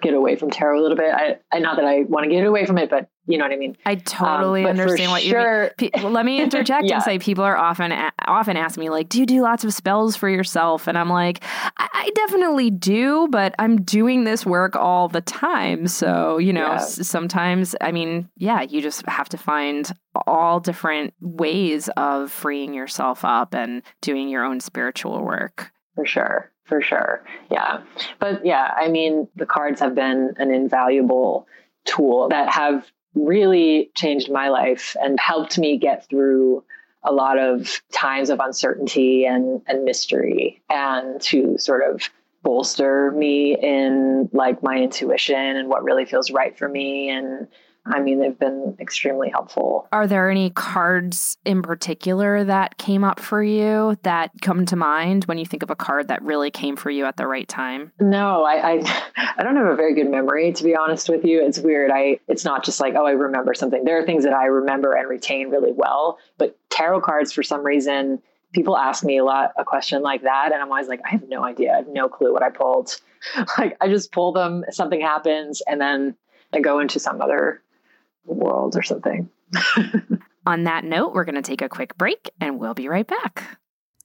get 0.00 0.14
away 0.14 0.36
from 0.36 0.50
tarot 0.50 0.80
a 0.80 0.82
little 0.82 0.96
bit. 0.96 1.12
I, 1.14 1.38
I 1.52 1.58
not 1.58 1.76
that 1.76 1.84
I 1.84 2.02
want 2.02 2.24
to 2.24 2.30
get 2.30 2.44
away 2.44 2.66
from 2.66 2.78
it, 2.78 2.90
but 2.90 3.08
you 3.26 3.38
know 3.38 3.44
what 3.44 3.52
I 3.52 3.56
mean. 3.56 3.76
I 3.86 3.94
totally 3.94 4.64
um, 4.64 4.70
understand 4.70 5.10
what 5.10 5.22
sure, 5.22 5.70
you 5.80 5.90
mean. 5.96 6.12
let 6.12 6.26
me 6.26 6.40
interject 6.42 6.86
yeah. 6.86 6.96
and 6.96 7.02
say 7.02 7.18
people 7.18 7.44
are 7.44 7.56
often 7.56 7.92
often 8.26 8.56
ask 8.56 8.78
me 8.78 8.90
like, 8.90 9.08
"Do 9.08 9.18
you 9.18 9.26
do 9.26 9.40
lots 9.42 9.64
of 9.64 9.72
spells 9.72 10.16
for 10.16 10.28
yourself?" 10.28 10.86
And 10.86 10.98
I'm 10.98 11.08
like, 11.08 11.42
I, 11.78 11.88
I 11.92 12.10
definitely 12.14 12.70
do, 12.70 13.28
but 13.30 13.54
I'm 13.58 13.82
doing 13.82 14.24
this 14.24 14.44
work 14.44 14.76
all 14.76 15.08
the 15.08 15.22
time. 15.22 15.86
So 15.86 16.38
you 16.38 16.52
know, 16.52 16.66
yeah. 16.66 16.74
s- 16.74 17.06
sometimes 17.06 17.74
I 17.80 17.92
mean, 17.92 18.28
yeah, 18.36 18.62
you 18.62 18.82
just 18.82 19.06
have 19.06 19.28
to 19.30 19.38
find 19.38 19.90
all 20.26 20.60
different 20.60 21.14
ways 21.20 21.88
of 21.96 22.30
freeing 22.30 22.74
yourself 22.74 23.24
up 23.24 23.54
and 23.54 23.82
doing 24.00 24.28
your 24.28 24.44
own 24.44 24.60
spiritual 24.60 25.22
work. 25.22 25.70
For 25.94 26.06
sure 26.06 26.50
for 26.64 26.80
sure. 26.80 27.22
Yeah. 27.50 27.82
But 28.18 28.44
yeah, 28.44 28.72
I 28.76 28.88
mean, 28.88 29.28
the 29.36 29.46
cards 29.46 29.80
have 29.80 29.94
been 29.94 30.34
an 30.38 30.50
invaluable 30.50 31.46
tool 31.84 32.28
that 32.30 32.52
have 32.52 32.90
really 33.14 33.90
changed 33.94 34.30
my 34.30 34.48
life 34.48 34.96
and 35.00 35.18
helped 35.20 35.58
me 35.58 35.76
get 35.76 36.08
through 36.08 36.64
a 37.02 37.12
lot 37.12 37.38
of 37.38 37.80
times 37.92 38.30
of 38.30 38.40
uncertainty 38.40 39.24
and, 39.26 39.62
and 39.66 39.84
mystery 39.84 40.62
and 40.70 41.20
to 41.20 41.58
sort 41.58 41.82
of 41.88 42.08
bolster 42.42 43.10
me 43.12 43.56
in 43.56 44.28
like 44.32 44.62
my 44.62 44.76
intuition 44.76 45.36
and 45.36 45.68
what 45.68 45.84
really 45.84 46.04
feels 46.04 46.30
right 46.30 46.58
for 46.58 46.68
me 46.68 47.08
and 47.10 47.46
I 47.86 48.00
mean, 48.00 48.18
they've 48.18 48.38
been 48.38 48.76
extremely 48.80 49.28
helpful. 49.28 49.88
Are 49.92 50.06
there 50.06 50.30
any 50.30 50.50
cards 50.50 51.36
in 51.44 51.60
particular 51.60 52.42
that 52.44 52.78
came 52.78 53.04
up 53.04 53.20
for 53.20 53.42
you 53.42 53.98
that 54.02 54.30
come 54.40 54.64
to 54.66 54.76
mind 54.76 55.24
when 55.24 55.36
you 55.36 55.44
think 55.44 55.62
of 55.62 55.70
a 55.70 55.76
card 55.76 56.08
that 56.08 56.22
really 56.22 56.50
came 56.50 56.76
for 56.76 56.90
you 56.90 57.04
at 57.04 57.16
the 57.16 57.26
right 57.26 57.46
time? 57.46 57.92
No, 58.00 58.44
I, 58.44 58.72
I, 58.72 59.02
I 59.36 59.42
don't 59.42 59.56
have 59.56 59.66
a 59.66 59.76
very 59.76 59.94
good 59.94 60.10
memory 60.10 60.52
to 60.52 60.64
be 60.64 60.74
honest 60.74 61.08
with 61.08 61.24
you. 61.24 61.44
It's 61.44 61.58
weird. 61.58 61.90
I 61.90 62.20
it's 62.28 62.44
not 62.44 62.64
just 62.64 62.80
like 62.80 62.94
oh 62.96 63.06
I 63.06 63.12
remember 63.12 63.52
something. 63.54 63.84
There 63.84 63.98
are 63.98 64.06
things 64.06 64.24
that 64.24 64.32
I 64.32 64.46
remember 64.46 64.94
and 64.94 65.08
retain 65.08 65.50
really 65.50 65.72
well, 65.72 66.18
but 66.38 66.56
tarot 66.70 67.02
cards 67.02 67.32
for 67.32 67.42
some 67.42 67.64
reason 67.64 68.22
people 68.52 68.76
ask 68.76 69.04
me 69.04 69.18
a 69.18 69.24
lot 69.24 69.52
a 69.58 69.64
question 69.64 70.00
like 70.00 70.22
that 70.22 70.50
and 70.52 70.62
i'm 70.62 70.70
always 70.70 70.86
like 70.86 71.00
i 71.04 71.10
have 71.10 71.28
no 71.28 71.44
idea 71.44 71.72
i 71.72 71.76
have 71.76 71.88
no 71.88 72.08
clue 72.08 72.32
what 72.32 72.42
i 72.42 72.48
pulled 72.48 73.00
like 73.58 73.76
i 73.80 73.88
just 73.88 74.12
pull 74.12 74.32
them 74.32 74.64
something 74.70 75.00
happens 75.00 75.60
and 75.66 75.80
then 75.80 76.14
i 76.52 76.60
go 76.60 76.78
into 76.78 77.00
some 77.00 77.20
other 77.20 77.60
world 78.32 78.76
or 78.76 78.82
something. 78.82 79.28
On 80.46 80.64
that 80.64 80.84
note, 80.84 81.14
we're 81.14 81.24
going 81.24 81.34
to 81.36 81.42
take 81.42 81.62
a 81.62 81.68
quick 81.68 81.96
break 81.96 82.30
and 82.40 82.58
we'll 82.58 82.74
be 82.74 82.88
right 82.88 83.06
back. 83.06 83.58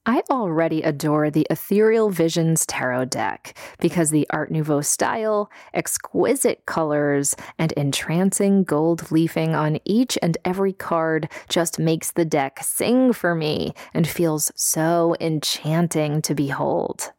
I 0.06 0.24
already 0.32 0.82
adore 0.82 1.30
the 1.30 1.46
Ethereal 1.52 2.10
Visions 2.10 2.66
Tarot 2.66 3.06
deck 3.06 3.56
because 3.80 4.10
the 4.10 4.26
Art 4.30 4.50
Nouveau 4.50 4.82
style, 4.82 5.52
exquisite 5.74 6.66
colors, 6.66 7.36
and 7.60 7.74
entrancing 7.74 8.64
gold 8.64 9.12
leafing 9.12 9.54
on 9.54 9.80
each 9.86 10.18
and 10.22 10.38
every 10.46 10.74
card 10.74 11.30
just 11.50 11.78
makes 11.78 12.12
the 12.12 12.26
deck 12.26 12.60
sing 12.64 13.14
for 13.14 13.36
me 13.36 13.74
and 13.94 14.08
feels 14.08 14.52
so 14.56 15.16
enchanting 15.20 16.22
to 16.24 16.34
behold. 16.34 17.12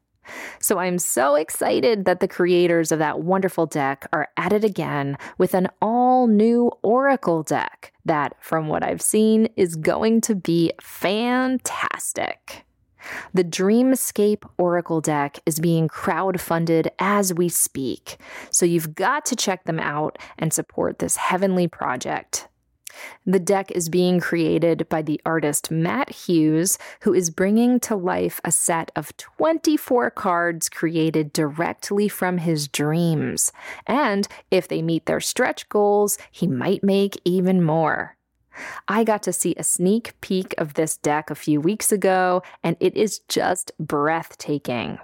So 0.59 0.79
I'm 0.79 0.99
so 0.99 1.35
excited 1.35 2.05
that 2.05 2.21
the 2.21 2.29
creators 2.29 2.93
of 2.93 2.99
that 2.99 3.21
wonderful 3.21 3.67
deck 3.67 4.07
are 4.13 4.29
at 4.37 4.53
it 4.53 4.65
again 4.65 5.17
with 5.39 5.55
an 5.55 5.69
all 5.81 6.27
new 6.27 6.71
Oracle 6.83 7.43
deck 7.43 7.93
that, 8.05 8.35
from 8.41 8.69
what 8.69 8.83
I've 8.83 9.03
seen, 9.03 9.49
is 9.57 9.77
going 9.77 10.21
to 10.23 10.35
be 10.35 10.73
fantastic. 10.81 12.65
The 13.33 13.45
Dreamscape 13.45 14.49
Oracle 14.59 15.01
deck 15.01 15.41
is 15.47 15.59
being 15.59 15.89
crowdfunded 15.89 16.89
as 16.99 17.33
we 17.33 17.49
speak, 17.49 18.19
so 18.51 18.67
you've 18.67 18.95
got 18.95 19.25
to 19.27 19.37
check 19.37 19.65
them 19.65 19.81
out 19.81 20.19
and 20.39 20.53
support 20.53 20.99
this 20.99 21.17
heavenly 21.17 21.67
project. 21.67 22.49
The 23.27 23.39
deck 23.39 23.71
is 23.71 23.89
being 23.89 24.21
created 24.21 24.89
by 24.89 25.03
the 25.03 25.21
artist 25.25 25.71
Matt 25.71 26.11
Hughes, 26.11 26.79
who 27.03 27.15
is 27.15 27.31
bringing 27.31 27.81
to 27.81 27.97
life 27.97 28.41
a 28.45 28.53
set 28.53 28.91
of 28.97 29.17
24 29.17 30.11
cards 30.11 30.69
created 30.69 31.33
directly 31.33 32.09
from 32.09 32.39
his 32.39 32.69
dreams. 32.69 33.53
And 33.87 34.27
if 34.51 34.69
they 34.69 34.83
meet 34.83 35.07
their 35.07 35.21
stretch 35.21 35.69
goals, 35.69 36.19
he 36.31 36.47
might 36.47 36.83
make 36.83 37.21
even 37.25 37.63
more. 37.63 38.17
I 38.89 39.05
got 39.05 39.23
to 39.25 39.33
see 39.33 39.55
a 39.57 39.65
sneak 39.65 40.21
peek 40.21 40.55
of 40.59 40.75
this 40.75 40.97
deck 40.97 41.31
a 41.31 41.35
few 41.35 41.61
weeks 41.61 41.93
ago, 41.93 42.43
and 42.63 42.77
it 42.81 42.97
is 42.97 43.21
just 43.29 43.73
breathtaking. 43.79 44.99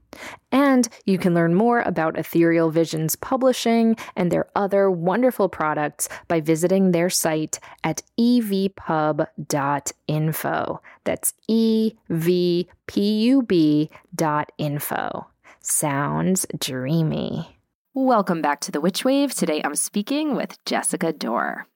And 0.51 0.89
you 1.05 1.19
can 1.19 1.35
learn 1.35 1.55
more 1.55 1.83
about 1.83 2.19
Ethereal 2.19 2.71
Visions 2.71 3.17
Publishing 3.17 3.99
and 4.15 4.31
their 4.31 4.47
other 4.57 4.91
wonderful 4.91 5.51
products 5.51 6.09
by 6.29 6.41
visiting 6.41 6.93
their 6.93 7.11
site 7.11 7.61
at 7.85 8.01
evpub.info. 8.19 9.29
That's 11.05 11.35
E 11.49 11.93
Sounds 15.69 16.47
dreamy. 16.57 17.59
Welcome 17.93 18.41
back 18.41 18.61
to 18.61 18.71
the 18.71 18.81
Witch 18.81 19.05
Wave. 19.05 19.35
Today 19.35 19.61
I'm 19.65 19.75
speaking 19.75 20.37
with 20.37 20.65
Jessica 20.65 21.13
Dore. 21.13 21.67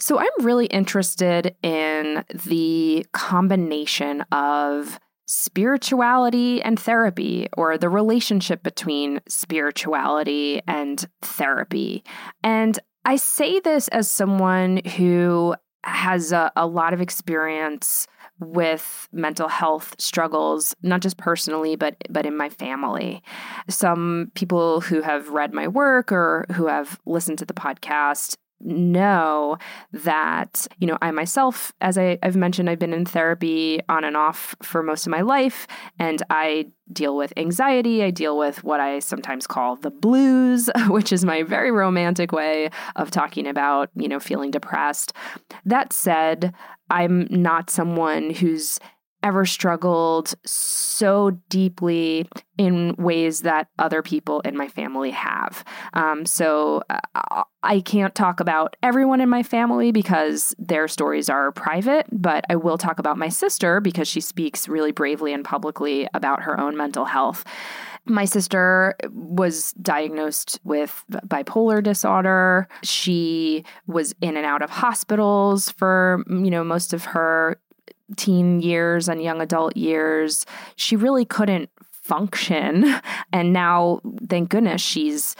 So 0.00 0.18
I'm 0.18 0.26
really 0.44 0.66
interested 0.66 1.54
in 1.62 2.24
the 2.46 3.06
combination 3.12 4.22
of 4.32 4.98
spirituality 5.24 6.60
and 6.60 6.80
therapy, 6.80 7.46
or 7.56 7.78
the 7.78 7.88
relationship 7.88 8.64
between 8.64 9.20
spirituality 9.28 10.60
and 10.66 11.06
therapy. 11.22 12.02
And 12.42 12.76
I 13.04 13.16
say 13.16 13.60
this 13.60 13.86
as 13.88 14.10
someone 14.10 14.78
who 14.78 15.54
has 15.84 16.32
a, 16.32 16.50
a 16.56 16.66
lot 16.66 16.92
of 16.92 17.00
experience 17.00 18.08
with 18.38 19.08
mental 19.12 19.48
health 19.48 19.94
struggles 19.98 20.74
not 20.82 21.00
just 21.00 21.16
personally 21.16 21.76
but 21.76 21.96
but 22.10 22.26
in 22.26 22.36
my 22.36 22.48
family. 22.48 23.22
Some 23.68 24.30
people 24.34 24.80
who 24.80 25.00
have 25.02 25.30
read 25.30 25.52
my 25.52 25.68
work 25.68 26.12
or 26.12 26.46
who 26.52 26.66
have 26.66 27.00
listened 27.06 27.38
to 27.38 27.46
the 27.46 27.54
podcast 27.54 28.36
know 28.60 29.58
that, 29.92 30.66
you 30.78 30.86
know, 30.86 30.98
I 31.02 31.10
myself, 31.10 31.72
as 31.80 31.98
I, 31.98 32.18
have 32.22 32.36
mentioned, 32.36 32.70
I've 32.70 32.78
been 32.78 32.92
in 32.92 33.04
therapy 33.04 33.80
on 33.88 34.04
and 34.04 34.16
off 34.16 34.54
for 34.62 34.82
most 34.82 35.06
of 35.06 35.10
my 35.10 35.20
life, 35.20 35.66
and 35.98 36.22
I 36.30 36.66
deal 36.92 37.16
with 37.16 37.32
anxiety. 37.36 38.02
I 38.02 38.10
deal 38.10 38.38
with 38.38 38.62
what 38.64 38.80
I 38.80 39.00
sometimes 39.00 39.46
call 39.46 39.76
the 39.76 39.90
blues, 39.90 40.70
which 40.88 41.12
is 41.12 41.24
my 41.24 41.42
very 41.42 41.70
romantic 41.70 42.32
way 42.32 42.70
of 42.94 43.10
talking 43.10 43.46
about, 43.46 43.90
you 43.94 44.08
know, 44.08 44.20
feeling 44.20 44.50
depressed. 44.50 45.12
That 45.64 45.92
said, 45.92 46.54
I'm 46.90 47.26
not 47.30 47.70
someone 47.70 48.30
who's 48.30 48.78
ever 49.26 49.44
struggled 49.44 50.34
so 50.44 51.32
deeply 51.48 52.28
in 52.58 52.94
ways 52.96 53.40
that 53.40 53.68
other 53.76 54.00
people 54.00 54.38
in 54.42 54.56
my 54.56 54.68
family 54.68 55.10
have. 55.10 55.64
Um, 55.94 56.24
so 56.24 56.80
uh, 56.88 57.42
I 57.64 57.80
can't 57.80 58.14
talk 58.14 58.38
about 58.38 58.76
everyone 58.84 59.20
in 59.20 59.28
my 59.28 59.42
family 59.42 59.90
because 59.90 60.54
their 60.60 60.86
stories 60.86 61.28
are 61.28 61.50
private, 61.50 62.06
but 62.12 62.44
I 62.48 62.54
will 62.54 62.78
talk 62.78 63.00
about 63.00 63.18
my 63.18 63.28
sister 63.28 63.80
because 63.80 64.06
she 64.06 64.20
speaks 64.20 64.68
really 64.68 64.92
bravely 64.92 65.32
and 65.32 65.44
publicly 65.44 66.08
about 66.14 66.42
her 66.42 66.58
own 66.60 66.76
mental 66.76 67.04
health. 67.04 67.44
My 68.04 68.24
sister 68.24 68.94
was 69.10 69.72
diagnosed 69.72 70.60
with 70.62 71.04
bipolar 71.10 71.82
disorder. 71.82 72.68
She 72.84 73.64
was 73.88 74.14
in 74.20 74.36
and 74.36 74.46
out 74.46 74.62
of 74.62 74.70
hospitals 74.70 75.72
for, 75.72 76.22
you 76.28 76.50
know, 76.50 76.62
most 76.62 76.92
of 76.92 77.04
her 77.06 77.58
teen 78.16 78.60
years 78.60 79.08
and 79.08 79.22
young 79.22 79.40
adult 79.40 79.76
years, 79.76 80.46
she 80.76 80.96
really 80.96 81.24
couldn't 81.24 81.70
function. 81.90 82.84
And 83.32 83.52
now, 83.52 84.00
thank 84.28 84.50
goodness, 84.50 84.80
she's 84.80 85.34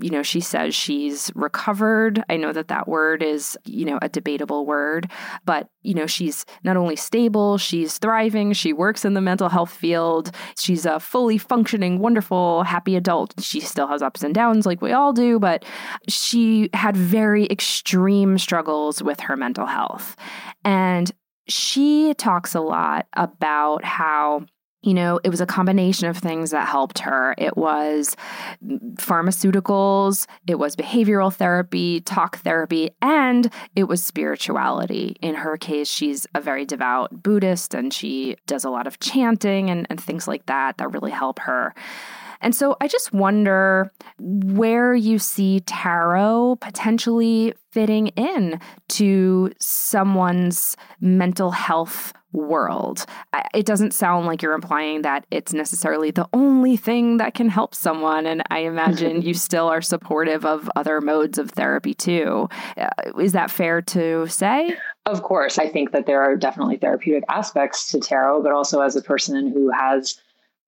you 0.00 0.10
know, 0.10 0.22
she 0.22 0.40
says 0.40 0.74
she's 0.74 1.30
recovered. 1.34 2.22
I 2.28 2.36
know 2.36 2.52
that 2.52 2.68
that 2.68 2.88
word 2.88 3.22
is, 3.22 3.56
you 3.64 3.84
know, 3.84 3.98
a 4.02 4.08
debatable 4.08 4.66
word, 4.66 5.10
but, 5.44 5.68
you 5.82 5.94
know, 5.94 6.06
she's 6.06 6.44
not 6.64 6.76
only 6.76 6.96
stable, 6.96 7.58
she's 7.58 7.98
thriving. 7.98 8.52
She 8.52 8.72
works 8.72 9.04
in 9.04 9.14
the 9.14 9.20
mental 9.20 9.48
health 9.48 9.70
field. 9.70 10.30
She's 10.58 10.86
a 10.86 10.98
fully 10.98 11.38
functioning, 11.38 11.98
wonderful, 11.98 12.64
happy 12.64 12.96
adult. 12.96 13.34
She 13.40 13.60
still 13.60 13.86
has 13.86 14.02
ups 14.02 14.22
and 14.22 14.34
downs 14.34 14.66
like 14.66 14.82
we 14.82 14.92
all 14.92 15.12
do, 15.12 15.38
but 15.38 15.64
she 16.08 16.70
had 16.74 16.96
very 16.96 17.46
extreme 17.46 18.38
struggles 18.38 19.02
with 19.02 19.20
her 19.20 19.36
mental 19.36 19.66
health. 19.66 20.16
And 20.64 21.12
she 21.46 22.14
talks 22.14 22.54
a 22.54 22.60
lot 22.60 23.06
about 23.14 23.84
how 23.84 24.46
you 24.84 24.92
know, 24.92 25.18
it 25.24 25.30
was 25.30 25.40
a 25.40 25.46
combination 25.46 26.08
of 26.08 26.18
things 26.18 26.50
that 26.50 26.68
helped 26.68 26.98
her. 26.98 27.34
It 27.38 27.56
was 27.56 28.16
pharmaceuticals, 28.96 30.26
it 30.46 30.56
was 30.56 30.76
behavioral 30.76 31.32
therapy, 31.32 32.02
talk 32.02 32.36
therapy, 32.38 32.90
and 33.00 33.50
it 33.74 33.84
was 33.84 34.04
spirituality. 34.04 35.16
In 35.22 35.36
her 35.36 35.56
case, 35.56 35.88
she's 35.88 36.26
a 36.34 36.40
very 36.40 36.66
devout 36.66 37.22
Buddhist 37.22 37.72
and 37.72 37.94
she 37.94 38.36
does 38.46 38.64
a 38.64 38.70
lot 38.70 38.86
of 38.86 39.00
chanting 39.00 39.70
and, 39.70 39.86
and 39.88 39.98
things 39.98 40.28
like 40.28 40.44
that 40.46 40.76
that 40.76 40.92
really 40.92 41.12
help 41.12 41.38
her. 41.40 41.74
And 42.44 42.54
so 42.54 42.76
I 42.80 42.88
just 42.88 43.12
wonder 43.14 43.90
where 44.18 44.94
you 44.94 45.18
see 45.18 45.60
tarot 45.60 46.58
potentially 46.60 47.54
fitting 47.72 48.08
in 48.08 48.60
to 48.90 49.50
someone's 49.58 50.76
mental 51.00 51.50
health 51.50 52.12
world. 52.34 53.06
It 53.54 53.64
doesn't 53.64 53.94
sound 53.94 54.26
like 54.26 54.42
you're 54.42 54.52
implying 54.52 55.02
that 55.02 55.24
it's 55.30 55.54
necessarily 55.54 56.10
the 56.10 56.28
only 56.34 56.76
thing 56.76 57.16
that 57.16 57.32
can 57.32 57.48
help 57.48 57.74
someone. 57.74 58.26
And 58.26 58.42
I 58.50 58.58
imagine 58.60 59.22
you 59.22 59.32
still 59.32 59.68
are 59.68 59.80
supportive 59.80 60.44
of 60.44 60.70
other 60.76 61.00
modes 61.00 61.38
of 61.38 61.50
therapy 61.50 61.94
too. 61.94 62.48
Uh, 62.76 62.88
is 63.18 63.32
that 63.32 63.50
fair 63.50 63.80
to 63.82 64.26
say? 64.26 64.76
Of 65.06 65.22
course. 65.22 65.58
I 65.58 65.68
think 65.68 65.92
that 65.92 66.04
there 66.04 66.22
are 66.22 66.36
definitely 66.36 66.76
therapeutic 66.76 67.24
aspects 67.30 67.90
to 67.92 68.00
tarot, 68.00 68.42
but 68.42 68.52
also 68.52 68.82
as 68.82 68.96
a 68.96 69.02
person 69.02 69.50
who 69.50 69.70
has 69.70 70.20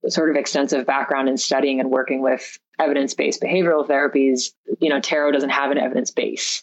sort 0.08 0.30
of 0.30 0.36
extensive 0.36 0.86
background 0.86 1.28
in 1.28 1.36
studying 1.36 1.80
and 1.80 1.90
working 1.90 2.22
with 2.22 2.58
evidence-based 2.78 3.40
behavioral 3.40 3.86
therapies, 3.86 4.52
you 4.80 4.88
know, 4.88 5.00
tarot 5.00 5.32
doesn't 5.32 5.50
have 5.50 5.70
an 5.70 5.78
evidence 5.78 6.10
base. 6.10 6.62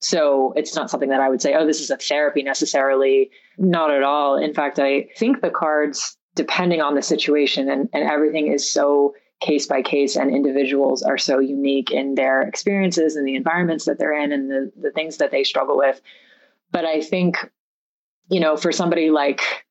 So 0.00 0.52
it's 0.54 0.76
not 0.76 0.90
something 0.90 1.08
that 1.08 1.20
I 1.20 1.30
would 1.30 1.40
say, 1.40 1.54
oh, 1.54 1.66
this 1.66 1.80
is 1.80 1.90
a 1.90 1.96
therapy 1.96 2.42
necessarily. 2.42 3.30
Not 3.56 3.90
at 3.90 4.02
all. 4.02 4.36
In 4.36 4.52
fact, 4.52 4.78
I 4.78 5.08
think 5.16 5.40
the 5.40 5.50
cards, 5.50 6.18
depending 6.34 6.82
on 6.82 6.94
the 6.94 7.02
situation 7.02 7.70
and, 7.70 7.88
and 7.92 8.08
everything 8.08 8.52
is 8.52 8.70
so 8.70 9.14
case 9.40 9.66
by 9.66 9.82
case 9.82 10.16
and 10.16 10.30
individuals 10.30 11.02
are 11.02 11.18
so 11.18 11.38
unique 11.38 11.90
in 11.90 12.14
their 12.14 12.42
experiences 12.42 13.16
and 13.16 13.26
the 13.26 13.34
environments 13.34 13.86
that 13.86 13.98
they're 13.98 14.18
in 14.18 14.32
and 14.32 14.50
the, 14.50 14.72
the 14.80 14.90
things 14.90 15.16
that 15.18 15.30
they 15.30 15.44
struggle 15.44 15.76
with. 15.76 16.00
But 16.70 16.84
I 16.84 17.00
think, 17.00 17.50
you 18.28 18.40
know, 18.40 18.56
for 18.56 18.72
somebody 18.72 19.10
like 19.10 19.63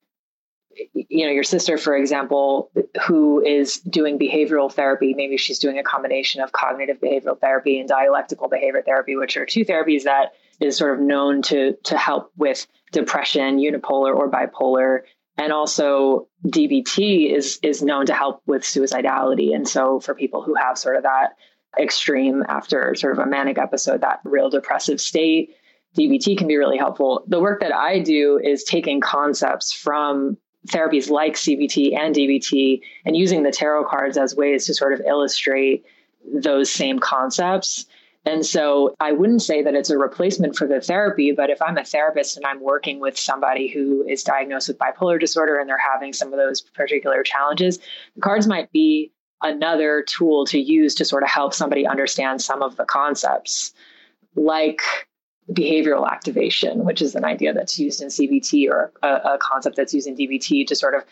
you 0.94 1.26
know 1.26 1.32
your 1.32 1.44
sister 1.44 1.78
for 1.78 1.96
example 1.96 2.72
who 3.06 3.44
is 3.44 3.80
doing 3.80 4.18
behavioral 4.18 4.72
therapy 4.72 5.14
maybe 5.14 5.38
she's 5.38 5.60
doing 5.60 5.78
a 5.78 5.84
combination 5.84 6.42
of 6.42 6.52
cognitive 6.52 7.00
behavioral 7.00 7.40
therapy 7.40 7.80
and 7.80 7.88
dialectical 7.88 8.48
behavior 8.48 8.82
therapy 8.86 9.16
which 9.16 9.38
are 9.38 9.46
two 9.46 9.66
therapies 9.66 10.04
that 10.04 10.34
is 10.60 10.78
sort 10.78 10.94
of 10.94 11.00
known 11.00 11.42
to 11.42 11.76
to 11.84 11.98
help 11.98 12.32
with 12.38 12.68
depression 12.92 13.58
unipolar 13.58 14.16
or 14.16 14.30
bipolar 14.30 15.00
and 15.38 15.52
also 15.52 16.28
DBT 16.48 17.32
is 17.32 17.60
is 17.64 17.82
known 17.82 18.06
to 18.06 18.14
help 18.14 18.42
with 18.46 18.64
suicidality 18.64 19.54
and 19.56 19.68
so 19.68 20.00
for 20.00 20.16
people 20.16 20.42
who 20.42 20.56
have 20.56 20.78
sort 20.78 20.96
of 20.96 21.04
that 21.04 21.36
extreme 21.80 22.44
after 22.48 22.94
sort 22.96 23.14
of 23.14 23.20
a 23.20 23.30
manic 23.30 23.58
episode 23.58 24.02
that 24.02 24.20
real 24.24 24.50
depressive 24.50 25.02
state 25.02 25.56
DBT 25.98 26.38
can 26.38 26.48
be 26.48 26.58
really 26.58 26.78
helpful. 26.78 27.24
The 27.28 27.40
work 27.40 27.60
that 27.62 27.74
I 27.74 28.00
do 28.00 28.40
is 28.44 28.64
taking 28.64 29.00
concepts 29.00 29.72
from 29.72 30.38
therapies 30.68 31.10
like 31.10 31.34
CBT 31.34 31.98
and 31.98 32.16
DBT 32.16 32.82
and 33.06 33.18
using 33.18 33.44
the 33.44 33.52
tarot 33.52 33.86
cards 33.86 34.18
as 34.18 34.36
ways 34.36 34.66
to 34.66 34.74
sort 34.74 34.94
of 34.94 35.02
illustrate 35.02 35.86
those 36.34 36.72
same 36.72 37.00
concepts. 37.00 37.86
And 38.26 38.46
so 38.46 38.96
I 39.02 39.12
wouldn't 39.12 39.42
say 39.42 39.62
that 39.62 39.76
it's 39.76 39.90
a 39.90 39.98
replacement 39.98 40.56
for 40.56 40.66
the 40.66 40.80
therapy, 40.80 41.34
but 41.34 41.50
if 41.50 41.62
I'm 41.62 41.78
a 41.78 41.84
therapist 41.84 42.38
and 42.38 42.46
I'm 42.46 42.62
working 42.62 43.02
with 43.02 43.20
somebody 43.20 43.68
who 43.68 44.06
is 44.08 44.24
diagnosed 44.24 44.70
with 44.70 44.78
bipolar 44.78 45.20
disorder 45.20 45.60
and 45.60 45.68
they're 45.68 45.78
having 45.78 46.14
some 46.14 46.32
of 46.32 46.40
those 46.40 46.62
particular 46.62 47.22
challenges, 47.24 47.80
the 48.16 48.22
cards 48.22 48.48
might 48.48 48.72
be 48.72 49.12
another 49.42 50.06
tool 50.08 50.46
to 50.46 50.58
use 50.58 50.96
to 50.96 51.04
sort 51.04 51.24
of 51.24 51.30
help 51.30 51.54
somebody 51.54 51.86
understand 51.86 52.42
some 52.42 52.62
of 52.62 52.78
the 52.78 52.86
concepts. 52.86 53.74
Like 54.36 54.82
behavioral 55.52 56.10
activation, 56.10 56.86
which 56.86 57.02
is 57.02 57.16
an 57.16 57.26
idea 57.26 57.54
that's 57.54 57.78
used 57.78 58.02
in 58.02 58.08
CBT 58.08 58.70
or 58.70 58.92
a, 59.02 59.08
a, 59.08 59.38
concept 59.40 59.76
that's 59.76 59.94
used 59.94 60.08
in 60.08 60.16
DBT 60.16 60.66
to 60.68 60.76
sort 60.76 60.96
of 60.96 61.04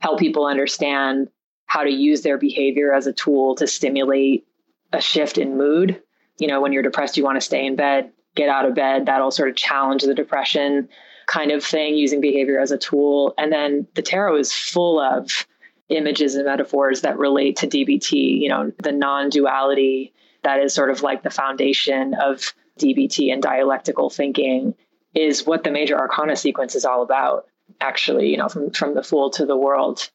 help 0.00 0.18
people 0.18 0.46
understand 0.46 1.28
how 1.66 1.82
to 1.82 1.90
use 1.90 2.22
their 2.22 2.38
behavior 2.38 2.92
as 2.92 3.06
a 3.06 3.12
tool 3.12 3.56
to 3.56 3.66
stimulate 3.66 4.46
a 4.92 5.00
shift 5.00 5.38
in 5.38 5.56
mood. 5.56 6.00
You 6.38 6.46
know, 6.46 6.60
when 6.60 6.72
you're 6.72 6.82
depressed, 6.82 7.16
you 7.16 7.24
want 7.24 7.36
to 7.36 7.44
stay 7.44 7.66
in 7.66 7.76
bed, 7.76 8.12
get 8.34 8.48
out 8.48 8.64
of 8.64 8.74
bed. 8.74 9.06
That'll 9.06 9.30
sort 9.30 9.50
of 9.50 9.56
challenge 9.56 10.02
the 10.02 10.14
depression 10.14 10.88
kind 11.26 11.50
of 11.50 11.64
thing, 11.64 11.96
using 11.96 12.20
behavior 12.20 12.58
as 12.58 12.70
a 12.70 12.78
tool. 12.78 13.34
And 13.38 13.52
then 13.52 13.86
the 13.94 14.02
tarot 14.02 14.36
is 14.36 14.52
full 14.52 15.00
of 15.00 15.46
images 15.88 16.34
and 16.34 16.46
metaphors 16.46 17.02
that 17.02 17.18
relate 17.18 17.56
to 17.56 17.66
DBT, 17.66 18.40
you 18.40 18.48
know, 18.48 18.72
the 18.82 18.92
non 18.92 19.28
duality 19.28 20.12
that 20.42 20.60
is 20.60 20.72
sort 20.72 20.90
of 20.90 21.02
like 21.02 21.22
the 21.22 21.30
foundation 21.30 22.14
of 22.14 22.54
DBT 22.80 23.32
and 23.32 23.42
dialectical 23.42 24.10
thinking 24.10 24.74
is 25.14 25.46
what 25.46 25.64
the 25.64 25.70
major 25.70 25.98
arcana 25.98 26.36
sequence 26.36 26.74
is 26.74 26.84
all 26.84 27.02
about, 27.02 27.46
actually, 27.80 28.28
you 28.30 28.36
know, 28.36 28.48
from, 28.48 28.70
from 28.70 28.94
the 28.94 29.02
fool 29.02 29.30
to 29.30 29.46
the 29.46 29.56
world. 29.56 30.10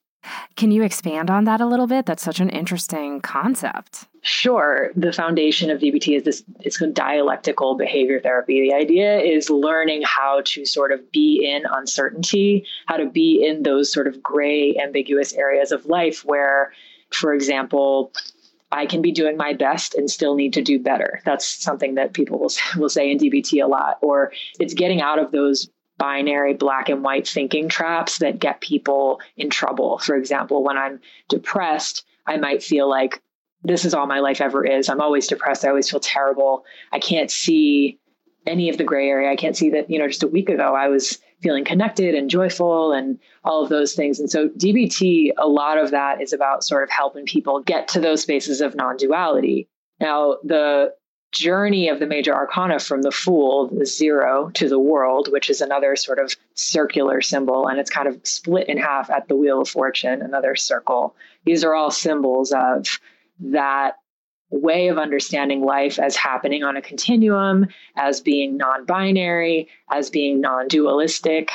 Can 0.55 0.71
you 0.71 0.83
expand 0.83 1.29
on 1.29 1.43
that 1.45 1.61
a 1.61 1.65
little 1.65 1.87
bit? 1.87 2.05
That's 2.05 2.23
such 2.23 2.39
an 2.39 2.49
interesting 2.49 3.21
concept. 3.21 4.05
Sure. 4.21 4.89
The 4.95 5.13
foundation 5.13 5.69
of 5.69 5.79
DBT 5.79 6.17
is 6.17 6.23
this 6.23 6.43
it's 6.61 6.77
called 6.77 6.95
dialectical 6.95 7.75
behavior 7.75 8.19
therapy. 8.19 8.61
The 8.61 8.73
idea 8.73 9.19
is 9.19 9.49
learning 9.49 10.01
how 10.03 10.41
to 10.45 10.65
sort 10.65 10.91
of 10.91 11.11
be 11.11 11.47
in 11.47 11.63
uncertainty, 11.69 12.65
how 12.87 12.97
to 12.97 13.05
be 13.05 13.45
in 13.45 13.63
those 13.63 13.91
sort 13.91 14.07
of 14.07 14.23
gray, 14.23 14.75
ambiguous 14.77 15.33
areas 15.33 15.71
of 15.71 15.85
life 15.85 16.25
where, 16.25 16.73
for 17.11 17.33
example, 17.33 18.11
I 18.71 18.85
can 18.85 19.01
be 19.01 19.11
doing 19.11 19.37
my 19.37 19.53
best 19.53 19.95
and 19.95 20.09
still 20.09 20.35
need 20.35 20.53
to 20.53 20.61
do 20.61 20.79
better. 20.79 21.21
That's 21.25 21.45
something 21.45 21.95
that 21.95 22.13
people 22.13 22.39
will, 22.39 22.51
will 22.77 22.89
say 22.89 23.11
in 23.11 23.17
DBT 23.17 23.63
a 23.63 23.67
lot. 23.67 23.97
Or 24.01 24.31
it's 24.59 24.73
getting 24.73 25.01
out 25.01 25.19
of 25.19 25.31
those 25.31 25.69
binary 25.97 26.53
black 26.53 26.89
and 26.89 27.03
white 27.03 27.27
thinking 27.27 27.69
traps 27.69 28.17
that 28.17 28.39
get 28.39 28.61
people 28.61 29.21
in 29.37 29.49
trouble. 29.49 29.97
For 29.99 30.15
example, 30.15 30.63
when 30.63 30.77
I'm 30.77 30.99
depressed, 31.29 32.05
I 32.27 32.37
might 32.37 32.63
feel 32.63 32.89
like 32.89 33.21
this 33.63 33.85
is 33.85 33.93
all 33.93 34.05
my 34.05 34.19
life 34.19 34.41
ever 34.41 34.65
is. 34.65 34.89
I'm 34.89 35.01
always 35.01 35.27
depressed. 35.27 35.65
I 35.65 35.69
always 35.69 35.89
feel 35.89 35.99
terrible. 35.99 36.65
I 36.91 36.99
can't 36.99 37.31
see 37.31 37.99
any 38.45 38.69
of 38.69 38.77
the 38.77 38.83
gray 38.83 39.07
area. 39.09 39.31
I 39.31 39.35
can't 39.35 39.57
see 39.57 39.69
that, 39.71 39.89
you 39.89 39.97
know, 39.97 40.07
just 40.07 40.23
a 40.23 40.27
week 40.27 40.49
ago 40.49 40.75
I 40.75 40.87
was 40.87 41.17
feeling 41.45 41.63
connected 41.63 42.15
and 42.15 42.27
joyful 42.27 42.91
and 42.91 43.19
all 43.43 43.61
of 43.61 43.69
those 43.69 43.93
things. 43.93 44.19
And 44.19 44.31
so 44.31 44.49
DBT, 44.49 45.29
a 45.37 45.47
lot 45.47 45.77
of 45.77 45.91
that 45.91 46.19
is 46.19 46.33
about 46.33 46.63
sort 46.63 46.81
of 46.81 46.89
helping 46.89 47.27
people 47.27 47.59
get 47.61 47.87
to 47.89 47.99
those 47.99 48.23
spaces 48.23 48.61
of 48.61 48.73
non 48.73 48.97
duality. 48.97 49.67
Now, 49.99 50.37
the 50.43 50.95
journey 51.31 51.87
of 51.87 51.99
the 51.99 52.07
major 52.07 52.33
arcana 52.33 52.79
from 52.79 53.03
the 53.03 53.11
fool, 53.11 53.67
the 53.67 53.85
zero, 53.85 54.49
to 54.55 54.67
the 54.67 54.79
world, 54.79 55.31
which 55.31 55.51
is 55.51 55.61
another 55.61 55.95
sort 55.95 56.17
of 56.17 56.35
circular 56.55 57.21
symbol, 57.21 57.67
and 57.67 57.77
it's 57.79 57.91
kind 57.91 58.07
of 58.07 58.19
split 58.23 58.67
in 58.67 58.79
half 58.79 59.11
at 59.11 59.27
the 59.27 59.35
wheel 59.35 59.61
of 59.61 59.69
fortune, 59.69 60.23
another 60.23 60.55
circle. 60.55 61.15
These 61.45 61.63
are 61.63 61.75
all 61.75 61.91
symbols 61.91 62.51
of 62.51 62.99
that 63.39 63.97
way 64.49 64.87
of 64.87 64.97
understanding 64.97 65.63
life 65.63 65.99
as 65.99 66.15
happening 66.15 66.63
on 66.63 66.77
a 66.77 66.81
continuum, 66.81 67.67
as 67.95 68.21
being 68.21 68.57
non 68.57 68.85
binary, 68.85 69.67
as 69.91 70.09
being 70.09 70.41
non 70.41 70.67
dualistic, 70.67 71.49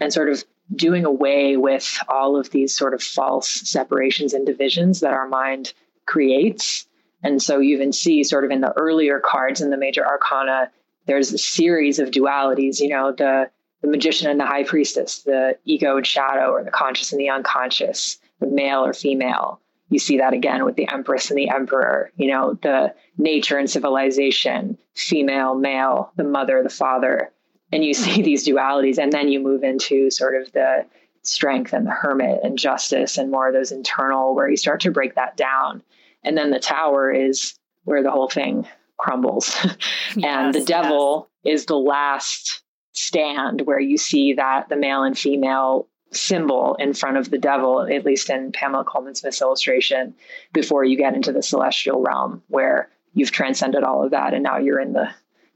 and 0.00 0.12
sort 0.12 0.28
of 0.28 0.44
doing 0.74 1.04
away 1.04 1.56
with 1.56 1.98
all 2.08 2.36
of 2.36 2.50
these 2.50 2.74
sort 2.74 2.94
of 2.94 3.02
false 3.02 3.48
separations 3.48 4.32
and 4.32 4.46
divisions 4.46 5.00
that 5.00 5.12
our 5.12 5.28
mind 5.28 5.72
creates. 6.06 6.86
And 7.22 7.42
so 7.42 7.58
you 7.58 7.74
even 7.74 7.92
see 7.92 8.24
sort 8.24 8.44
of 8.44 8.50
in 8.50 8.60
the 8.60 8.72
earlier 8.72 9.20
cards 9.20 9.60
in 9.60 9.70
the 9.70 9.76
major 9.76 10.06
arcana, 10.06 10.70
there's 11.06 11.32
a 11.32 11.38
series 11.38 11.98
of 11.98 12.10
dualities, 12.10 12.80
you 12.80 12.88
know, 12.88 13.12
the 13.12 13.50
the 13.82 13.90
magician 13.90 14.30
and 14.30 14.40
the 14.40 14.46
high 14.46 14.64
priestess, 14.64 15.18
the 15.24 15.58
ego 15.66 15.98
and 15.98 16.06
shadow, 16.06 16.50
or 16.50 16.64
the 16.64 16.70
conscious 16.70 17.12
and 17.12 17.20
the 17.20 17.28
unconscious, 17.28 18.18
the 18.40 18.46
male 18.46 18.82
or 18.82 18.94
female, 18.94 19.60
you 19.94 20.00
see 20.00 20.18
that 20.18 20.34
again 20.34 20.64
with 20.64 20.74
the 20.74 20.88
empress 20.92 21.30
and 21.30 21.38
the 21.38 21.48
emperor 21.48 22.10
you 22.16 22.26
know 22.26 22.58
the 22.62 22.92
nature 23.16 23.56
and 23.56 23.70
civilization 23.70 24.76
female 24.94 25.54
male 25.54 26.12
the 26.16 26.24
mother 26.24 26.62
the 26.64 26.68
father 26.68 27.30
and 27.72 27.84
you 27.84 27.94
see 28.04 28.20
these 28.20 28.46
dualities 28.46 28.98
and 28.98 29.12
then 29.12 29.28
you 29.28 29.40
move 29.40 29.62
into 29.62 30.10
sort 30.10 30.34
of 30.34 30.50
the 30.52 30.84
strength 31.22 31.72
and 31.72 31.86
the 31.86 31.92
hermit 31.92 32.40
and 32.42 32.58
justice 32.58 33.16
and 33.16 33.30
more 33.30 33.46
of 33.46 33.54
those 33.54 33.72
internal 33.72 34.34
where 34.34 34.48
you 34.48 34.56
start 34.56 34.80
to 34.80 34.90
break 34.90 35.14
that 35.14 35.36
down 35.36 35.80
and 36.24 36.36
then 36.36 36.50
the 36.50 36.58
tower 36.58 37.10
is 37.10 37.54
where 37.84 38.02
the 38.02 38.10
whole 38.10 38.28
thing 38.28 38.66
crumbles 38.98 39.56
yes, 39.64 39.76
and 40.24 40.54
the 40.54 40.64
devil 40.64 41.30
yes. 41.44 41.60
is 41.60 41.66
the 41.66 41.76
last 41.76 42.62
stand 42.92 43.60
where 43.62 43.80
you 43.80 43.96
see 43.96 44.34
that 44.34 44.68
the 44.68 44.76
male 44.76 45.04
and 45.04 45.16
female 45.16 45.88
symbol 46.16 46.76
in 46.78 46.94
front 46.94 47.16
of 47.16 47.30
the 47.30 47.38
devil, 47.38 47.80
at 47.82 48.04
least 48.04 48.30
in 48.30 48.52
Pamela 48.52 48.84
Colman 48.84 49.14
Smith's 49.14 49.42
illustration, 49.42 50.14
before 50.52 50.84
you 50.84 50.96
get 50.96 51.14
into 51.14 51.32
the 51.32 51.42
celestial 51.42 52.02
realm 52.02 52.42
where 52.48 52.88
you've 53.14 53.30
transcended 53.30 53.84
all 53.84 54.04
of 54.04 54.10
that 54.10 54.34
and 54.34 54.42
now 54.42 54.58
you're 54.58 54.80
in 54.80 54.92
the, 54.92 55.08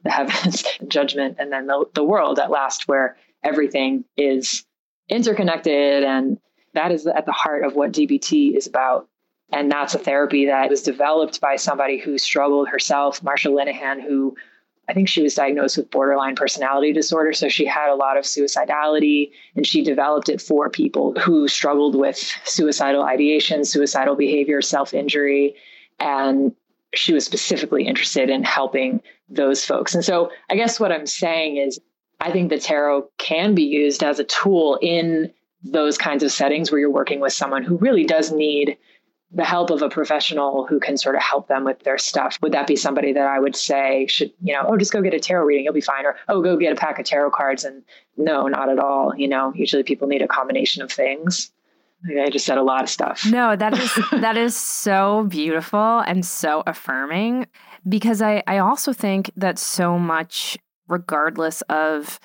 the 0.04 0.10
heavens 0.10 0.64
judgment 0.86 1.36
and 1.38 1.52
then 1.52 1.66
the, 1.66 1.84
the 1.94 2.04
world 2.04 2.38
at 2.38 2.50
last 2.50 2.88
where 2.88 3.16
everything 3.42 4.04
is 4.16 4.64
interconnected 5.08 6.04
and 6.04 6.38
that 6.74 6.92
is 6.92 7.06
at 7.06 7.26
the 7.26 7.32
heart 7.32 7.64
of 7.64 7.74
what 7.74 7.92
DBT 7.92 8.56
is 8.56 8.66
about. 8.66 9.08
And 9.50 9.72
that's 9.72 9.94
a 9.94 9.98
therapy 9.98 10.46
that 10.46 10.68
was 10.68 10.82
developed 10.82 11.40
by 11.40 11.56
somebody 11.56 11.98
who 11.98 12.18
struggled 12.18 12.68
herself, 12.68 13.22
Marsha 13.22 13.50
Linehan, 13.50 14.02
who 14.02 14.36
I 14.88 14.94
think 14.94 15.08
she 15.08 15.22
was 15.22 15.34
diagnosed 15.34 15.76
with 15.76 15.90
borderline 15.90 16.34
personality 16.34 16.92
disorder. 16.92 17.34
So 17.34 17.48
she 17.48 17.66
had 17.66 17.90
a 17.90 17.94
lot 17.94 18.16
of 18.16 18.24
suicidality 18.24 19.30
and 19.54 19.66
she 19.66 19.82
developed 19.82 20.30
it 20.30 20.40
for 20.40 20.70
people 20.70 21.14
who 21.20 21.46
struggled 21.46 21.94
with 21.94 22.16
suicidal 22.44 23.02
ideation, 23.02 23.64
suicidal 23.64 24.16
behavior, 24.16 24.62
self 24.62 24.94
injury. 24.94 25.56
And 26.00 26.54
she 26.94 27.12
was 27.12 27.26
specifically 27.26 27.86
interested 27.86 28.30
in 28.30 28.44
helping 28.44 29.02
those 29.28 29.62
folks. 29.64 29.94
And 29.94 30.04
so 30.04 30.30
I 30.48 30.56
guess 30.56 30.80
what 30.80 30.90
I'm 30.90 31.06
saying 31.06 31.58
is 31.58 31.78
I 32.20 32.32
think 32.32 32.48
the 32.48 32.58
tarot 32.58 33.10
can 33.18 33.54
be 33.54 33.64
used 33.64 34.02
as 34.02 34.18
a 34.18 34.24
tool 34.24 34.78
in 34.80 35.32
those 35.62 35.98
kinds 35.98 36.22
of 36.22 36.32
settings 36.32 36.70
where 36.70 36.80
you're 36.80 36.90
working 36.90 37.20
with 37.20 37.32
someone 37.32 37.62
who 37.62 37.76
really 37.76 38.04
does 38.04 38.32
need 38.32 38.78
the 39.30 39.44
help 39.44 39.70
of 39.70 39.82
a 39.82 39.90
professional 39.90 40.66
who 40.66 40.80
can 40.80 40.96
sort 40.96 41.14
of 41.14 41.22
help 41.22 41.48
them 41.48 41.64
with 41.64 41.80
their 41.80 41.98
stuff. 41.98 42.38
Would 42.40 42.52
that 42.52 42.66
be 42.66 42.76
somebody 42.76 43.12
that 43.12 43.26
I 43.26 43.38
would 43.38 43.54
say 43.54 44.06
should, 44.06 44.32
you 44.40 44.54
know, 44.54 44.64
oh, 44.66 44.76
just 44.78 44.92
go 44.92 45.02
get 45.02 45.12
a 45.12 45.20
tarot 45.20 45.44
reading, 45.44 45.64
you'll 45.64 45.74
be 45.74 45.82
fine. 45.82 46.06
Or, 46.06 46.16
oh, 46.28 46.40
go 46.40 46.56
get 46.56 46.72
a 46.72 46.76
pack 46.76 46.98
of 46.98 47.04
tarot 47.04 47.32
cards. 47.32 47.64
And 47.64 47.82
no, 48.16 48.46
not 48.46 48.70
at 48.70 48.78
all. 48.78 49.14
You 49.14 49.28
know, 49.28 49.52
usually 49.54 49.82
people 49.82 50.08
need 50.08 50.22
a 50.22 50.28
combination 50.28 50.82
of 50.82 50.90
things. 50.90 51.52
I 52.06 52.30
just 52.30 52.46
said 52.46 52.58
a 52.58 52.62
lot 52.62 52.82
of 52.82 52.88
stuff. 52.88 53.26
No, 53.26 53.56
that 53.56 53.76
is 53.76 53.92
that 54.12 54.36
is 54.36 54.56
so 54.56 55.26
beautiful 55.28 56.00
and 56.00 56.24
so 56.24 56.62
affirming 56.66 57.46
because 57.88 58.22
I, 58.22 58.42
I 58.46 58.58
also 58.58 58.92
think 58.92 59.30
that 59.36 59.58
so 59.58 59.98
much 59.98 60.56
regardless 60.88 61.60
of 61.62 62.18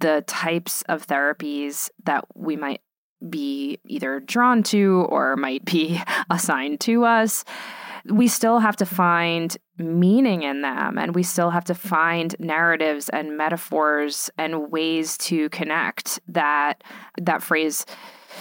the 0.00 0.22
types 0.26 0.82
of 0.82 1.06
therapies 1.06 1.90
that 2.04 2.24
we 2.34 2.56
might 2.56 2.80
be 3.28 3.78
either 3.84 4.20
drawn 4.20 4.62
to 4.64 5.06
or 5.08 5.36
might 5.36 5.64
be 5.64 6.00
assigned 6.30 6.80
to 6.80 7.04
us, 7.04 7.44
we 8.06 8.28
still 8.28 8.58
have 8.58 8.76
to 8.76 8.86
find 8.86 9.56
meaning 9.78 10.42
in 10.42 10.62
them 10.62 10.98
and 10.98 11.14
we 11.14 11.22
still 11.22 11.50
have 11.50 11.64
to 11.64 11.74
find 11.74 12.36
narratives 12.38 13.08
and 13.08 13.36
metaphors 13.36 14.30
and 14.38 14.70
ways 14.70 15.16
to 15.18 15.48
connect. 15.48 16.20
That 16.28 16.84
that 17.20 17.42
phrase 17.42 17.86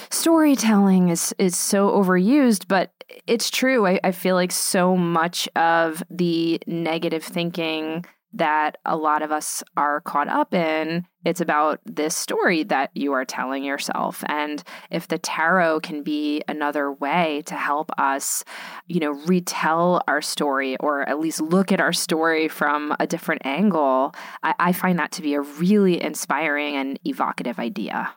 storytelling 0.10 1.10
is 1.10 1.34
is 1.38 1.58
so 1.58 1.90
overused 1.92 2.68
but 2.68 2.92
it's 3.28 3.50
true. 3.50 3.86
I, 3.86 4.00
I 4.04 4.12
feel 4.12 4.36
like 4.36 4.52
so 4.52 4.98
much 4.98 5.48
of 5.56 6.04
the 6.10 6.60
negative 6.68 7.24
thinking 7.24 8.06
that 8.34 8.78
a 8.86 8.98
lot 8.98 9.22
of 9.22 9.32
us 9.32 9.64
are 9.78 10.02
caught 10.02 10.28
up 10.28 10.54
in. 10.54 11.06
It's 11.26 11.42
about 11.42 11.80
this 11.86 12.16
story 12.16 12.64
that 12.64 12.92
you 12.96 13.14
are 13.14 13.26
telling 13.26 13.64
yourself. 13.64 14.24
And 14.28 14.64
if 14.92 15.08
the 15.08 15.18
tarot 15.18 15.82
can 15.82 16.04
be 16.04 16.42
another 16.48 16.92
way 16.92 17.44
to 17.46 17.56
help 17.56 17.92
us, 17.98 18.44
you 18.88 19.00
know, 19.00 19.12
retell 19.26 20.02
our 20.08 20.22
story 20.22 20.76
or 20.78 21.08
at 21.08 21.20
least 21.20 21.42
look 21.42 21.72
at 21.72 21.80
our 21.80 21.94
story 21.94 22.48
from 22.48 22.96
a 23.00 23.08
different 23.08 23.46
angle, 23.46 24.14
I, 24.42 24.56
I 24.60 24.72
find 24.74 25.00
that 25.00 25.12
to 25.14 25.22
be 25.22 25.36
a 25.36 25.42
really 25.42 26.02
inspiring 26.02 26.76
and 26.76 27.00
evocative 27.06 27.60
idea. 27.60 28.14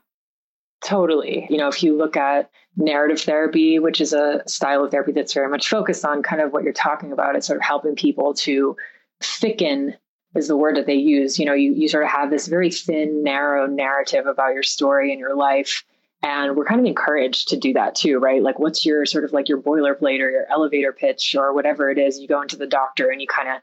Totally. 0.85 1.47
You 1.51 1.57
know, 1.57 1.69
if 1.69 1.83
you 1.83 1.97
look 1.97 2.17
at 2.17 2.51
narrative 2.77 3.21
therapy, 3.21 3.79
which 3.79 4.01
is 4.01 4.13
a 4.13 4.43
style 4.47 4.85
of 4.85 4.91
therapy 4.91 5.13
that's 5.13 5.33
very 5.33 5.49
much 5.49 5.69
focused 5.69 6.05
on 6.05 6.23
kind 6.23 6.43
of 6.43 6.53
what 6.53 6.65
you're 6.65 6.73
talking 6.73 7.13
about, 7.13 7.35
it's 7.35 7.47
sort 7.47 7.59
of 7.59 7.63
helping 7.63 7.95
people 7.95 8.35
to 8.35 8.77
thicken 9.23 9.95
is 10.37 10.49
the 10.49 10.57
word 10.57 10.77
that 10.77 10.87
they 10.87 10.95
use. 10.95 11.39
You 11.39 11.47
know, 11.47 11.55
you, 11.55 11.73
you 11.73 11.89
sort 11.89 12.05
of 12.05 12.11
have 12.11 12.31
this 12.31 12.47
very 12.47 12.71
thin, 12.71 13.23
narrow 13.23 13.67
narrative 13.67 14.27
about 14.27 14.55
your 14.55 14.63
story 14.63 15.11
and 15.11 15.19
your 15.19 15.35
life. 15.35 15.85
And 16.23 16.57
we're 16.57 16.65
kind 16.65 16.81
of 16.81 16.87
encouraged 16.87 17.49
to 17.49 17.57
do 17.57 17.73
that 17.75 17.95
too, 17.95 18.19
right? 18.19 18.43
Like, 18.43 18.59
what's 18.59 18.85
your 18.85 19.07
sort 19.07 19.25
of 19.25 19.33
like 19.33 19.49
your 19.49 19.61
boilerplate 19.61 20.21
or 20.21 20.31
your 20.31 20.47
elevator 20.51 20.93
pitch 20.93 21.37
or 21.37 21.55
whatever 21.55 21.91
it 21.91 21.99
is? 21.99 22.19
You 22.19 22.27
go 22.27 22.43
into 22.43 22.57
the 22.57 22.67
doctor 22.67 23.11
and 23.11 23.21
you 23.21 23.27
kind 23.27 23.49
of 23.49 23.57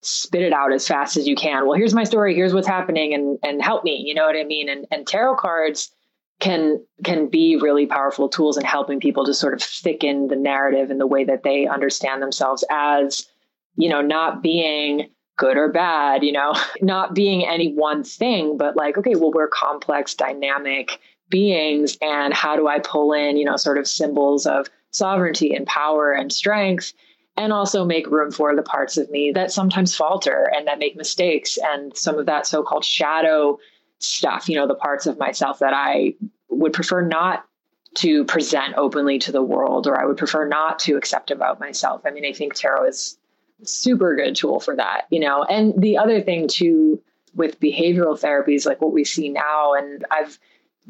spit 0.00 0.42
it 0.42 0.52
out 0.52 0.72
as 0.72 0.86
fast 0.86 1.16
as 1.16 1.26
you 1.26 1.34
can. 1.34 1.66
Well, 1.66 1.76
here's 1.76 1.94
my 1.94 2.04
story. 2.04 2.34
Here's 2.34 2.54
what's 2.54 2.68
happening, 2.68 3.14
and 3.14 3.38
and 3.42 3.62
help 3.62 3.84
me. 3.84 4.02
You 4.06 4.14
know 4.14 4.26
what 4.26 4.36
I 4.36 4.44
mean? 4.44 4.68
And 4.68 4.86
and 4.90 5.06
tarot 5.06 5.36
cards 5.36 5.90
can 6.40 6.84
can 7.04 7.28
be 7.28 7.56
really 7.56 7.86
powerful 7.86 8.28
tools 8.28 8.56
in 8.56 8.64
helping 8.64 9.00
people 9.00 9.24
to 9.24 9.34
sort 9.34 9.54
of 9.54 9.62
thicken 9.62 10.28
the 10.28 10.36
narrative 10.36 10.90
and 10.90 11.00
the 11.00 11.06
way 11.06 11.24
that 11.24 11.42
they 11.42 11.66
understand 11.66 12.22
themselves 12.22 12.64
as 12.70 13.26
you 13.76 13.88
know 13.88 14.00
not 14.00 14.42
being 14.42 15.08
good 15.38 15.56
or 15.56 15.68
bad, 15.68 16.22
you 16.22 16.32
know, 16.32 16.54
not 16.82 17.14
being 17.14 17.46
any 17.46 17.72
one 17.72 18.04
thing, 18.04 18.58
but 18.58 18.76
like, 18.76 18.98
okay, 18.98 19.14
well, 19.14 19.32
we're 19.32 19.48
complex, 19.48 20.14
dynamic 20.14 21.00
beings. 21.30 21.96
And 22.02 22.34
how 22.34 22.56
do 22.56 22.68
I 22.68 22.80
pull 22.80 23.14
in, 23.14 23.38
you 23.38 23.46
know, 23.46 23.56
sort 23.56 23.78
of 23.78 23.88
symbols 23.88 24.46
of 24.46 24.66
sovereignty 24.90 25.54
and 25.54 25.66
power 25.66 26.12
and 26.12 26.30
strength? 26.30 26.92
And 27.36 27.52
also 27.52 27.84
make 27.84 28.10
room 28.10 28.32
for 28.32 28.56
the 28.56 28.62
parts 28.62 28.96
of 28.96 29.08
me 29.10 29.30
that 29.32 29.52
sometimes 29.52 29.94
falter 29.94 30.50
and 30.56 30.66
that 30.66 30.80
make 30.80 30.96
mistakes 30.96 31.56
and 31.62 31.96
some 31.96 32.18
of 32.18 32.26
that 32.26 32.48
so 32.48 32.64
called 32.64 32.84
shadow 32.84 33.60
stuff, 34.00 34.48
you 34.48 34.56
know, 34.56 34.66
the 34.66 34.74
parts 34.74 35.06
of 35.06 35.18
myself 35.18 35.60
that 35.60 35.72
I 35.72 36.14
would 36.48 36.72
prefer 36.72 37.00
not 37.00 37.44
to 37.94 38.24
present 38.24 38.74
openly 38.76 39.18
to 39.20 39.32
the 39.32 39.42
world 39.42 39.86
or 39.86 40.00
I 40.00 40.04
would 40.04 40.16
prefer 40.16 40.46
not 40.48 40.80
to 40.80 40.96
accept 40.96 41.30
about 41.30 41.60
myself. 41.60 42.02
I 42.04 42.10
mean, 42.10 42.24
I 42.24 42.32
think 42.32 42.54
tarot 42.54 42.86
is 42.86 43.17
super 43.64 44.14
good 44.16 44.36
tool 44.36 44.60
for 44.60 44.76
that, 44.76 45.06
you 45.10 45.20
know. 45.20 45.42
And 45.44 45.74
the 45.80 45.98
other 45.98 46.20
thing 46.20 46.48
too 46.48 47.02
with 47.34 47.60
behavioral 47.60 48.20
therapies, 48.20 48.66
like 48.66 48.80
what 48.80 48.92
we 48.92 49.04
see 49.04 49.28
now, 49.28 49.74
and 49.74 50.04
I've 50.10 50.38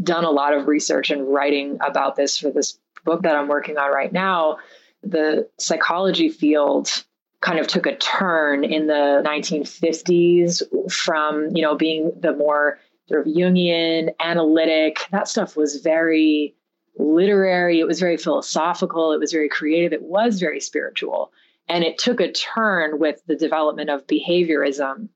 done 0.02 0.24
a 0.24 0.30
lot 0.30 0.54
of 0.54 0.68
research 0.68 1.10
and 1.10 1.32
writing 1.32 1.78
about 1.80 2.16
this 2.16 2.38
for 2.38 2.50
this 2.50 2.78
book 3.04 3.22
that 3.22 3.34
I'm 3.34 3.48
working 3.48 3.78
on 3.78 3.92
right 3.92 4.12
now. 4.12 4.58
The 5.02 5.48
psychology 5.58 6.28
field 6.28 7.04
kind 7.40 7.58
of 7.58 7.66
took 7.66 7.86
a 7.86 7.96
turn 7.96 8.64
in 8.64 8.86
the 8.86 9.22
1950s 9.24 10.62
from, 10.92 11.54
you 11.54 11.62
know, 11.62 11.76
being 11.76 12.12
the 12.20 12.32
more 12.32 12.78
sort 13.08 13.26
of 13.26 13.32
Jungian, 13.32 14.10
analytic. 14.20 15.06
That 15.10 15.28
stuff 15.28 15.56
was 15.56 15.76
very 15.76 16.54
literary, 16.98 17.78
it 17.78 17.86
was 17.86 18.00
very 18.00 18.16
philosophical, 18.16 19.12
it 19.12 19.20
was 19.20 19.32
very 19.32 19.48
creative, 19.48 19.92
it 19.92 20.02
was 20.02 20.40
very 20.40 20.60
spiritual. 20.60 21.32
And 21.68 21.84
it 21.84 21.98
took 21.98 22.20
a 22.20 22.32
turn 22.32 22.98
with 22.98 23.22
the 23.26 23.36
development 23.36 23.90
of 23.90 24.06
behaviorism, 24.06 25.08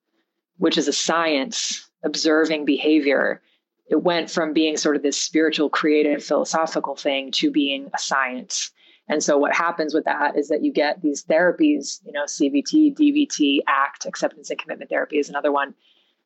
which 0.58 0.76
is 0.76 0.88
a 0.88 0.92
science 0.92 1.88
observing 2.04 2.64
behavior. 2.64 3.40
It 3.88 4.02
went 4.02 4.30
from 4.30 4.52
being 4.52 4.76
sort 4.76 4.96
of 4.96 5.02
this 5.02 5.20
spiritual, 5.20 5.70
creative, 5.70 6.22
philosophical 6.22 6.96
thing 6.96 7.30
to 7.32 7.50
being 7.50 7.90
a 7.94 7.98
science. 7.98 8.70
And 9.08 9.22
so 9.22 9.36
what 9.36 9.54
happens 9.54 9.94
with 9.94 10.04
that 10.04 10.36
is 10.36 10.48
that 10.48 10.62
you 10.62 10.72
get 10.72 11.02
these 11.02 11.24
therapies, 11.24 12.00
you 12.04 12.12
know, 12.12 12.24
CBT, 12.24 12.96
DBT, 12.96 13.58
ACT, 13.66 14.06
acceptance 14.06 14.50
and 14.50 14.58
commitment 14.58 14.90
therapy 14.90 15.18
is 15.18 15.28
another 15.28 15.52
one. 15.52 15.74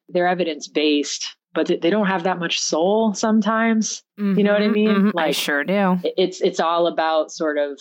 They're 0.09 0.29
evidence 0.29 0.69
based, 0.69 1.37
but 1.55 1.67
they 1.67 1.91
don't 1.91 2.07
have 2.07 2.25
that 2.25 2.39
much 2.39 2.61
soul 2.61 3.15
sometimes. 3.15 4.05
Mm-hmm, 4.19 4.39
you 4.39 4.45
know 4.45 4.53
what 4.53 4.63
I 4.63 4.67
mm-hmm, 4.67 4.73
mean? 4.75 4.89
Mm-hmm, 4.89 5.11
like 5.15 5.29
I 5.29 5.31
sure 5.33 5.65
do. 5.65 5.99
It's 6.17 6.41
it's 6.41 6.61
all 6.61 6.87
about 6.87 7.33
sort 7.33 7.59
of 7.59 7.81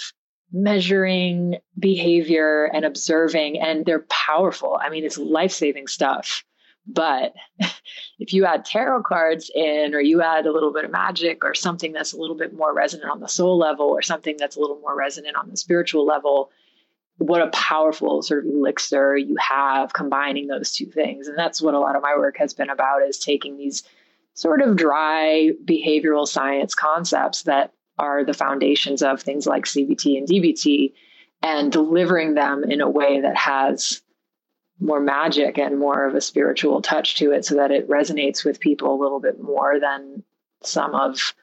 measuring 0.52 1.58
behavior 1.80 2.66
and 2.74 2.86
observing, 2.86 3.60
and 3.60 3.86
they're 3.86 4.06
powerful. 4.10 4.80
I 4.82 4.90
mean, 4.90 5.04
it's 5.04 5.18
life 5.18 5.52
saving 5.52 5.88
stuff. 5.88 6.44
But 6.88 7.34
if 8.20 8.32
you 8.32 8.46
add 8.46 8.66
tarot 8.66 9.04
cards 9.04 9.52
in, 9.54 9.96
or 9.96 10.00
you 10.00 10.22
add 10.22 10.46
a 10.46 10.52
little 10.52 10.72
bit 10.72 10.86
of 10.86 10.92
magic, 10.92 11.44
or 11.44 11.54
something 11.54 11.94
that's 11.94 12.14
a 12.14 12.18
little 12.18 12.38
bit 12.38 12.54
more 12.54 12.74
resonant 12.74 13.12
on 13.12 13.20
the 13.20 13.28
soul 13.28 13.58
level, 13.58 13.88
or 13.88 14.02
something 14.02 14.36
that's 14.38 14.56
a 14.56 14.60
little 14.60 14.80
more 14.80 14.96
resonant 14.96 15.36
on 15.36 15.50
the 15.50 15.58
spiritual 15.58 16.06
level, 16.06 16.52
what 17.18 17.42
a 17.42 17.48
powerful 17.48 18.22
sort 18.22 18.46
of 18.46 18.52
elixir 18.54 19.16
you 19.16 19.36
have 19.40 19.94
combining 19.94 20.48
those 20.48 20.72
two 20.72 20.88
things. 20.88 21.28
And 21.28 21.38
that's 21.38 21.62
what 21.62 21.74
a 21.74 21.80
lot 21.80 21.96
of 21.96 22.02
my 22.02 22.16
work 22.18 22.38
has 22.38 22.54
been 22.54 22.70
about 22.70 23.04
is 23.08 23.18
taking 23.18 23.58
these 23.58 23.84
sort 24.34 24.62
of 24.62 24.76
dry 24.76 25.52
behavioral 25.64 26.28
science 26.28 26.76
concepts 26.76 27.44
that 27.44 27.72
are 27.98 28.24
the 28.24 28.34
foundations 28.34 29.02
of 29.02 29.22
things 29.22 29.46
like 29.46 29.66
CBT 29.66 30.18
and 30.18 30.28
DBT 30.28 30.94
and 31.42 31.72
delivering 31.72 32.34
them 32.34 32.64
in 32.64 32.82
a 32.82 32.90
way 32.90 33.22
that 33.22 33.38
has 33.38 34.02
more 34.80 35.00
magic 35.00 35.58
and 35.58 35.80
more 35.80 36.06
of 36.06 36.16
a 36.16 36.22
spiritual 36.22 36.82
touch 36.82 37.16
to 37.16 37.32
it 37.32 37.46
so 37.46 37.56
that 37.56 37.72
it 37.72 37.90
resonates 37.90 38.44
with 38.44 38.60
people 38.60 38.94
a 38.94 39.02
little 39.02 39.20
bit 39.20 39.42
more 39.42 39.80
than 39.80 40.24
some 40.64 40.94
of 40.94 41.34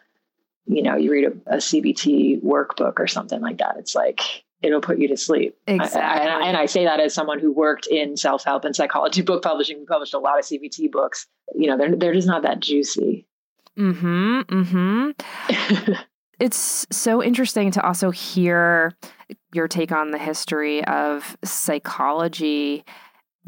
you 0.67 0.83
know 0.83 0.97
you 0.97 1.11
read 1.11 1.25
a, 1.25 1.55
a 1.55 1.57
cbt 1.57 2.43
workbook 2.43 2.99
or 2.99 3.07
something 3.07 3.41
like 3.41 3.59
that. 3.59 3.77
It's 3.79 3.95
like 3.95 4.21
it'll 4.61 4.81
put 4.81 4.99
you 4.99 5.09
to 5.09 5.17
sleep. 5.17 5.57
Exactly 5.67 6.01
I, 6.01 6.27
I, 6.27 6.49
and 6.49 6.57
i 6.57 6.67
say 6.67 6.85
that 6.85 7.01
as 7.01 7.15
someone 7.15 7.39
who 7.39 7.53
worked 7.53 7.87
in 7.87 8.17
self-help 8.17 8.65
and 8.65 8.77
psychology 8.77 9.23
book 9.31 9.43
publishing 9.43 9.79
we 9.79 9.87
published 9.87 10.15
a 10.15 10.19
lot 10.19 10.39
of 10.39 10.45
cbt 10.45 10.91
books 10.91 11.27
you 11.55 11.69
know 11.69 11.79
they're, 11.79 11.97
they're 11.97 12.15
just 12.15 12.29
not 12.29 12.43
that 12.43 12.61
juicy. 12.61 13.27
Mm-hmm 13.79 14.41
mm-hmm 14.41 15.93
it's 16.43 16.89
so 16.91 17.23
interesting 17.23 17.71
to 17.71 17.87
also 17.87 18.11
hear 18.11 18.93
your 19.55 19.69
take 19.69 19.93
on 19.93 20.11
the 20.11 20.19
history 20.19 20.85
of 20.87 21.37
psychology 21.45 22.85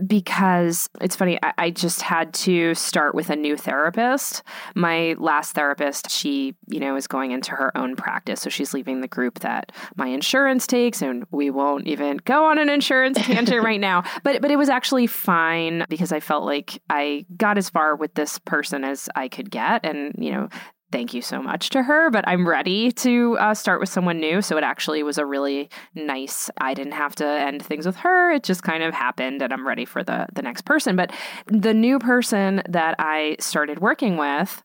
because 0.07 0.89
it's 1.01 1.17
funny, 1.17 1.39
I, 1.43 1.53
I, 1.59 1.71
just 1.71 2.03
had 2.03 2.35
to 2.35 2.75
start 2.75 3.15
with 3.15 3.31
a 3.31 3.37
new 3.37 3.57
therapist. 3.57 4.43
My 4.75 5.15
last 5.19 5.55
therapist, 5.55 6.11
she, 6.11 6.57
you 6.69 6.81
know, 6.81 6.97
is 6.97 7.07
going 7.07 7.31
into 7.31 7.53
her 7.53 7.77
own 7.77 7.95
practice. 7.95 8.41
So 8.41 8.51
she's 8.51 8.75
leaving 8.75 9.01
the 9.01 9.09
group 9.09 9.41
that 9.41 9.71
my 9.97 10.09
insurance 10.09 10.67
takes, 10.67 11.01
and 11.01 11.25
we 11.31 11.49
won't 11.51 11.87
even 11.87 12.17
go 12.25 12.45
on 12.47 12.59
an 12.59 12.69
insurance 12.69 13.19
tangent 13.21 13.63
right 13.63 13.81
now. 13.81 14.03
But 14.25 14.41
but 14.41 14.51
it 14.51 14.57
was 14.57 14.69
actually 14.69 15.07
fine 15.07 15.85
because 15.89 16.11
I 16.11 16.19
felt 16.19 16.45
like 16.45 16.81
I 16.89 17.27
got 17.37 17.59
as 17.59 17.69
far 17.69 17.95
with 17.95 18.15
this 18.15 18.39
person 18.39 18.83
as 18.83 19.09
I 19.15 19.29
could 19.29 19.51
get. 19.51 19.85
And, 19.85 20.15
you 20.19 20.33
know, 20.33 20.49
thank 20.95 21.13
you 21.13 21.21
so 21.21 21.43
much 21.43 21.71
to 21.71 21.83
her, 21.83 22.09
but 22.09 22.27
I'm 22.29 22.47
ready 22.47 22.93
to 22.93 23.37
uh, 23.39 23.53
start 23.53 23.81
with 23.81 23.89
someone 23.89 24.21
new. 24.21 24.41
So 24.41 24.57
it 24.57 24.63
actually 24.63 25.03
was 25.03 25.19
a 25.19 25.27
really 25.27 25.69
nice. 25.97 26.51
I 26.59 26.73
didn't 26.73 26.93
have 26.93 27.17
to 27.17 27.27
end 27.27 27.67
things 27.67 27.85
with 27.85 27.97
her. 27.97 28.31
It 28.31 28.45
just 28.45 28.63
kind 28.63 28.85
of 28.85 28.95
happened, 28.95 29.43
and 29.43 29.53
I'm 29.53 29.67
ready 29.67 29.85
for 29.85 30.05
the 30.05 30.29
the 30.33 30.41
next 30.41 30.63
person. 30.63 30.95
But 30.95 31.13
the 31.47 31.75
new 31.75 31.99
person 31.99 32.63
that 32.69 32.95
I 33.01 33.35
started 33.41 33.81
working 33.81 34.17
with, 34.19 34.63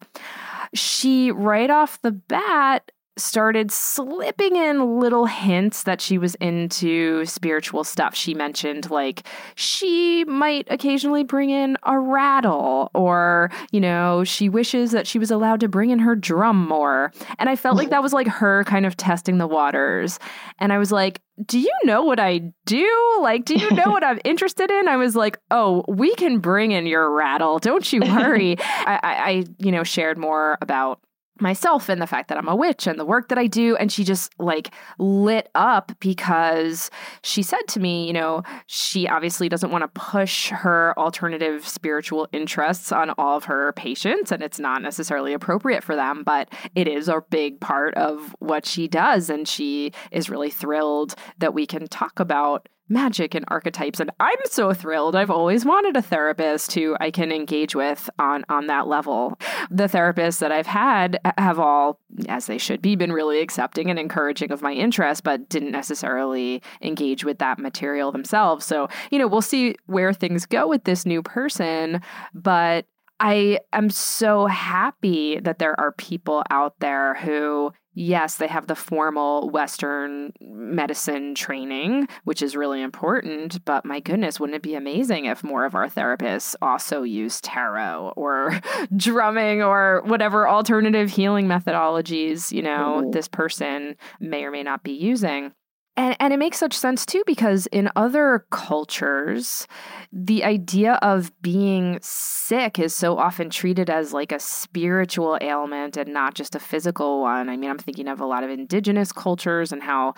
she 0.75 1.31
right 1.31 1.71
off 1.71 1.99
the 2.03 2.11
bat 2.11 2.91
started 3.19 3.71
slipping 3.71 4.55
in 4.55 4.99
little 4.99 5.25
hints 5.25 5.83
that 5.83 6.01
she 6.01 6.17
was 6.17 6.35
into 6.35 7.25
spiritual 7.25 7.83
stuff. 7.83 8.15
She 8.15 8.33
mentioned 8.33 8.89
like 8.89 9.23
she 9.55 10.23
might 10.25 10.67
occasionally 10.69 11.23
bring 11.23 11.49
in 11.49 11.77
a 11.83 11.99
rattle 11.99 12.91
or, 12.93 13.51
you 13.71 13.79
know, 13.79 14.23
she 14.23 14.49
wishes 14.49 14.91
that 14.91 15.07
she 15.07 15.19
was 15.19 15.31
allowed 15.31 15.59
to 15.59 15.67
bring 15.67 15.89
in 15.89 15.99
her 15.99 16.15
drum 16.15 16.67
more. 16.67 17.11
And 17.37 17.49
I 17.49 17.55
felt 17.55 17.77
like 17.77 17.89
that 17.89 18.03
was 18.03 18.13
like 18.13 18.27
her 18.27 18.63
kind 18.63 18.85
of 18.85 18.97
testing 18.97 19.37
the 19.37 19.47
waters. 19.47 20.19
And 20.59 20.73
I 20.73 20.77
was 20.77 20.91
like, 20.91 21.21
do 21.45 21.59
you 21.59 21.71
know 21.83 22.03
what 22.03 22.19
I 22.19 22.51
do? 22.65 23.19
Like, 23.21 23.45
do 23.45 23.55
you 23.55 23.71
know 23.71 23.89
what 23.89 24.03
I'm 24.03 24.19
interested 24.23 24.69
in? 24.69 24.87
I 24.87 24.97
was 24.97 25.15
like, 25.15 25.39
oh, 25.51 25.85
we 25.87 26.13
can 26.15 26.39
bring 26.39 26.71
in 26.71 26.85
your 26.85 27.15
rattle. 27.15 27.59
Don't 27.59 27.91
you 27.93 28.01
worry. 28.01 28.57
I, 28.59 28.99
I, 29.01 29.13
I, 29.29 29.45
you 29.57 29.71
know, 29.71 29.83
shared 29.83 30.17
more 30.17 30.57
about 30.61 30.99
myself 31.41 31.89
and 31.89 32.01
the 32.01 32.07
fact 32.07 32.29
that 32.29 32.37
I'm 32.37 32.47
a 32.47 32.55
witch 32.55 32.87
and 32.87 32.99
the 32.99 33.05
work 33.05 33.29
that 33.29 33.37
I 33.37 33.47
do. 33.47 33.75
And 33.77 33.91
she 33.91 34.03
just 34.03 34.31
like 34.39 34.71
lit 34.97 35.49
up 35.55 35.91
because 35.99 36.89
she 37.23 37.41
said 37.41 37.67
to 37.69 37.79
me, 37.79 38.07
you 38.07 38.13
know, 38.13 38.43
she 38.67 39.07
obviously 39.07 39.49
doesn't 39.49 39.71
want 39.71 39.83
to 39.83 39.99
push 39.99 40.49
her 40.49 40.93
alternative 40.97 41.67
spiritual 41.67 42.27
interests 42.31 42.91
on 42.91 43.11
all 43.17 43.37
of 43.37 43.45
her 43.45 43.73
patients. 43.73 44.31
And 44.31 44.43
it's 44.43 44.59
not 44.59 44.81
necessarily 44.81 45.33
appropriate 45.33 45.83
for 45.83 45.95
them, 45.95 46.23
but 46.23 46.49
it 46.75 46.87
is 46.87 47.07
a 47.07 47.21
big 47.29 47.59
part 47.59 47.93
of 47.95 48.35
what 48.39 48.65
she 48.65 48.87
does. 48.87 49.29
And 49.29 49.47
she 49.47 49.91
is 50.11 50.29
really 50.29 50.49
thrilled 50.49 51.15
that 51.39 51.53
we 51.53 51.65
can 51.65 51.87
talk 51.87 52.19
about 52.19 52.67
magic 52.89 53.35
and 53.35 53.45
archetypes 53.47 53.99
and 53.99 54.11
I'm 54.19 54.37
so 54.45 54.73
thrilled. 54.73 55.15
I've 55.15 55.29
always 55.29 55.63
wanted 55.63 55.95
a 55.95 56.01
therapist 56.01 56.73
who 56.73 56.97
I 56.99 57.11
can 57.11 57.31
engage 57.31 57.75
with 57.75 58.09
on 58.19 58.43
on 58.49 58.67
that 58.67 58.87
level. 58.87 59.39
The 59.69 59.85
therapists 59.85 60.39
that 60.39 60.51
I've 60.51 60.67
had 60.67 61.19
have 61.37 61.59
all 61.59 61.99
as 62.27 62.47
they 62.47 62.57
should 62.57 62.81
be 62.81 62.95
been 62.95 63.11
really 63.11 63.41
accepting 63.41 63.89
and 63.89 63.99
encouraging 63.99 64.51
of 64.51 64.61
my 64.61 64.73
interest 64.73 65.23
but 65.23 65.47
didn't 65.49 65.71
necessarily 65.71 66.61
engage 66.81 67.23
with 67.23 67.37
that 67.39 67.59
material 67.59 68.11
themselves. 68.11 68.65
So, 68.65 68.89
you 69.11 69.19
know, 69.19 69.27
we'll 69.27 69.41
see 69.41 69.75
where 69.85 70.13
things 70.13 70.45
go 70.45 70.67
with 70.67 70.83
this 70.83 71.05
new 71.05 71.21
person, 71.21 72.01
but 72.33 72.85
I 73.19 73.59
am 73.73 73.89
so 73.89 74.45
happy 74.45 75.39
that 75.39 75.59
there 75.59 75.79
are 75.79 75.91
people 75.91 76.43
out 76.49 76.79
there 76.79 77.15
who 77.15 77.73
yes, 77.99 78.37
they 78.37 78.47
have 78.47 78.67
the 78.67 78.75
formal 78.75 79.49
Western 79.49 80.31
medicine 80.39 81.35
training, 81.35 82.07
which 82.23 82.41
is 82.41 82.55
really 82.55 82.81
important. 82.81 83.63
But 83.65 83.83
my 83.83 83.99
goodness, 83.99 84.39
wouldn't 84.39 84.55
it 84.55 84.61
be 84.61 84.75
amazing 84.75 85.25
if 85.25 85.43
more 85.43 85.65
of 85.65 85.75
our 85.75 85.89
therapists 85.89 86.55
also 86.61 87.03
use 87.03 87.41
tarot 87.41 88.13
or 88.15 88.59
drumming 88.95 89.61
or 89.61 90.01
whatever 90.05 90.47
alternative 90.47 91.11
healing 91.11 91.47
methodologies, 91.47 92.53
you 92.53 92.61
know, 92.61 93.01
mm-hmm. 93.01 93.11
this 93.11 93.27
person 93.27 93.97
may 94.21 94.45
or 94.45 94.51
may 94.51 94.63
not 94.63 94.81
be 94.81 94.93
using? 94.93 95.51
And, 95.99 96.15
and 96.21 96.31
it 96.31 96.37
makes 96.37 96.57
such 96.57 96.77
sense 96.77 97.05
too 97.05 97.23
because 97.27 97.67
in 97.67 97.89
other 97.97 98.45
cultures, 98.51 99.67
the 100.13 100.45
idea 100.45 100.93
of 101.01 101.29
being 101.41 101.99
sick 102.01 102.79
is 102.79 102.95
so 102.95 103.17
often 103.17 103.49
treated 103.49 103.89
as 103.89 104.13
like 104.13 104.31
a 104.31 104.39
spiritual 104.39 105.37
ailment 105.41 105.97
and 105.97 106.13
not 106.13 106.35
just 106.35 106.55
a 106.55 106.59
physical 106.59 107.19
one. 107.19 107.49
I 107.49 107.57
mean, 107.57 107.69
I'm 107.69 107.77
thinking 107.77 108.07
of 108.07 108.21
a 108.21 108.25
lot 108.25 108.45
of 108.45 108.49
indigenous 108.49 109.11
cultures 109.11 109.73
and 109.73 109.83
how 109.83 110.13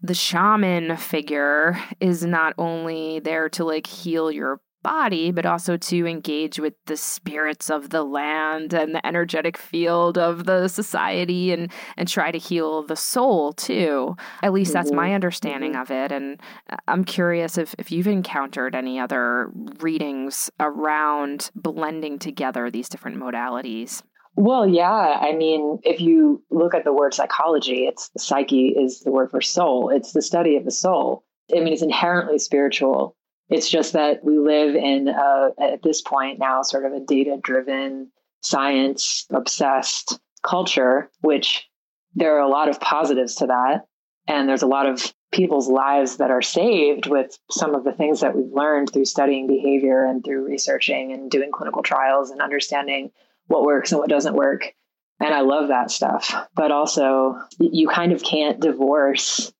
the 0.00 0.14
shaman 0.14 0.96
figure 0.96 1.76
is 1.98 2.24
not 2.24 2.54
only 2.56 3.18
there 3.18 3.48
to 3.48 3.64
like 3.64 3.88
heal 3.88 4.30
your 4.30 4.60
body, 4.86 5.32
but 5.32 5.44
also 5.44 5.76
to 5.76 6.06
engage 6.06 6.60
with 6.60 6.74
the 6.86 6.96
spirits 6.96 7.70
of 7.70 7.90
the 7.90 8.04
land 8.04 8.72
and 8.72 8.94
the 8.94 9.04
energetic 9.04 9.58
field 9.58 10.16
of 10.16 10.44
the 10.44 10.68
society 10.68 11.50
and 11.50 11.72
and 11.96 12.06
try 12.06 12.30
to 12.30 12.38
heal 12.38 12.84
the 12.84 12.94
soul 12.94 13.52
too. 13.52 14.14
At 14.44 14.52
least 14.52 14.72
that's 14.72 14.92
my 14.92 15.06
mm-hmm. 15.06 15.14
understanding 15.16 15.72
mm-hmm. 15.72 15.82
of 15.82 15.90
it. 15.90 16.12
And 16.12 16.40
uh, 16.70 16.76
I'm 16.86 17.02
curious 17.02 17.58
if, 17.58 17.74
if 17.78 17.90
you've 17.90 18.06
encountered 18.06 18.76
any 18.76 19.00
other 19.00 19.50
readings 19.80 20.50
around 20.60 21.50
blending 21.56 22.20
together 22.20 22.70
these 22.70 22.88
different 22.88 23.16
modalities. 23.18 24.04
Well, 24.36 24.68
yeah. 24.68 25.18
I 25.20 25.32
mean, 25.32 25.80
if 25.82 26.00
you 26.00 26.44
look 26.50 26.74
at 26.74 26.84
the 26.84 26.92
word 26.92 27.12
psychology, 27.12 27.86
it's 27.86 28.10
psyche 28.18 28.68
is 28.68 29.00
the 29.00 29.10
word 29.10 29.32
for 29.32 29.40
soul. 29.40 29.88
It's 29.88 30.12
the 30.12 30.22
study 30.22 30.56
of 30.56 30.64
the 30.64 30.70
soul. 30.70 31.24
I 31.50 31.58
mean, 31.60 31.72
it's 31.72 31.82
inherently 31.82 32.38
spiritual. 32.38 33.15
It's 33.48 33.70
just 33.70 33.92
that 33.92 34.24
we 34.24 34.38
live 34.38 34.74
in, 34.74 35.08
a, 35.08 35.50
at 35.60 35.82
this 35.82 36.02
point 36.02 36.38
now, 36.38 36.62
sort 36.62 36.84
of 36.84 36.92
a 36.92 37.00
data 37.00 37.38
driven, 37.40 38.10
science 38.42 39.26
obsessed 39.30 40.18
culture, 40.42 41.10
which 41.20 41.68
there 42.14 42.36
are 42.36 42.40
a 42.40 42.48
lot 42.48 42.68
of 42.68 42.80
positives 42.80 43.36
to 43.36 43.46
that. 43.46 43.86
And 44.26 44.48
there's 44.48 44.62
a 44.62 44.66
lot 44.66 44.86
of 44.86 45.14
people's 45.32 45.68
lives 45.68 46.16
that 46.16 46.30
are 46.30 46.42
saved 46.42 47.06
with 47.06 47.38
some 47.50 47.74
of 47.74 47.84
the 47.84 47.92
things 47.92 48.20
that 48.20 48.34
we've 48.34 48.52
learned 48.52 48.92
through 48.92 49.04
studying 49.04 49.46
behavior 49.46 50.04
and 50.04 50.24
through 50.24 50.46
researching 50.46 51.12
and 51.12 51.30
doing 51.30 51.52
clinical 51.52 51.82
trials 51.82 52.30
and 52.30 52.40
understanding 52.40 53.10
what 53.46 53.64
works 53.64 53.92
and 53.92 54.00
what 54.00 54.08
doesn't 54.08 54.34
work. 54.34 54.72
And 55.20 55.32
I 55.32 55.40
love 55.40 55.68
that 55.68 55.90
stuff. 55.90 56.34
But 56.54 56.72
also, 56.72 57.36
you 57.58 57.88
kind 57.88 58.12
of 58.12 58.22
can't 58.22 58.60
divorce 58.60 59.52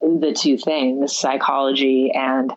the 0.00 0.36
two 0.36 0.56
things 0.56 1.16
psychology 1.16 2.10
and 2.12 2.52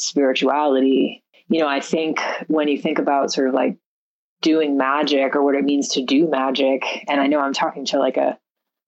spirituality. 0.00 1.22
You 1.48 1.60
know, 1.60 1.68
I 1.68 1.80
think 1.80 2.20
when 2.46 2.68
you 2.68 2.78
think 2.78 2.98
about 2.98 3.32
sort 3.32 3.48
of 3.48 3.54
like 3.54 3.76
doing 4.42 4.76
magic 4.76 5.34
or 5.34 5.42
what 5.42 5.54
it 5.54 5.64
means 5.64 5.88
to 5.90 6.04
do 6.04 6.28
magic, 6.28 6.82
and 7.08 7.20
I 7.20 7.26
know 7.26 7.40
I'm 7.40 7.52
talking 7.52 7.86
to 7.86 7.98
like 7.98 8.16
a 8.16 8.38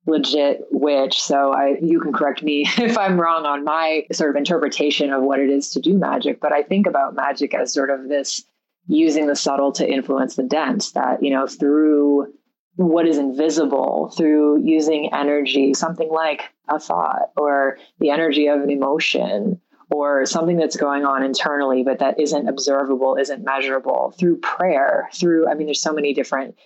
legit 0.06 0.62
witch, 0.70 1.20
so 1.20 1.52
I 1.52 1.76
you 1.80 2.00
can 2.00 2.12
correct 2.12 2.42
me 2.42 2.66
if 2.78 2.96
I'm 2.98 3.20
wrong 3.20 3.46
on 3.46 3.64
my 3.64 4.06
sort 4.12 4.30
of 4.30 4.36
interpretation 4.36 5.12
of 5.12 5.22
what 5.22 5.40
it 5.40 5.50
is 5.50 5.70
to 5.70 5.80
do 5.80 5.96
magic, 5.96 6.40
but 6.40 6.52
I 6.52 6.62
think 6.62 6.86
about 6.86 7.14
magic 7.14 7.54
as 7.54 7.72
sort 7.72 7.90
of 7.90 8.08
this 8.08 8.44
using 8.86 9.26
the 9.26 9.36
subtle 9.36 9.72
to 9.72 9.88
influence 9.88 10.36
the 10.36 10.42
dense 10.42 10.92
that, 10.92 11.22
you 11.22 11.30
know, 11.30 11.46
through 11.46 12.32
what 12.76 13.06
is 13.06 13.18
invisible 13.18 14.12
through 14.16 14.62
using 14.64 15.12
energy, 15.12 15.74
something 15.74 16.10
like 16.10 16.50
a 16.68 16.78
thought 16.78 17.30
or 17.36 17.78
the 17.98 18.10
energy 18.10 18.46
of 18.46 18.60
an 18.62 18.70
emotion 18.70 19.60
or 19.90 20.24
something 20.26 20.56
that's 20.56 20.76
going 20.76 21.04
on 21.04 21.22
internally, 21.22 21.82
but 21.82 21.98
that 21.98 22.18
isn't 22.20 22.48
observable, 22.48 23.16
isn't 23.16 23.44
measurable 23.44 24.14
through 24.18 24.38
prayer, 24.38 25.08
through, 25.14 25.48
I 25.48 25.54
mean, 25.54 25.66
there's 25.66 25.82
so 25.82 25.92
many 25.92 26.14
different 26.14 26.56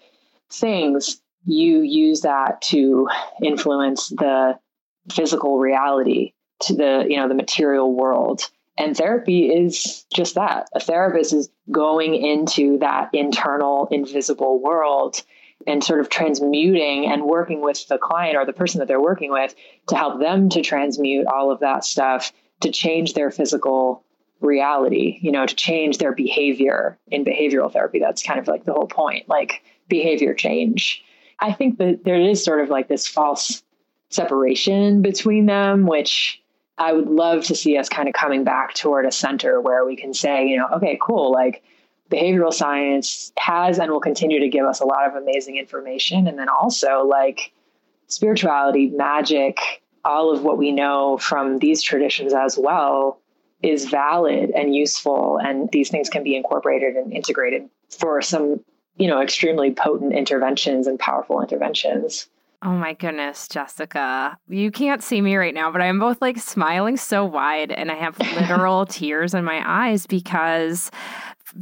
things. 0.53 1.21
You 1.45 1.81
use 1.81 2.23
that 2.23 2.63
to 2.63 3.09
influence 3.43 4.09
the 4.09 4.59
physical 5.11 5.59
reality 5.59 6.33
to 6.61 6.75
the, 6.75 7.07
you 7.09 7.17
know, 7.17 7.29
the 7.29 7.35
material 7.35 7.95
world. 7.95 8.43
And 8.77 8.97
therapy 8.97 9.47
is 9.47 10.05
just 10.13 10.35
that. 10.35 10.69
A 10.75 10.81
therapist 10.81 11.33
is 11.33 11.49
going 11.71 12.15
into 12.15 12.79
that 12.79 13.11
internal, 13.13 13.89
invisible 13.91 14.61
world 14.61 15.23
and 15.67 15.83
sort 15.83 16.01
of 16.01 16.09
transmuting 16.09 17.07
and 17.07 17.25
working 17.25 17.63
with 17.63 17.87
the 17.89 17.99
client 17.99 18.37
or 18.37 18.45
the 18.45 18.53
person 18.53 18.81
that 18.81 18.89
they're 18.89 19.01
working 19.01 19.31
with 19.31 19.55
to 19.89 19.97
help 19.97 20.21
them 20.21 20.49
to 20.51 20.63
transmute 20.63 21.27
all 21.27 21.51
of 21.51 21.61
that 21.61 21.85
stuff 21.85 22.33
to 22.61 22.71
change 22.71 23.15
their 23.15 23.31
physical 23.31 24.05
reality, 24.41 25.19
you 25.23 25.33
know, 25.33 25.47
to 25.47 25.55
change 25.55 25.99
their 25.99 26.13
behavior 26.13 26.99
in 27.09 27.25
behavioral 27.25 27.73
therapy. 27.73 27.99
That's 27.99 28.23
kind 28.23 28.39
of 28.39 28.49
like 28.49 28.65
the 28.65 28.73
whole 28.73 28.87
point, 28.87 29.29
like 29.29 29.63
behavior 29.89 30.35
change. 30.35 31.03
I 31.41 31.53
think 31.53 31.79
that 31.79 32.05
there 32.05 32.21
is 32.21 32.45
sort 32.45 32.61
of 32.61 32.69
like 32.69 32.89
this 32.89 33.07
false 33.07 33.63
separation 34.11 35.03
between 35.03 35.47
them, 35.47 35.87
which 35.87 36.43
I 36.79 36.93
would 36.93 37.09
love 37.09 37.45
to 37.45 37.55
see 37.55 37.77
us 37.77 37.89
kind 37.89 38.09
of 38.09 38.15
coming 38.15 38.45
back 38.45 38.75
toward 38.75 39.07
a 39.07 39.13
center 39.13 39.61
where 39.61 39.85
we 39.85 39.97
can 39.97 40.15
say, 40.15 40.47
you 40.47 40.57
know, 40.57 40.69
okay, 40.77 40.99
cool, 41.01 41.33
like 41.33 41.63
behavioral 42.11 42.53
science 42.53 43.33
has 43.39 43.79
and 43.79 43.91
will 43.91 44.01
continue 44.01 44.41
to 44.41 44.49
give 44.49 44.67
us 44.67 44.81
a 44.81 44.85
lot 44.85 45.07
of 45.09 45.15
amazing 45.15 45.57
information. 45.57 46.27
And 46.27 46.39
then 46.39 46.49
also 46.49 47.05
like 47.05 47.53
spirituality, 48.09 48.89
magic, 48.89 49.83
all 50.05 50.35
of 50.35 50.43
what 50.43 50.59
we 50.59 50.73
know 50.73 51.19
from 51.19 51.59
these 51.59 51.83
traditions 51.83 52.33
as 52.35 52.59
well 52.59 53.21
is 53.63 53.87
valid 53.87 54.51
and 54.51 54.75
useful 54.75 55.39
and 55.39 55.71
these 55.73 55.91
things 55.91 56.11
can 56.11 56.23
be 56.23 56.37
incorporated 56.37 56.97
and 56.97 57.13
integrated 57.13 57.69
for 57.89 58.21
some 58.21 58.61
you 58.97 59.07
know 59.07 59.23
extremely 59.23 59.73
potent 59.73 60.13
interventions 60.13 60.87
and 60.87 60.99
powerful 60.99 61.41
interventions 61.41 62.29
Oh 62.67 62.71
my 62.71 62.95
goodness, 62.95 63.47
Jessica. 63.47 64.39
You 64.49 64.71
can't 64.71 65.03
see 65.03 65.21
me 65.21 65.37
right 65.37 65.53
now, 65.53 65.71
but 65.71 65.83
I'm 65.83 65.99
both 65.99 66.23
like 66.23 66.39
smiling 66.39 66.97
so 66.97 67.23
wide 67.23 67.71
and 67.71 67.91
I 67.91 67.95
have 67.95 68.19
literal 68.41 68.87
tears 68.87 69.35
in 69.35 69.45
my 69.45 69.63
eyes 69.67 70.07
because, 70.07 70.91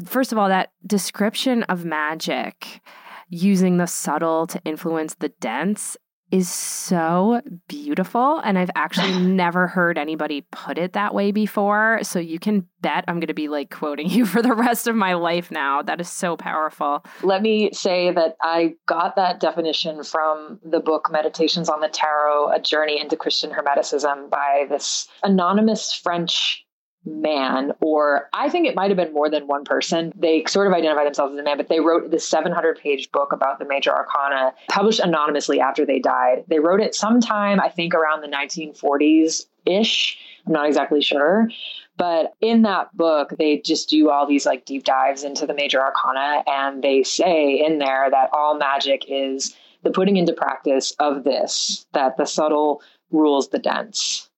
first 0.04 0.30
of 0.30 0.38
all, 0.38 0.48
that 0.48 0.70
description 0.86 1.64
of 1.64 1.84
magic 1.84 2.80
using 3.28 3.78
the 3.78 3.86
subtle 3.86 4.46
to 4.46 4.62
influence 4.64 5.14
the 5.14 5.30
dense 5.40 5.96
is 6.32 6.48
so 6.48 7.42
beautiful. 7.68 8.38
And 8.38 8.58
I've 8.58 8.70
actually 8.74 9.20
never 9.20 9.68
heard 9.68 9.98
anybody 9.98 10.40
put 10.50 10.78
it 10.78 10.94
that 10.94 11.14
way 11.14 11.30
before. 11.30 12.00
So 12.02 12.18
you 12.18 12.38
can 12.38 12.66
bet 12.80 13.04
I'm 13.06 13.20
going 13.20 13.28
to 13.28 13.34
be 13.34 13.48
like 13.48 13.70
quoting 13.70 14.08
you 14.08 14.26
for 14.32 14.42
the 14.42 14.54
rest 14.54 14.88
of 14.88 14.96
my 14.96 15.14
life 15.14 15.50
now. 15.50 15.82
That 15.82 16.00
is 16.00 16.08
so 16.08 16.36
powerful. 16.36 17.04
Let 17.22 17.42
me 17.42 17.70
say 17.72 18.10
that 18.12 18.36
I 18.40 18.74
got 18.86 19.14
that 19.16 19.38
definition 19.38 20.02
from 20.02 20.58
the 20.64 20.80
book 20.80 21.08
Meditations 21.12 21.68
on 21.68 21.80
the 21.80 21.88
Tarot 21.88 22.48
A 22.52 22.60
Journey 22.60 23.00
into 23.00 23.16
Christian 23.16 23.50
Hermeticism 23.50 24.30
by 24.30 24.66
this 24.68 25.06
anonymous 25.22 25.92
French 25.92 26.61
man, 27.04 27.72
or 27.80 28.28
I 28.32 28.48
think 28.48 28.66
it 28.66 28.74
might 28.74 28.90
have 28.90 28.96
been 28.96 29.12
more 29.12 29.28
than 29.28 29.46
one 29.46 29.64
person. 29.64 30.12
They 30.16 30.44
sort 30.46 30.66
of 30.66 30.72
identify 30.72 31.04
themselves 31.04 31.32
as 31.34 31.38
a 31.38 31.42
man, 31.42 31.56
but 31.56 31.68
they 31.68 31.80
wrote 31.80 32.10
this 32.10 32.28
700 32.28 32.78
page 32.78 33.10
book 33.10 33.32
about 33.32 33.58
the 33.58 33.64
major 33.64 33.90
arcana, 33.90 34.54
published 34.68 35.00
anonymously 35.00 35.60
after 35.60 35.84
they 35.84 35.98
died. 35.98 36.44
They 36.48 36.60
wrote 36.60 36.80
it 36.80 36.94
sometime, 36.94 37.60
I 37.60 37.68
think, 37.68 37.94
around 37.94 38.22
the 38.22 38.28
1940s 38.28 39.46
ish. 39.66 40.18
I'm 40.46 40.52
not 40.52 40.66
exactly 40.66 41.02
sure. 41.02 41.48
But 41.96 42.34
in 42.40 42.62
that 42.62 42.96
book, 42.96 43.34
they 43.38 43.58
just 43.58 43.88
do 43.88 44.10
all 44.10 44.26
these 44.26 44.46
like 44.46 44.64
deep 44.64 44.84
dives 44.84 45.24
into 45.24 45.46
the 45.46 45.54
major 45.54 45.80
arcana. 45.80 46.42
And 46.46 46.82
they 46.82 47.02
say 47.02 47.62
in 47.64 47.78
there 47.78 48.08
that 48.10 48.30
all 48.32 48.56
magic 48.56 49.04
is 49.08 49.54
the 49.82 49.90
putting 49.90 50.16
into 50.16 50.32
practice 50.32 50.92
of 50.98 51.24
this, 51.24 51.86
that 51.92 52.16
the 52.16 52.26
subtle 52.26 52.82
rules 53.10 53.48
the 53.48 53.58
dense. 53.58 54.28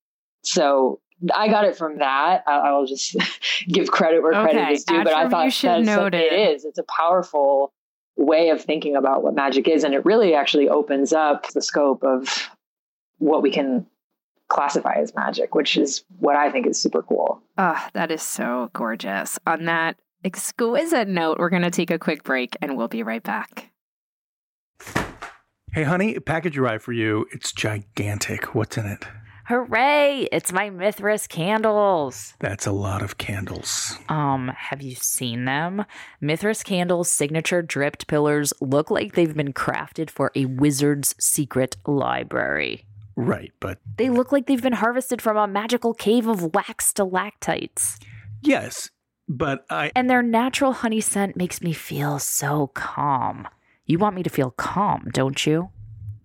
So 0.43 1.01
I 1.33 1.49
got 1.49 1.65
it 1.65 1.77
from 1.77 1.99
that. 1.99 2.45
I, 2.47 2.73
will 2.73 2.87
just 2.87 3.17
give 3.69 3.91
credit 3.91 4.23
where 4.23 4.35
okay. 4.35 4.53
credit 4.53 4.73
is 4.73 4.85
due. 4.85 5.03
But 5.05 5.15
I 5.15 5.29
thought 5.29 5.45
you 5.45 5.51
should 5.51 5.87
that 5.87 6.15
it 6.15 6.33
is. 6.33 6.65
It's 6.65 6.79
a 6.79 6.85
powerful 6.85 7.73
way 8.17 8.51
of 8.51 8.63
thinking 8.63 8.97
about 8.97 9.23
what 9.23 9.35
magic 9.35 9.69
is, 9.69 9.85
and 9.85 9.95
it 9.95 10.05
really 10.05 10.35
actually 10.35 10.69
opens 10.69 11.13
up 11.13 11.49
the 11.53 11.63
scope 11.63 12.03
of 12.05 12.51
what 13.19 13.43
we 13.43 13.51
can 13.51 13.87
classify 14.49 14.95
as 14.95 15.15
magic, 15.15 15.55
which 15.55 15.77
is 15.77 16.05
what 16.19 16.37
I 16.37 16.51
think 16.51 16.67
is 16.67 16.81
super 16.81 17.03
cool. 17.03 17.43
Oh, 17.59 17.89
that 17.95 18.11
is 18.11 18.23
so 18.23 18.71
gorgeous. 18.73 19.39
On 19.47 19.65
that 19.65 19.97
exquisite 20.25 21.09
note, 21.09 21.39
we're 21.39 21.51
going 21.51 21.63
to 21.63 21.71
take 21.71 21.91
a 21.91 21.99
quick 21.99 22.23
break, 22.23 22.57
and 22.61 22.77
we'll 22.77 22.89
be 22.89 23.03
right 23.03 23.23
back. 23.23 23.71
Hey, 25.73 25.83
honey, 25.83 26.15
a 26.15 26.21
package 26.21 26.57
arrived 26.57 26.85
for 26.85 26.93
you. 26.93 27.27
It's 27.33 27.53
gigantic. 27.53 28.55
What's 28.55 28.79
in 28.79 28.87
it? 28.87 29.05
Hooray! 29.47 30.27
It's 30.33 30.53
my 30.53 30.71
Mithras 30.71 31.27
candles. 31.27 32.33
That's 32.41 32.65
a 32.67 32.73
lot 32.73 33.03
of 33.03 33.19
candles. 33.19 33.99
Um, 34.09 34.51
have 34.57 34.81
you 34.81 34.95
seen 34.95 35.45
them? 35.45 35.85
Mithras 36.19 36.63
candles' 36.63 37.13
signature 37.13 37.61
dripped 37.61 38.07
pillars 38.07 38.55
look 38.63 38.91
like 38.91 39.13
they've 39.13 39.37
been 39.37 39.53
crafted 39.53 40.09
for 40.09 40.33
a 40.35 40.47
wizard's 40.47 41.15
secret 41.21 41.77
library. 41.87 42.87
Right, 43.17 43.53
but 43.61 43.81
they 43.99 44.09
look 44.09 44.33
like 44.33 44.47
they've 44.47 44.63
been 44.63 44.73
harvested 44.73 45.21
from 45.21 45.37
a 45.37 45.47
magical 45.47 45.93
cave 45.93 46.27
of 46.27 46.55
wax 46.55 46.87
stalactites. 46.87 47.99
Yes, 48.41 48.89
but 49.29 49.67
I. 49.69 49.93
And 49.95 50.09
their 50.09 50.23
natural 50.23 50.73
honey 50.73 51.03
scent 51.03 51.37
makes 51.37 51.61
me 51.61 51.75
feel 51.75 52.19
so 52.19 52.69
calm. 52.69 53.47
You 53.85 53.99
want 53.99 54.17
me 54.17 54.23
to 54.23 54.31
feel 54.31 54.53
calm, 54.53 55.11
don't 55.13 55.47
you? 55.47 55.69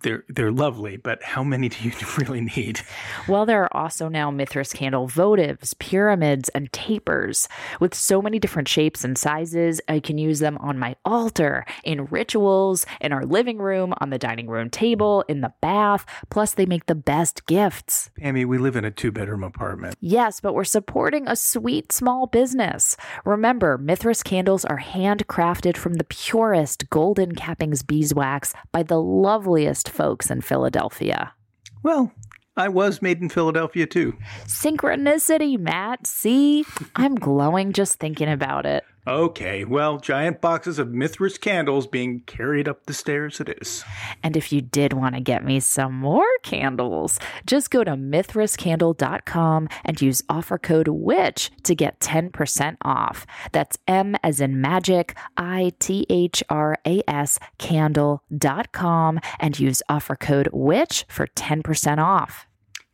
They're 0.02 0.24
they're 0.28 0.52
lovely, 0.52 0.96
but 0.96 1.22
how 1.22 1.42
many 1.42 1.68
do 1.68 1.76
you 1.82 1.92
really 2.18 2.40
need? 2.40 2.80
Well, 3.28 3.46
there 3.46 3.62
are 3.64 3.76
also 3.76 4.08
now 4.08 4.30
Mithras 4.30 4.72
candle 4.72 5.08
votives, 5.08 5.78
pyramids, 5.78 6.48
and 6.50 6.72
tapers. 6.72 7.48
With 7.80 7.94
so 7.94 8.22
many 8.22 8.38
different 8.38 8.68
shapes 8.68 9.04
and 9.04 9.16
sizes, 9.16 9.80
I 9.88 10.00
can 10.00 10.18
use 10.18 10.38
them 10.38 10.58
on 10.58 10.78
my 10.78 10.96
altar, 11.04 11.64
in 11.84 12.06
rituals, 12.06 12.86
in 13.00 13.12
our 13.12 13.24
living 13.24 13.58
room, 13.58 13.94
on 14.00 14.10
the 14.10 14.18
dining 14.18 14.48
room 14.48 14.70
table, 14.70 15.24
in 15.28 15.40
the 15.40 15.52
bath. 15.60 16.06
Plus, 16.30 16.54
they 16.54 16.66
make 16.66 16.86
the 16.86 16.94
best 16.94 17.46
gifts. 17.46 18.10
Pammy, 18.20 18.46
we 18.46 18.58
live 18.58 18.76
in 18.76 18.84
a 18.84 18.90
two 18.90 19.12
bedroom 19.12 19.44
apartment. 19.44 19.96
Yes, 20.00 20.40
but 20.40 20.54
we're 20.54 20.64
supporting 20.64 21.26
a 21.28 21.36
sweet 21.36 21.92
small 21.92 22.26
business. 22.26 22.96
Remember, 23.24 23.78
Mithras 23.78 24.22
candles 24.22 24.64
are 24.64 24.78
handcrafted 24.78 25.76
from 25.76 25.94
the 25.94 26.04
purest 26.04 26.88
golden 26.90 27.34
cappings 27.34 27.86
beeswax 27.86 28.54
by 28.72 28.82
the 28.82 29.00
loveliest 29.00 29.89
folks 29.90 30.30
in 30.30 30.40
Philadelphia. 30.40 31.34
Well, 31.82 32.12
I 32.56 32.68
was 32.68 33.00
made 33.00 33.20
in 33.20 33.28
Philadelphia 33.28 33.86
too. 33.86 34.16
Synchronicity, 34.44 35.58
Matt. 35.58 36.06
See, 36.06 36.64
I'm 36.96 37.14
glowing 37.14 37.72
just 37.72 37.98
thinking 37.98 38.28
about 38.28 38.66
it. 38.66 38.84
Okay, 39.06 39.64
well, 39.64 39.96
giant 39.98 40.42
boxes 40.42 40.78
of 40.78 40.92
Mithras 40.92 41.38
candles 41.38 41.86
being 41.86 42.20
carried 42.26 42.68
up 42.68 42.84
the 42.84 42.92
stairs 42.92 43.40
it 43.40 43.48
is. 43.60 43.82
And 44.22 44.36
if 44.36 44.52
you 44.52 44.60
did 44.60 44.92
want 44.92 45.14
to 45.14 45.22
get 45.22 45.42
me 45.42 45.58
some 45.60 45.94
more 45.94 46.28
candles, 46.42 47.18
just 47.46 47.70
go 47.70 47.82
to 47.82 47.92
mithrascandle.com 47.92 49.68
and 49.86 50.02
use 50.02 50.22
offer 50.28 50.58
code 50.58 50.88
WITCH 50.88 51.50
to 51.62 51.74
get 51.74 52.00
10% 52.00 52.76
off. 52.82 53.26
That's 53.52 53.78
M 53.88 54.16
as 54.22 54.38
in 54.38 54.60
magic, 54.60 55.16
I 55.34 55.72
T 55.78 56.04
H 56.10 56.44
R 56.50 56.76
A 56.86 57.02
S 57.08 57.38
candle.com 57.56 59.20
and 59.38 59.58
use 59.58 59.82
offer 59.88 60.14
code 60.14 60.50
WITCH 60.52 61.06
for 61.08 61.26
10% 61.26 61.98
off. 61.98 62.46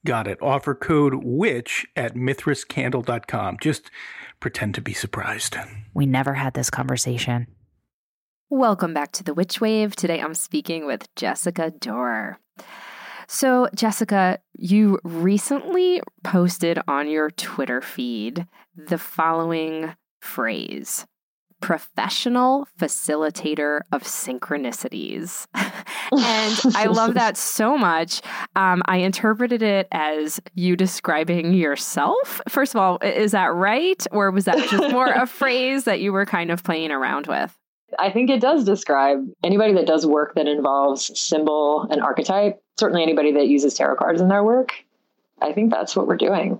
Got 0.07 0.29
it. 0.29 0.39
Offer 0.41 0.77
code 0.77 1.25
WITCH 1.25 1.85
at 1.97 2.15
mithrascandle.com. 2.15 3.57
Just 3.61 3.91
pretend 4.41 4.74
to 4.74 4.80
be 4.80 4.93
surprised. 4.93 5.57
We 5.95 6.07
never 6.07 6.34
had 6.34 6.55
this 6.55 6.70
conversation. 6.70 7.47
Welcome 8.49 8.95
back 8.95 9.12
to 9.12 9.24
the 9.24 9.34
Witch 9.34 9.61
Wave. 9.61 9.97
Today 9.97 10.20
I'm 10.20 10.34
speaking 10.34 10.87
with 10.87 11.12
Jessica 11.16 11.70
Dore. 11.70 12.39
So, 13.26 13.68
Jessica, 13.74 14.39
you 14.55 15.01
recently 15.03 16.01
posted 16.22 16.78
on 16.87 17.09
your 17.09 17.30
Twitter 17.30 17.80
feed 17.80 18.47
the 18.76 18.99
following 18.99 19.95
phrase 20.20 21.07
professional 21.61 22.67
facilitator 22.79 23.81
of 23.93 24.03
synchronicities. 24.03 25.47
and 25.55 26.77
I 26.77 26.87
love 26.87 27.15
that 27.15 27.37
so 27.37 27.77
much. 27.77 28.23
Um, 28.55 28.83
I 28.87 28.99
interpreted 28.99 29.63
it 29.63 29.89
as 29.93 30.41
you 30.55 30.77
describing 30.77 31.55
yourself. 31.55 32.41
First 32.49 32.75
of 32.75 32.81
all, 32.81 32.99
is 33.03 33.33
that 33.33 33.55
right? 33.55 34.05
Or 34.13 34.31
was 34.31 34.45
that 34.45 34.59
just 34.69 34.93
more 34.93 35.09
a 35.09 35.27
phrase 35.27 35.85
that 35.85 36.01
you 36.01 36.13
were 36.13 36.27
kind 36.27 36.51
of 36.51 36.63
playing 36.63 36.91
around 36.91 37.27
with? 37.27 37.57
I 37.99 38.11
think 38.11 38.31
it 38.31 38.41
does 38.41 38.65
describe 38.65 39.25
anybody 39.43 39.73
that 39.75 39.87
does 39.87 40.05
work 40.05 40.35
that 40.35 40.49
involves 40.49 41.19
symbol 41.19 41.87
and 41.91 42.03
archetype, 42.03 42.61
certainly 42.79 43.03
anybody 43.03 43.33
that 43.33 43.47
uses 43.47 43.75
tarot 43.75 43.97
cards 43.97 44.21
in 44.21 44.29
their 44.29 44.43
work. 44.43 44.73
I 45.41 45.53
think 45.53 45.71
that's 45.71 45.95
what 45.95 46.07
we're 46.07 46.17
doing 46.17 46.59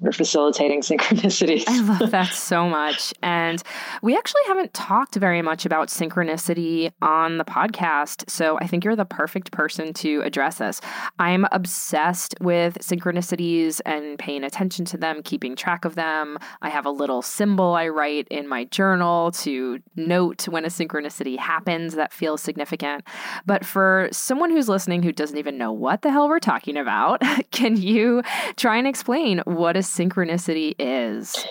we're 0.00 0.12
facilitating 0.12 0.80
synchronicities. 0.82 1.64
I 1.66 1.80
love 1.80 2.10
that 2.10 2.32
so 2.32 2.68
much. 2.68 3.12
And 3.22 3.62
we 4.02 4.16
actually 4.16 4.42
haven't 4.46 4.72
talked 4.74 5.14
very 5.14 5.42
much 5.42 5.66
about 5.66 5.88
synchronicity 5.88 6.92
on 7.02 7.38
the 7.38 7.44
podcast. 7.44 8.28
So 8.30 8.58
I 8.58 8.66
think 8.66 8.84
you're 8.84 8.96
the 8.96 9.04
perfect 9.04 9.52
person 9.52 9.92
to 9.94 10.22
address 10.22 10.58
this. 10.58 10.80
I'm 11.18 11.46
obsessed 11.52 12.34
with 12.40 12.78
synchronicities 12.78 13.80
and 13.84 14.18
paying 14.18 14.44
attention 14.44 14.84
to 14.86 14.96
them, 14.96 15.22
keeping 15.22 15.54
track 15.54 15.84
of 15.84 15.94
them. 15.94 16.38
I 16.62 16.70
have 16.70 16.86
a 16.86 16.90
little 16.90 17.22
symbol 17.22 17.74
I 17.74 17.88
write 17.88 18.26
in 18.28 18.48
my 18.48 18.64
journal 18.64 19.32
to 19.32 19.80
note 19.96 20.48
when 20.48 20.64
a 20.64 20.68
synchronicity 20.68 21.38
happens 21.38 21.94
that 21.94 22.12
feels 22.12 22.40
significant. 22.40 23.04
But 23.44 23.64
for 23.64 24.08
someone 24.12 24.50
who's 24.50 24.68
listening 24.68 25.02
who 25.02 25.12
doesn't 25.12 25.38
even 25.38 25.58
know 25.58 25.72
what 25.72 26.02
the 26.02 26.10
hell 26.10 26.28
we're 26.28 26.40
talking 26.40 26.76
about, 26.76 27.22
can 27.50 27.76
you 27.76 28.22
try 28.56 28.76
and 28.76 28.86
explain 28.86 29.40
what 29.44 29.76
is 29.76 29.89
synchronicity 29.90 30.74
is? 30.78 31.44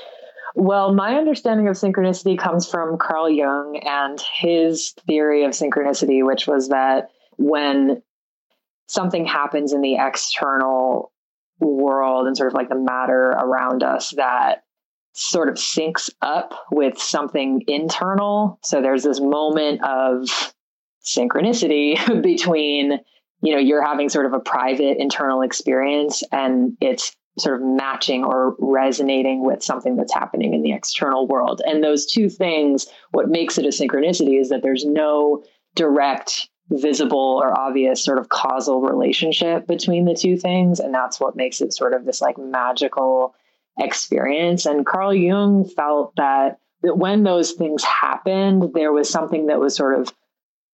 Well, 0.56 0.94
my 0.94 1.16
understanding 1.16 1.68
of 1.68 1.76
synchronicity 1.76 2.38
comes 2.38 2.68
from 2.68 2.98
Carl 2.98 3.30
Jung 3.30 3.80
and 3.86 4.20
his 4.40 4.94
theory 5.08 5.44
of 5.46 5.52
synchronicity, 5.52 6.26
which 6.26 6.48
was 6.48 6.70
that 6.70 7.10
when 7.38 8.02
something 8.88 9.26
happens 9.26 9.72
in 9.72 9.82
the 9.82 9.96
external 9.96 11.12
world 11.60 12.28
and 12.28 12.36
sort 12.36 12.48
of 12.48 12.56
like 12.56 12.70
the 12.70 12.76
matter 12.76 13.30
around 13.32 13.84
us 13.84 14.12
that 14.16 14.64
sort 15.14 15.50
of 15.50 15.56
syncs 15.56 16.10
up 16.22 16.54
with 16.72 16.98
something 16.98 17.64
internal. 17.68 18.60
So 18.64 18.82
there's 18.82 19.04
this 19.04 19.20
moment 19.20 19.84
of 19.84 20.54
synchronicity 21.04 22.22
between, 22.24 23.00
you 23.42 23.54
know, 23.54 23.60
you're 23.60 23.86
having 23.86 24.10
sort 24.10 24.26
of 24.26 24.34
a 24.34 24.40
private 24.40 24.98
internal 24.98 25.42
experience 25.42 26.24
and 26.32 26.78
it's 26.82 27.16
sort 27.38 27.62
of 27.62 27.68
matching 27.68 28.24
or 28.24 28.56
resonating 28.60 29.46
with 29.46 29.64
something 29.64 29.96
that's 29.96 30.14
happening 30.14 30.54
in 30.54 30.62
the 30.62 30.74
external 30.74 31.28
world. 31.28 31.62
And 31.66 31.84
those 31.84 32.06
two 32.06 32.30
things, 32.30 32.88
what 33.12 33.30
makes 33.30 33.58
it 33.58 33.66
a 33.66 33.70
synchronicity 33.70 34.40
is 34.40 34.50
that 34.50 34.62
there's 34.62 34.86
no 34.86 35.44
direct, 35.76 36.50
visible, 36.70 37.40
or 37.42 37.58
obvious 37.58 38.04
sort 38.04 38.18
of 38.20 38.30
causal 38.30 38.82
relationship 38.82 39.68
between 39.68 40.06
the 40.06 40.16
two 40.16 40.38
things. 40.38 40.80
And 40.80 40.94
that's 40.94 41.20
what 41.20 41.36
makes 41.36 41.62
it 41.62 41.74
sort 41.74 41.94
of 41.94 42.06
this 42.06 42.22
like 42.22 42.38
magical 42.38 43.36
experience. 43.78 44.66
And 44.66 44.86
Carl 44.86 45.14
Jung 45.14 45.66
felt 45.66 46.16
that, 46.18 46.60
that 46.82 46.98
when 46.98 47.24
those 47.24 47.54
things 47.54 47.84
happened, 47.84 48.74
there 48.74 48.92
was 48.92 49.10
something 49.10 49.48
that 49.48 49.60
was 49.60 49.76
sort 49.76 50.00
of 50.00 50.14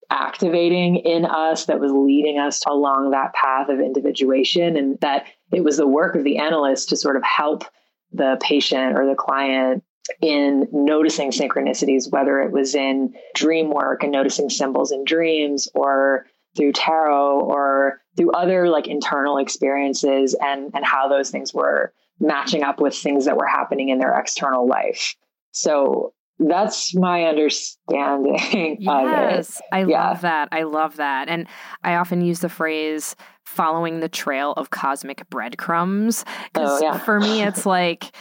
activating 0.10 0.97
in 0.97 1.26
us 1.26 1.66
that 1.66 1.80
was 1.80 1.91
leading 1.91 2.39
us 2.39 2.64
along 2.66 3.12
that 3.12 3.34
path 3.34 3.70
of 3.70 3.80
individuation 3.80 4.78
and 4.78 4.99
that 5.01 5.26
it 5.51 5.63
was 5.63 5.77
the 5.77 5.87
work 5.87 6.15
of 6.15 6.23
the 6.23 6.37
analyst 6.37 6.89
to 6.89 6.97
sort 6.97 7.15
of 7.15 7.23
help 7.23 7.63
the 8.11 8.37
patient 8.41 8.97
or 8.97 9.05
the 9.05 9.15
client 9.15 9.83
in 10.21 10.67
noticing 10.71 11.31
synchronicities 11.31 12.11
whether 12.11 12.39
it 12.39 12.51
was 12.51 12.75
in 12.75 13.13
dream 13.33 13.71
work 13.71 14.03
and 14.03 14.11
noticing 14.11 14.49
symbols 14.49 14.91
in 14.91 15.03
dreams 15.03 15.67
or 15.73 16.27
through 16.55 16.71
tarot 16.71 17.39
or 17.39 18.01
through 18.15 18.31
other 18.31 18.69
like 18.69 18.87
internal 18.87 19.37
experiences 19.37 20.35
and 20.39 20.71
and 20.75 20.85
how 20.85 21.07
those 21.07 21.31
things 21.31 21.53
were 21.53 21.91
matching 22.19 22.63
up 22.63 22.79
with 22.79 22.95
things 22.95 23.25
that 23.25 23.35
were 23.35 23.47
happening 23.47 23.89
in 23.89 23.97
their 23.97 24.17
external 24.17 24.67
life 24.67 25.15
so 25.51 26.13
that's 26.37 26.93
my 26.93 27.23
understanding. 27.23 28.77
Yes, 28.81 29.61
I 29.71 29.85
yeah. 29.85 30.09
love 30.09 30.21
that. 30.21 30.49
I 30.51 30.63
love 30.63 30.97
that. 30.97 31.29
And 31.29 31.47
I 31.83 31.95
often 31.95 32.21
use 32.21 32.41
the 32.41 32.49
phrase 32.49 33.15
following 33.45 33.99
the 33.99 34.09
trail 34.09 34.53
of 34.53 34.69
cosmic 34.69 35.29
breadcrumbs. 35.29 36.25
Because 36.53 36.81
oh, 36.81 36.85
yeah. 36.85 36.97
for 36.99 37.19
me, 37.19 37.41
it's 37.47 37.65
like, 37.65 38.11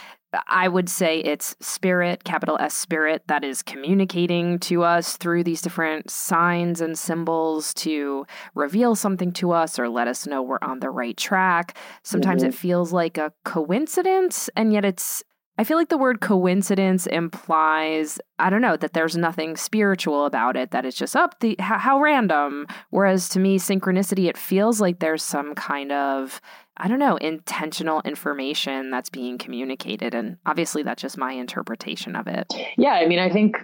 I 0.47 0.67
would 0.67 0.89
say 0.89 1.19
it's 1.19 1.55
spirit, 1.59 2.23
capital 2.23 2.57
S 2.59 2.73
spirit, 2.73 3.23
that 3.27 3.43
is 3.43 3.61
communicating 3.61 4.59
to 4.59 4.83
us 4.83 5.17
through 5.17 5.43
these 5.43 5.61
different 5.61 6.09
signs 6.09 6.81
and 6.81 6.97
symbols 6.97 7.73
to 7.75 8.25
reveal 8.53 8.95
something 8.95 9.31
to 9.33 9.51
us 9.51 9.79
or 9.79 9.89
let 9.89 10.07
us 10.07 10.27
know 10.27 10.41
we're 10.41 10.59
on 10.61 10.79
the 10.79 10.89
right 10.89 11.15
track. 11.15 11.77
Sometimes 12.03 12.41
mm-hmm. 12.41 12.49
it 12.49 12.55
feels 12.55 12.91
like 12.91 13.17
a 13.17 13.33
coincidence, 13.43 14.49
and 14.55 14.73
yet 14.73 14.85
it's 14.85 15.23
I 15.57 15.63
feel 15.63 15.77
like 15.77 15.89
the 15.89 15.97
word 15.97 16.19
coincidence 16.19 17.07
implies, 17.07 18.19
I 18.39 18.49
don't 18.49 18.61
know, 18.61 18.75
that 18.77 18.93
there's 18.93 19.15
nothing 19.15 19.55
spiritual 19.55 20.25
about 20.25 20.57
it, 20.57 20.71
that 20.71 20.85
it's 20.85 20.97
just 20.97 21.15
up 21.15 21.35
oh, 21.35 21.37
the 21.39 21.55
how, 21.59 21.77
how 21.77 22.01
random. 22.01 22.67
Whereas 22.89 23.29
to 23.29 23.39
me, 23.39 23.57
synchronicity, 23.57 24.27
it 24.27 24.37
feels 24.37 24.81
like 24.81 24.99
there's 24.99 25.23
some 25.23 25.55
kind 25.55 25.91
of, 25.91 26.41
I 26.77 26.87
don't 26.87 26.99
know, 26.99 27.15
intentional 27.17 28.01
information 28.03 28.91
that's 28.91 29.09
being 29.09 29.37
communicated. 29.37 30.13
And 30.13 30.37
obviously, 30.45 30.83
that's 30.83 31.01
just 31.01 31.17
my 31.17 31.31
interpretation 31.31 32.15
of 32.15 32.27
it. 32.27 32.53
Yeah. 32.77 32.93
I 32.93 33.07
mean, 33.07 33.19
I 33.19 33.29
think 33.29 33.57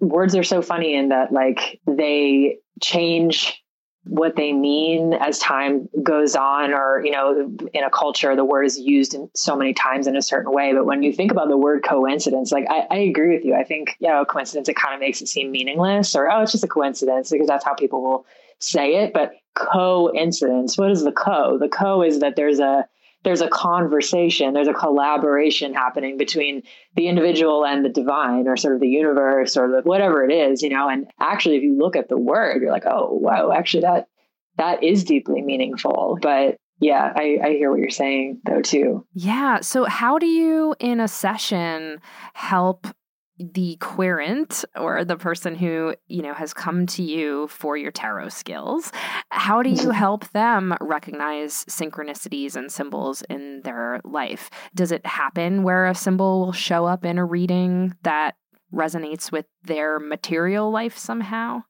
words 0.00 0.34
are 0.34 0.44
so 0.44 0.62
funny 0.62 0.94
in 0.94 1.10
that, 1.10 1.30
like, 1.30 1.80
they 1.86 2.58
change 2.82 3.62
what 4.04 4.36
they 4.36 4.52
mean 4.52 5.14
as 5.14 5.38
time 5.38 5.88
goes 6.02 6.36
on 6.36 6.74
or 6.74 7.02
you 7.04 7.10
know 7.10 7.50
in 7.72 7.84
a 7.84 7.90
culture 7.90 8.36
the 8.36 8.44
word 8.44 8.64
is 8.64 8.78
used 8.78 9.14
in 9.14 9.30
so 9.34 9.56
many 9.56 9.72
times 9.72 10.06
in 10.06 10.16
a 10.16 10.22
certain 10.22 10.52
way. 10.52 10.72
But 10.74 10.84
when 10.84 11.02
you 11.02 11.12
think 11.12 11.30
about 11.30 11.48
the 11.48 11.56
word 11.56 11.82
coincidence 11.82 12.52
like 12.52 12.66
i, 12.68 12.86
I 12.90 12.96
agree 12.98 13.34
with 13.34 13.44
you. 13.44 13.54
I 13.54 13.64
think 13.64 13.96
you 14.00 14.08
know 14.08 14.24
coincidence 14.24 14.68
it 14.68 14.76
kind 14.76 14.94
of 14.94 15.00
makes 15.00 15.22
it 15.22 15.28
seem 15.28 15.50
meaningless 15.50 16.14
or 16.14 16.30
oh 16.30 16.42
it's 16.42 16.52
just 16.52 16.64
a 16.64 16.68
coincidence 16.68 17.30
because 17.30 17.48
that's 17.48 17.64
how 17.64 17.74
people 17.74 18.02
will 18.02 18.26
say 18.58 18.96
it. 18.96 19.14
But 19.14 19.32
coincidence 19.54 20.76
what 20.76 20.90
is 20.90 21.02
the 21.02 21.12
co? 21.12 21.58
The 21.58 21.68
co 21.68 22.02
is 22.02 22.20
that 22.20 22.36
there's 22.36 22.60
a 22.60 22.86
there's 23.24 23.40
a 23.40 23.48
conversation, 23.48 24.52
there's 24.52 24.68
a 24.68 24.74
collaboration 24.74 25.74
happening 25.74 26.16
between 26.16 26.62
the 26.94 27.08
individual 27.08 27.64
and 27.64 27.84
the 27.84 27.88
divine 27.88 28.46
or 28.46 28.56
sort 28.56 28.74
of 28.74 28.80
the 28.80 28.88
universe 28.88 29.56
or 29.56 29.68
the, 29.68 29.80
whatever 29.82 30.24
it 30.24 30.32
is, 30.32 30.62
you 30.62 30.68
know. 30.68 30.88
And 30.88 31.06
actually, 31.18 31.56
if 31.56 31.62
you 31.62 31.76
look 31.76 31.96
at 31.96 32.08
the 32.08 32.18
word, 32.18 32.62
you're 32.62 32.70
like, 32.70 32.86
oh, 32.86 33.08
wow, 33.12 33.50
actually, 33.50 33.82
that 33.82 34.08
that 34.56 34.84
is 34.84 35.04
deeply 35.04 35.42
meaningful. 35.42 36.18
But 36.20 36.58
yeah, 36.80 37.12
I, 37.14 37.38
I 37.42 37.48
hear 37.50 37.70
what 37.70 37.80
you're 37.80 37.90
saying 37.90 38.42
though, 38.44 38.60
too. 38.60 39.06
Yeah. 39.14 39.60
So, 39.60 39.84
how 39.84 40.18
do 40.18 40.26
you 40.26 40.74
in 40.78 41.00
a 41.00 41.08
session 41.08 42.00
help 42.34 42.86
the 43.38 43.76
querent 43.80 44.64
or 44.76 45.04
the 45.04 45.16
person 45.16 45.54
who 45.56 45.94
you 46.06 46.22
know 46.22 46.34
has 46.34 46.54
come 46.54 46.86
to 46.86 47.02
you 47.02 47.48
for 47.48 47.76
your 47.76 47.90
tarot 47.90 48.28
skills 48.28 48.92
how 49.30 49.62
do 49.62 49.70
you 49.70 49.76
mm-hmm. 49.76 49.90
help 49.90 50.28
them 50.30 50.74
recognize 50.80 51.64
synchronicities 51.64 52.54
and 52.54 52.70
symbols 52.70 53.22
in 53.28 53.60
their 53.62 54.00
life 54.04 54.50
does 54.74 54.92
it 54.92 55.04
happen 55.04 55.64
where 55.64 55.86
a 55.86 55.94
symbol 55.94 56.46
will 56.46 56.52
show 56.52 56.84
up 56.86 57.04
in 57.04 57.18
a 57.18 57.24
reading 57.24 57.94
that 58.02 58.36
resonates 58.72 59.32
with 59.32 59.46
their 59.64 59.98
material 59.98 60.70
life 60.70 60.96
somehow 60.96 61.60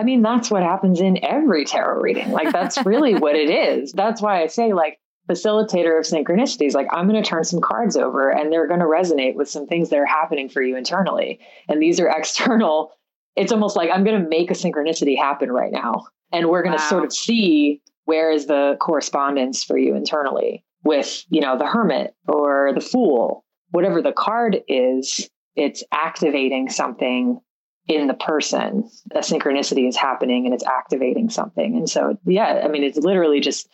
I 0.00 0.04
mean, 0.04 0.22
that's 0.22 0.48
what 0.48 0.62
happens 0.62 1.00
in 1.00 1.24
every 1.24 1.64
tarot 1.64 2.00
reading. 2.00 2.30
Like, 2.30 2.52
that's 2.52 2.84
really 2.86 3.16
what 3.16 3.34
it 3.34 3.50
is. 3.78 3.90
That's 3.92 4.22
why 4.22 4.42
I 4.42 4.46
say, 4.46 4.72
like, 4.72 5.00
facilitator 5.28 5.98
of 5.98 6.06
synchronicities 6.06 6.74
like 6.74 6.86
i'm 6.92 7.08
going 7.08 7.22
to 7.22 7.28
turn 7.28 7.44
some 7.44 7.60
cards 7.60 7.96
over 7.96 8.30
and 8.30 8.52
they're 8.52 8.66
going 8.66 8.80
to 8.80 8.86
resonate 8.86 9.34
with 9.34 9.48
some 9.48 9.66
things 9.66 9.90
that 9.90 9.98
are 9.98 10.06
happening 10.06 10.48
for 10.48 10.62
you 10.62 10.76
internally. 10.76 11.38
And 11.68 11.82
these 11.82 12.00
are 12.00 12.08
external 12.16 12.92
it's 13.36 13.52
almost 13.52 13.76
like 13.76 13.90
i'm 13.92 14.04
going 14.04 14.20
to 14.22 14.28
make 14.28 14.50
a 14.50 14.54
synchronicity 14.54 15.16
happen 15.16 15.52
right 15.52 15.72
now. 15.72 16.06
And 16.32 16.48
we're 16.48 16.62
going 16.62 16.76
to 16.76 16.82
sort 16.82 17.04
of 17.04 17.12
see 17.12 17.80
where 18.04 18.30
is 18.30 18.46
the 18.46 18.76
correspondence 18.80 19.64
for 19.64 19.78
you 19.78 19.94
internally 19.94 20.64
with 20.84 21.24
you 21.28 21.40
know 21.40 21.58
the 21.58 21.66
hermit 21.66 22.14
or 22.26 22.72
the 22.74 22.80
fool. 22.80 23.44
Whatever 23.70 24.00
the 24.02 24.12
card 24.12 24.58
is 24.68 25.28
it's 25.56 25.82
activating 25.92 26.70
something 26.70 27.40
in 27.88 28.06
the 28.06 28.14
person. 28.14 28.88
A 29.12 29.18
synchronicity 29.18 29.88
is 29.88 29.96
happening 29.96 30.44
and 30.44 30.54
it's 30.54 30.64
activating 30.64 31.28
something. 31.30 31.76
And 31.76 31.88
so 31.88 32.18
yeah 32.26 32.62
i 32.64 32.68
mean 32.68 32.82
it's 32.82 32.98
literally 32.98 33.40
just 33.40 33.68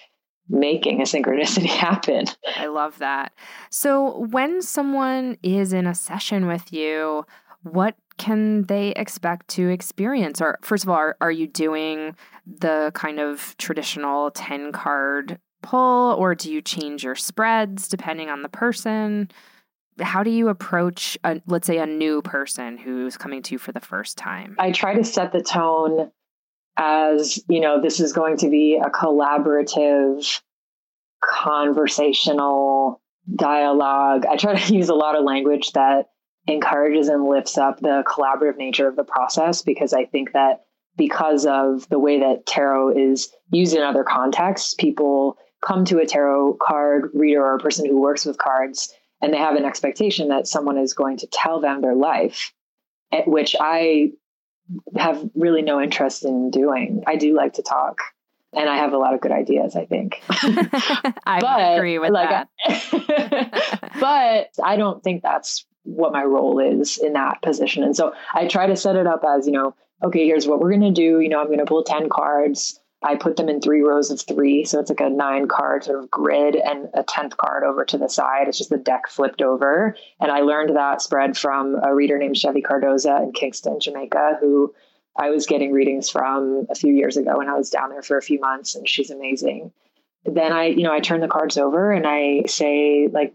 making 0.49 1.01
a 1.01 1.05
synchronicity 1.05 1.67
happen. 1.67 2.27
I 2.57 2.67
love 2.67 2.99
that. 2.99 3.33
So, 3.71 4.27
when 4.31 4.63
someone 4.63 5.39
is 5.43 5.73
in 5.73 5.87
a 5.87 5.95
session 5.95 6.47
with 6.47 6.73
you, 6.73 7.27
what 7.63 7.97
can 8.19 8.65
they 8.65 8.91
expect 8.91 9.49
to 9.49 9.69
experience? 9.69 10.41
Or, 10.41 10.59
first 10.63 10.85
of 10.85 10.91
all, 10.91 10.97
are, 10.97 11.17
are 11.21 11.33
you 11.33 11.47
doing 11.47 12.15
the 12.47 12.93
kind 12.95 13.19
of 13.19 13.55
traditional 13.59 14.31
10 14.31 14.73
card 14.73 15.39
pull, 15.63 16.15
or 16.19 16.35
do 16.35 16.53
you 16.53 16.61
change 16.61 17.03
your 17.03 17.15
spreads 17.15 17.89
depending 17.89 18.29
on 18.29 18.43
the 18.43 18.49
person? 18.49 19.31
How 20.01 20.23
do 20.23 20.31
you 20.31 20.49
approach, 20.49 21.17
a, 21.25 21.41
let's 21.47 21.67
say, 21.67 21.79
a 21.79 21.87
new 21.87 22.21
person 22.21 22.77
who's 22.77 23.17
coming 23.17 23.43
to 23.43 23.55
you 23.55 23.59
for 23.59 23.73
the 23.73 23.81
first 23.81 24.19
time? 24.19 24.57
I 24.59 24.73
try 24.73 24.95
to 24.95 25.05
set 25.05 25.33
the 25.33 25.43
tone 25.43 26.11
as 26.77 27.39
you 27.49 27.61
know 27.61 27.81
this 27.81 28.01
is 28.01 28.13
going 28.13 28.37
to 28.39 28.51
be 28.51 28.81
a 28.85 28.91
collaborative 28.91 30.41
conversational 31.23 33.01
dialogue. 33.35 34.27
I 34.27 34.37
try 34.37 34.55
to 34.55 34.75
use 34.77 34.89
a 34.89 34.95
lot 34.95 35.17
of 35.17 35.25
language 35.25 35.73
that 35.73 36.07
encourages 36.47 37.09
and 37.09 37.25
lifts 37.25 37.57
up 37.57 37.81
the 37.81 38.05
collaborative 38.07 38.57
nature 38.57 38.87
of 38.87 38.97
the 38.97 39.05
process 39.05 39.63
because 39.63 39.93
i 39.95 40.05
think 40.05 40.33
that 40.33 40.65
because 40.97 41.47
of 41.47 41.89
the 41.89 41.99
way 41.99 42.21
that 42.21 42.47
tarot 42.47 42.91
is 42.91 43.31
used 43.51 43.75
in 43.75 43.83
other 43.83 44.05
contexts 44.05 44.75
people 44.75 45.39
come 45.65 45.85
to 45.85 45.99
a 45.99 46.07
tarot 46.07 46.55
card 46.61 47.11
reader 47.15 47.43
or 47.43 47.55
a 47.55 47.61
person 47.61 47.87
who 47.87 48.01
works 48.01 48.27
with 48.27 48.37
cards 48.37 48.93
and 49.23 49.33
they 49.33 49.39
have 49.39 49.57
an 49.57 49.65
expectation 49.65 50.29
that 50.29 50.47
someone 50.47 50.77
is 50.77 50.93
going 50.93 51.17
to 51.17 51.27
tell 51.33 51.61
them 51.61 51.81
their 51.81 51.95
life 51.95 52.53
at 53.11 53.27
which 53.27 53.57
i 53.59 54.11
have 54.97 55.29
really 55.35 55.63
no 55.63 55.81
interest 55.81 56.25
in 56.25 56.51
doing. 56.51 57.05
I 57.07 57.17
do 57.17 57.35
like 57.35 57.55
to 57.55 57.63
talk 57.63 58.01
and 58.57 58.69
I 58.69 58.77
have 58.77 58.93
a 58.93 58.99
lot 58.99 59.15
of 59.15 59.21
good 59.21 59.33
ideas, 59.33 59.77
I 59.77 59.85
think. 59.85 60.23
I 60.29 61.39
but, 61.41 61.77
agree 61.77 61.99
with 61.99 62.11
like, 62.11 62.31
that. 62.31 63.91
but 64.01 64.65
I 64.65 64.77
don't 64.77 65.03
think 65.03 65.23
that's 65.23 65.67
what 65.83 66.13
my 66.13 66.23
role 66.23 66.61
is 66.61 66.99
in 66.99 67.15
that 67.15 67.43
position. 67.43 67.83
And 67.83 67.97
so 67.97 68.15
I 68.33 68.47
try 68.47 68.67
to 68.67 68.77
set 68.77 68.97
it 68.97 69.07
up 69.07 69.23
as, 69.27 69.47
you 69.47 69.53
know, 69.53 69.75
okay, 70.03 70.27
here's 70.27 70.47
what 70.47 70.61
we're 70.61 70.71
going 70.71 70.83
to 70.83 70.91
do. 70.93 71.21
You 71.21 71.29
know, 71.29 71.41
I'm 71.41 71.47
going 71.47 71.59
to 71.59 71.67
pull 71.67 71.83
10 71.83 72.09
cards. 72.09 72.81
I 73.05 73.17
put 73.17 73.37
them 73.37 73.51
in 73.51 73.61
three 73.61 73.83
rows 73.83 74.11
of 74.11 74.19
three. 74.21 74.65
So 74.65 74.81
it's 74.81 74.89
like 74.89 75.01
a 75.01 75.11
nine 75.11 75.47
card 75.47 75.85
sort 75.85 76.03
of 76.03 76.11
grid 76.11 76.57
and 76.57 76.89
a 76.95 77.05
10th 77.05 77.37
card 77.37 77.63
over 77.63 77.85
to 77.85 77.99
the 77.99 78.09
side. 78.09 78.49
It's 78.49 78.57
just 78.57 78.71
the 78.71 78.79
deck 78.79 79.09
flipped 79.09 79.43
over. 79.43 79.95
And 80.21 80.33
I 80.33 80.41
learned 80.41 80.75
that 80.75 81.03
spread 81.03 81.37
from 81.37 81.77
a 81.85 81.95
reader 81.95 82.17
named 82.17 82.39
Chevy 82.39 82.63
Cardoza 82.63 83.23
in 83.23 83.33
Kingston, 83.33 83.79
Jamaica, 83.79 84.39
who 84.41 84.75
I 85.15 85.29
was 85.29 85.45
getting 85.45 85.73
readings 85.73 86.09
from 86.09 86.67
a 86.71 86.75
few 86.75 86.95
years 86.95 87.19
ago 87.19 87.37
when 87.37 87.49
I 87.49 87.59
was 87.59 87.69
down 87.69 87.91
there 87.91 88.03
for 88.03 88.17
a 88.17 88.23
few 88.23 88.41
months. 88.41 88.75
And 88.75 88.89
she's 88.89 89.11
amazing. 89.11 89.71
Then 90.25 90.55
I, 90.55 90.65
you 90.69 90.83
know, 90.83 90.93
I 90.93 91.01
turn 91.01 91.21
the 91.21 91.29
cards 91.29 91.59
over 91.59 91.93
and 91.93 92.07
I 92.07 92.45
say, 92.47 93.09
like, 93.13 93.35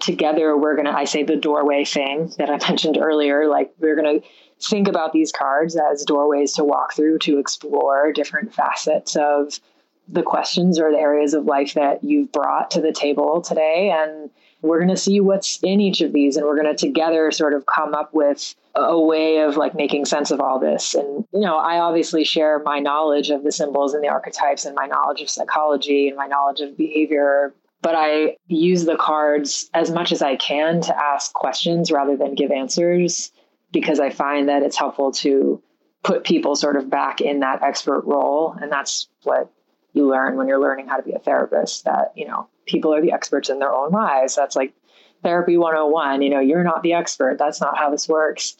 together 0.00 0.56
we're 0.56 0.76
going 0.76 0.86
to, 0.86 0.96
I 0.96 1.04
say 1.04 1.24
the 1.24 1.36
doorway 1.36 1.84
thing 1.84 2.32
that 2.38 2.48
I 2.48 2.56
mentioned 2.68 2.96
earlier. 2.98 3.48
Like, 3.48 3.74
we're 3.78 3.96
going 3.96 4.22
to, 4.22 4.26
think 4.62 4.88
about 4.88 5.12
these 5.12 5.32
cards 5.32 5.76
as 5.76 6.04
doorways 6.04 6.52
to 6.54 6.64
walk 6.64 6.94
through 6.94 7.18
to 7.20 7.38
explore 7.38 8.12
different 8.12 8.54
facets 8.54 9.16
of 9.16 9.60
the 10.08 10.22
questions 10.22 10.78
or 10.78 10.90
the 10.90 10.98
areas 10.98 11.34
of 11.34 11.44
life 11.44 11.74
that 11.74 12.02
you've 12.02 12.32
brought 12.32 12.70
to 12.72 12.80
the 12.80 12.92
table 12.92 13.40
today. 13.42 13.90
And 13.94 14.30
we're 14.62 14.78
going 14.78 14.88
to 14.88 14.96
see 14.96 15.20
what's 15.20 15.58
in 15.62 15.80
each 15.80 16.00
of 16.00 16.12
these 16.12 16.36
and 16.36 16.46
we're 16.46 16.60
going 16.60 16.74
to 16.74 16.86
together 16.86 17.30
sort 17.30 17.54
of 17.54 17.66
come 17.66 17.94
up 17.94 18.12
with 18.14 18.54
a 18.74 19.00
way 19.00 19.38
of 19.38 19.56
like 19.56 19.74
making 19.74 20.04
sense 20.04 20.30
of 20.30 20.40
all 20.40 20.58
this. 20.58 20.94
And, 20.94 21.24
you 21.32 21.40
know, 21.40 21.58
I 21.58 21.78
obviously 21.78 22.24
share 22.24 22.58
my 22.60 22.78
knowledge 22.78 23.30
of 23.30 23.44
the 23.44 23.52
symbols 23.52 23.94
and 23.94 24.02
the 24.02 24.08
archetypes 24.08 24.64
and 24.64 24.74
my 24.74 24.86
knowledge 24.86 25.20
of 25.20 25.30
psychology 25.30 26.08
and 26.08 26.16
my 26.16 26.26
knowledge 26.26 26.60
of 26.60 26.76
behavior. 26.76 27.54
But 27.82 27.94
I 27.96 28.36
use 28.48 28.84
the 28.84 28.96
cards 28.96 29.70
as 29.74 29.90
much 29.90 30.10
as 30.10 30.22
I 30.22 30.36
can 30.36 30.80
to 30.82 30.96
ask 30.96 31.32
questions 31.32 31.92
rather 31.92 32.16
than 32.16 32.34
give 32.34 32.50
answers 32.50 33.30
because 33.72 34.00
I 34.00 34.10
find 34.10 34.48
that 34.48 34.62
it's 34.62 34.76
helpful 34.76 35.12
to 35.12 35.62
put 36.02 36.24
people 36.24 36.56
sort 36.56 36.76
of 36.76 36.88
back 36.88 37.20
in 37.20 37.40
that 37.40 37.62
expert 37.62 38.02
role. 38.02 38.56
And 38.60 38.70
that's 38.70 39.08
what 39.24 39.50
you 39.92 40.08
learn 40.08 40.36
when 40.36 40.48
you're 40.48 40.60
learning 40.60 40.88
how 40.88 40.96
to 40.96 41.02
be 41.02 41.12
a 41.12 41.18
therapist 41.18 41.84
that, 41.84 42.12
you 42.14 42.26
know, 42.26 42.48
people 42.66 42.94
are 42.94 43.02
the 43.02 43.12
experts 43.12 43.50
in 43.50 43.58
their 43.58 43.72
own 43.72 43.90
lives. 43.90 44.36
That's 44.36 44.56
like 44.56 44.74
therapy 45.22 45.56
101. 45.56 46.22
You 46.22 46.30
know, 46.30 46.40
you're 46.40 46.64
not 46.64 46.82
the 46.82 46.92
expert. 46.92 47.36
That's 47.38 47.60
not 47.60 47.76
how 47.76 47.90
this 47.90 48.08
works. 48.08 48.56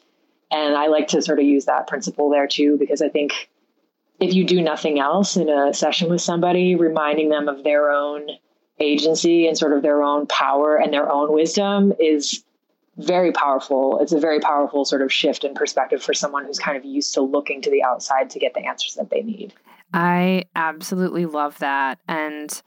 And 0.51 0.74
I 0.74 0.86
like 0.86 1.09
to 1.09 1.22
sort 1.22 1.39
of 1.39 1.44
use 1.44 1.66
that 1.66 1.86
principle 1.86 2.30
there 2.30 2.47
too, 2.47 2.76
because 2.78 3.02
I 3.02 3.09
think 3.09 3.51
if 4.18 4.35
you 4.35 4.44
do 4.44 4.60
nothing 4.60 4.98
else 4.98 5.36
in 5.36 5.48
a 5.48 5.72
session 5.72 6.10
with 6.10 6.20
somebody, 6.20 6.74
reminding 6.74 7.28
them 7.28 7.48
of 7.48 7.62
their 7.62 7.90
own 7.90 8.28
agency 8.80 9.47
and 9.47 9.56
sort 9.56 9.72
of 9.72 9.82
their 9.82 10.02
own 10.02 10.26
power 10.26 10.76
and 10.76 10.93
their 10.93 11.10
own 11.10 11.32
wisdom 11.32 11.93
is 12.01 12.44
very 12.99 13.33
powerful. 13.33 13.99
It's 14.01 14.12
a 14.12 14.20
very 14.20 14.41
powerful 14.41 14.85
sort 14.85 15.03
of 15.03 15.12
shift 15.12 15.45
in 15.45 15.55
perspective 15.55 16.03
for 16.03 16.15
someone 16.15 16.45
who's 16.45 16.59
kind 16.59 16.77
of 16.77 16.85
used 16.85 17.15
to 17.15 17.23
looking 17.23 17.62
to 17.62 17.70
the 17.70 17.83
outside 17.83 18.31
to 18.31 18.39
get 18.39 18.55
the 18.55 18.66
answers 18.66 18.95
that 18.95 19.11
they 19.11 19.23
need. 19.23 19.55
I 19.95 20.45
absolutely 20.55 21.27
love 21.27 21.59
that. 21.61 21.99
And 22.09 22.61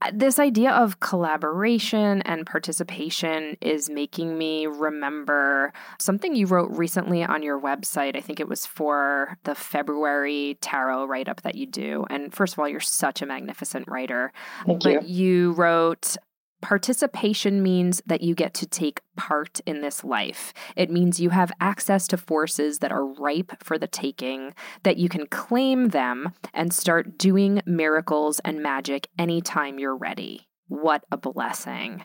uh, 0.00 0.12
this 0.14 0.38
idea 0.38 0.70
of 0.70 1.00
collaboration 1.00 2.22
and 2.22 2.46
participation 2.46 3.56
is 3.60 3.90
making 3.90 4.36
me 4.36 4.66
remember 4.66 5.72
something 5.98 6.36
you 6.36 6.46
wrote 6.46 6.70
recently 6.70 7.24
on 7.24 7.42
your 7.42 7.60
website. 7.60 8.16
I 8.16 8.20
think 8.20 8.38
it 8.38 8.48
was 8.48 8.64
for 8.64 9.38
the 9.44 9.54
February 9.54 10.58
tarot 10.60 11.06
write 11.06 11.28
up 11.28 11.42
that 11.42 11.56
you 11.56 11.66
do. 11.66 12.04
And 12.10 12.32
first 12.32 12.52
of 12.52 12.58
all, 12.58 12.68
you're 12.68 12.80
such 12.80 13.22
a 13.22 13.26
magnificent 13.26 13.88
writer. 13.88 14.32
Thank 14.66 14.84
you. 14.84 14.94
but 14.94 15.08
you. 15.08 15.48
You 15.48 15.52
wrote, 15.52 16.16
Participation 16.60 17.62
means 17.62 18.02
that 18.06 18.20
you 18.20 18.34
get 18.34 18.52
to 18.54 18.66
take 18.66 19.00
part 19.16 19.60
in 19.64 19.80
this 19.80 20.02
life. 20.02 20.52
It 20.74 20.90
means 20.90 21.20
you 21.20 21.30
have 21.30 21.52
access 21.60 22.08
to 22.08 22.16
forces 22.16 22.80
that 22.80 22.90
are 22.90 23.06
ripe 23.06 23.62
for 23.62 23.78
the 23.78 23.86
taking, 23.86 24.54
that 24.82 24.96
you 24.96 25.08
can 25.08 25.28
claim 25.28 25.90
them 25.90 26.32
and 26.52 26.72
start 26.72 27.16
doing 27.16 27.62
miracles 27.64 28.40
and 28.40 28.60
magic 28.60 29.08
anytime 29.18 29.78
you're 29.78 29.96
ready. 29.96 30.48
What 30.66 31.04
a 31.12 31.16
blessing. 31.16 32.04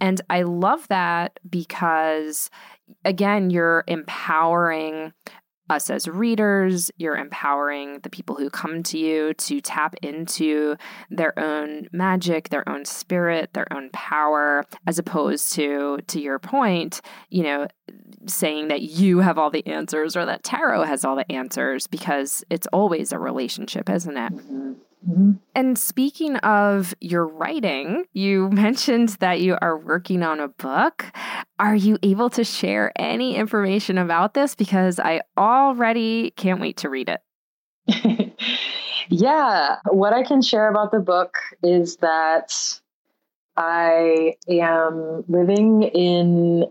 And 0.00 0.20
I 0.28 0.42
love 0.42 0.88
that 0.88 1.38
because, 1.48 2.50
again, 3.04 3.50
you're 3.50 3.84
empowering 3.86 5.12
us 5.72 5.90
as 5.90 6.06
readers, 6.06 6.90
you're 6.98 7.16
empowering 7.16 8.00
the 8.00 8.10
people 8.10 8.36
who 8.36 8.50
come 8.50 8.82
to 8.84 8.98
you 8.98 9.34
to 9.34 9.60
tap 9.60 9.94
into 10.02 10.76
their 11.10 11.36
own 11.38 11.88
magic, 11.92 12.50
their 12.50 12.68
own 12.68 12.84
spirit, 12.84 13.52
their 13.54 13.72
own 13.72 13.90
power, 13.92 14.64
as 14.86 14.98
opposed 14.98 15.52
to, 15.54 15.98
to 16.06 16.20
your 16.20 16.38
point, 16.38 17.00
you 17.30 17.42
know, 17.42 17.66
saying 18.26 18.68
that 18.68 18.82
you 18.82 19.18
have 19.18 19.38
all 19.38 19.50
the 19.50 19.66
answers 19.66 20.16
or 20.16 20.26
that 20.26 20.44
tarot 20.44 20.84
has 20.84 21.04
all 21.04 21.16
the 21.16 21.30
answers 21.32 21.86
because 21.86 22.44
it's 22.50 22.66
always 22.68 23.12
a 23.12 23.18
relationship, 23.18 23.88
isn't 23.88 24.16
it? 24.16 24.32
Mm-hmm. 24.32 24.72
Mm-hmm. 25.08 25.32
And 25.54 25.78
speaking 25.78 26.36
of 26.36 26.94
your 27.00 27.26
writing, 27.26 28.04
you 28.12 28.48
mentioned 28.52 29.10
that 29.20 29.40
you 29.40 29.56
are 29.60 29.78
working 29.78 30.22
on 30.22 30.40
a 30.40 30.48
book. 30.48 31.06
Are 31.58 31.74
you 31.74 31.98
able 32.02 32.30
to 32.30 32.44
share 32.44 32.92
any 32.96 33.36
information 33.36 33.98
about 33.98 34.34
this? 34.34 34.54
Because 34.54 34.98
I 34.98 35.22
already 35.36 36.30
can't 36.32 36.60
wait 36.60 36.78
to 36.78 36.88
read 36.88 37.08
it. 37.08 38.36
yeah. 39.08 39.76
What 39.90 40.12
I 40.12 40.22
can 40.22 40.42
share 40.42 40.68
about 40.68 40.92
the 40.92 41.00
book 41.00 41.34
is 41.62 41.96
that 41.96 42.52
I 43.56 44.34
am 44.48 45.24
living 45.28 45.82
in 45.82 46.64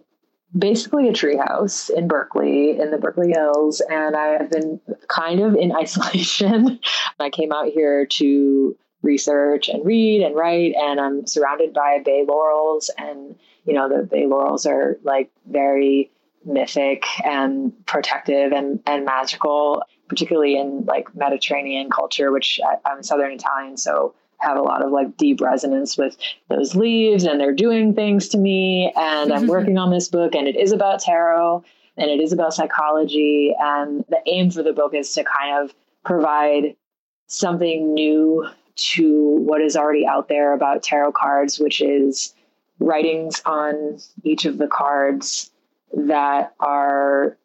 basically 0.57 1.07
a 1.07 1.13
treehouse 1.13 1.89
in 1.89 2.07
Berkeley, 2.07 2.79
in 2.79 2.91
the 2.91 2.97
Berkeley 2.97 3.31
Hills, 3.31 3.81
and 3.89 4.15
I 4.15 4.27
have 4.37 4.51
been 4.51 4.79
kind 5.07 5.39
of 5.39 5.55
in 5.55 5.75
isolation. 5.75 6.79
I 7.19 7.29
came 7.29 7.51
out 7.51 7.67
here 7.67 8.05
to 8.05 8.77
research 9.01 9.67
and 9.67 9.85
read 9.85 10.21
and 10.21 10.35
write, 10.35 10.73
and 10.75 10.99
I'm 10.99 11.25
surrounded 11.25 11.73
by 11.73 11.99
bay 12.03 12.25
laurels, 12.27 12.89
and 12.97 13.35
you 13.65 13.73
know 13.73 13.89
the 13.89 14.03
bay 14.03 14.25
laurels 14.25 14.65
are 14.65 14.97
like 15.03 15.31
very 15.49 16.11
mythic 16.43 17.05
and 17.23 17.73
protective 17.85 18.51
and 18.51 18.81
and 18.85 19.05
magical, 19.05 19.83
particularly 20.07 20.57
in 20.57 20.85
like 20.85 21.15
Mediterranean 21.15 21.89
culture, 21.89 22.31
which 22.31 22.59
I, 22.65 22.89
I'm 22.89 23.03
Southern 23.03 23.31
Italian, 23.31 23.77
so 23.77 24.15
have 24.41 24.57
a 24.57 24.61
lot 24.61 24.83
of 24.83 24.91
like 24.91 25.17
deep 25.17 25.41
resonance 25.41 25.97
with 25.97 26.17
those 26.49 26.75
leaves 26.75 27.23
and 27.23 27.39
they're 27.39 27.53
doing 27.53 27.93
things 27.93 28.27
to 28.29 28.37
me. 28.37 28.91
And 28.95 29.31
I'm 29.31 29.47
working 29.55 29.77
on 29.77 29.91
this 29.91 30.07
book 30.07 30.35
and 30.35 30.47
it 30.47 30.55
is 30.55 30.71
about 30.71 30.99
tarot 30.99 31.63
and 31.97 32.09
it 32.09 32.19
is 32.19 32.33
about 32.33 32.53
psychology. 32.53 33.53
And 33.59 34.03
the 34.09 34.19
aim 34.25 34.51
for 34.51 34.63
the 34.63 34.73
book 34.73 34.93
is 34.93 35.13
to 35.13 35.23
kind 35.23 35.63
of 35.63 35.75
provide 36.03 36.75
something 37.27 37.93
new 37.93 38.47
to 38.75 39.37
what 39.37 39.61
is 39.61 39.75
already 39.75 40.07
out 40.07 40.27
there 40.27 40.53
about 40.53 40.83
tarot 40.83 41.11
cards, 41.11 41.59
which 41.59 41.81
is 41.81 42.33
writings 42.79 43.41
on 43.45 43.99
each 44.23 44.45
of 44.45 44.57
the 44.57 44.67
cards 44.67 45.51
that 45.93 46.53
are 46.59 47.37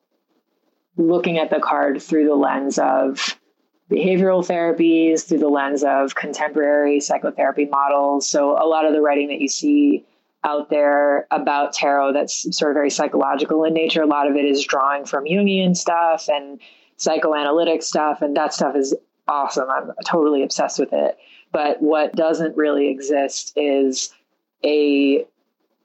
looking 0.97 1.39
at 1.39 1.51
the 1.51 1.60
card 1.60 2.01
through 2.01 2.27
the 2.27 2.35
lens 2.35 2.78
of 2.78 3.39
behavioral 3.91 4.45
therapies 4.47 5.27
through 5.27 5.39
the 5.39 5.49
lens 5.49 5.85
of 5.85 6.15
contemporary 6.15 7.01
psychotherapy 7.01 7.67
models. 7.67 8.29
So 8.29 8.53
a 8.53 8.67
lot 8.67 8.85
of 8.85 8.93
the 8.93 9.01
writing 9.01 9.29
that 9.29 9.41
you 9.41 9.49
see 9.49 10.05
out 10.45 10.71
there 10.71 11.27
about 11.31 11.73
tarot 11.73 12.13
that's 12.13 12.57
sort 12.57 12.73
of 12.73 12.75
very 12.75 12.91
psychological 12.91 13.65
in 13.65 13.75
nature, 13.75 14.03
a 14.03 14.07
lot 14.07 14.29
of 14.31 14.37
it 14.37 14.45
is 14.45 14.65
drawing 14.65 15.05
from 15.05 15.25
Jungian 15.25 15.77
stuff 15.77 16.29
and 16.29 16.61
psychoanalytic 16.97 17.83
stuff, 17.83 18.23
and 18.23 18.37
that 18.37 18.55
stuff 18.55 18.75
is 18.75 18.95
awesome. 19.29 19.69
I'm 19.71 19.93
totally 20.05 20.43
obsessed 20.43 20.79
with 20.79 20.93
it. 20.93 21.19
But 21.53 21.81
what 21.81 22.15
doesn't 22.15 22.57
really 22.57 22.89
exist 22.89 23.53
is 23.57 24.13
a 24.65 25.25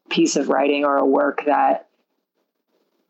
piece 0.10 0.36
of 0.36 0.50
writing 0.50 0.86
or 0.86 0.98
a 0.98 1.06
work 1.06 1.44
that 1.46 1.88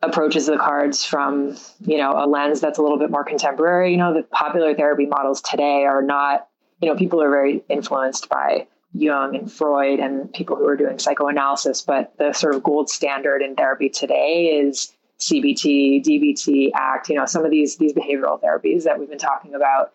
approaches 0.02 0.46
the 0.46 0.56
cards 0.56 1.04
from 1.04 1.56
you 1.80 1.96
know 1.96 2.12
a 2.12 2.26
lens 2.26 2.60
that's 2.60 2.78
a 2.78 2.82
little 2.82 2.98
bit 2.98 3.10
more 3.10 3.24
contemporary. 3.24 3.92
You 3.92 3.98
know 3.98 4.12
the 4.12 4.24
popular 4.24 4.74
therapy 4.74 5.06
models 5.06 5.40
today 5.40 5.84
are 5.84 6.02
not 6.02 6.48
you 6.80 6.88
know 6.88 6.96
people 6.96 7.22
are 7.22 7.30
very 7.30 7.62
influenced 7.68 8.28
by 8.28 8.66
Jung 8.94 9.36
and 9.36 9.50
Freud 9.50 10.00
and 10.00 10.32
people 10.32 10.56
who 10.56 10.66
are 10.66 10.76
doing 10.76 10.98
psychoanalysis 10.98 11.80
but 11.82 12.12
the 12.18 12.32
sort 12.32 12.54
of 12.54 12.62
gold 12.62 12.90
standard 12.90 13.40
in 13.40 13.54
therapy 13.54 13.88
today 13.88 14.60
is 14.60 14.92
CBT 15.20 16.04
DBT 16.04 16.70
ACT 16.74 17.08
you 17.08 17.16
know 17.16 17.26
some 17.26 17.44
of 17.44 17.50
these 17.50 17.76
these 17.76 17.92
behavioral 17.92 18.40
therapies 18.42 18.84
that 18.84 18.98
we've 18.98 19.08
been 19.08 19.18
talking 19.18 19.54
about. 19.54 19.92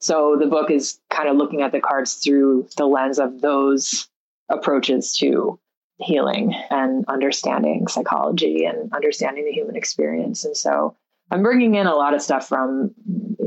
So 0.00 0.36
the 0.38 0.46
book 0.46 0.70
is 0.70 1.00
kind 1.10 1.28
of 1.28 1.36
looking 1.36 1.62
at 1.62 1.72
the 1.72 1.80
cards 1.80 2.14
through 2.14 2.68
the 2.76 2.86
lens 2.86 3.18
of 3.18 3.40
those 3.40 4.08
approaches 4.48 5.16
to 5.16 5.58
healing 5.98 6.54
and 6.70 7.04
understanding 7.08 7.88
psychology 7.88 8.64
and 8.64 8.92
understanding 8.92 9.44
the 9.44 9.52
human 9.52 9.76
experience. 9.76 10.44
And 10.44 10.56
so 10.56 10.96
I'm 11.30 11.42
bringing 11.42 11.74
in 11.74 11.86
a 11.86 11.94
lot 11.94 12.14
of 12.14 12.22
stuff 12.22 12.48
from 12.48 12.94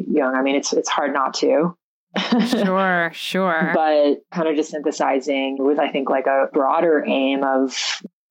Jung. 0.08 0.36
I 0.36 0.42
mean, 0.42 0.56
it's 0.56 0.74
it's 0.74 0.90
hard 0.90 1.14
not 1.14 1.34
to. 1.36 1.76
sure, 2.50 3.12
sure. 3.14 3.72
But 3.74 4.24
kind 4.32 4.48
of 4.48 4.56
just 4.56 4.72
synthesizing 4.72 5.58
with, 5.60 5.80
I 5.80 5.90
think, 5.92 6.10
like 6.10 6.28
a 6.28 6.48
broader 6.54 7.04
aim 7.08 7.44
of, 7.44 7.76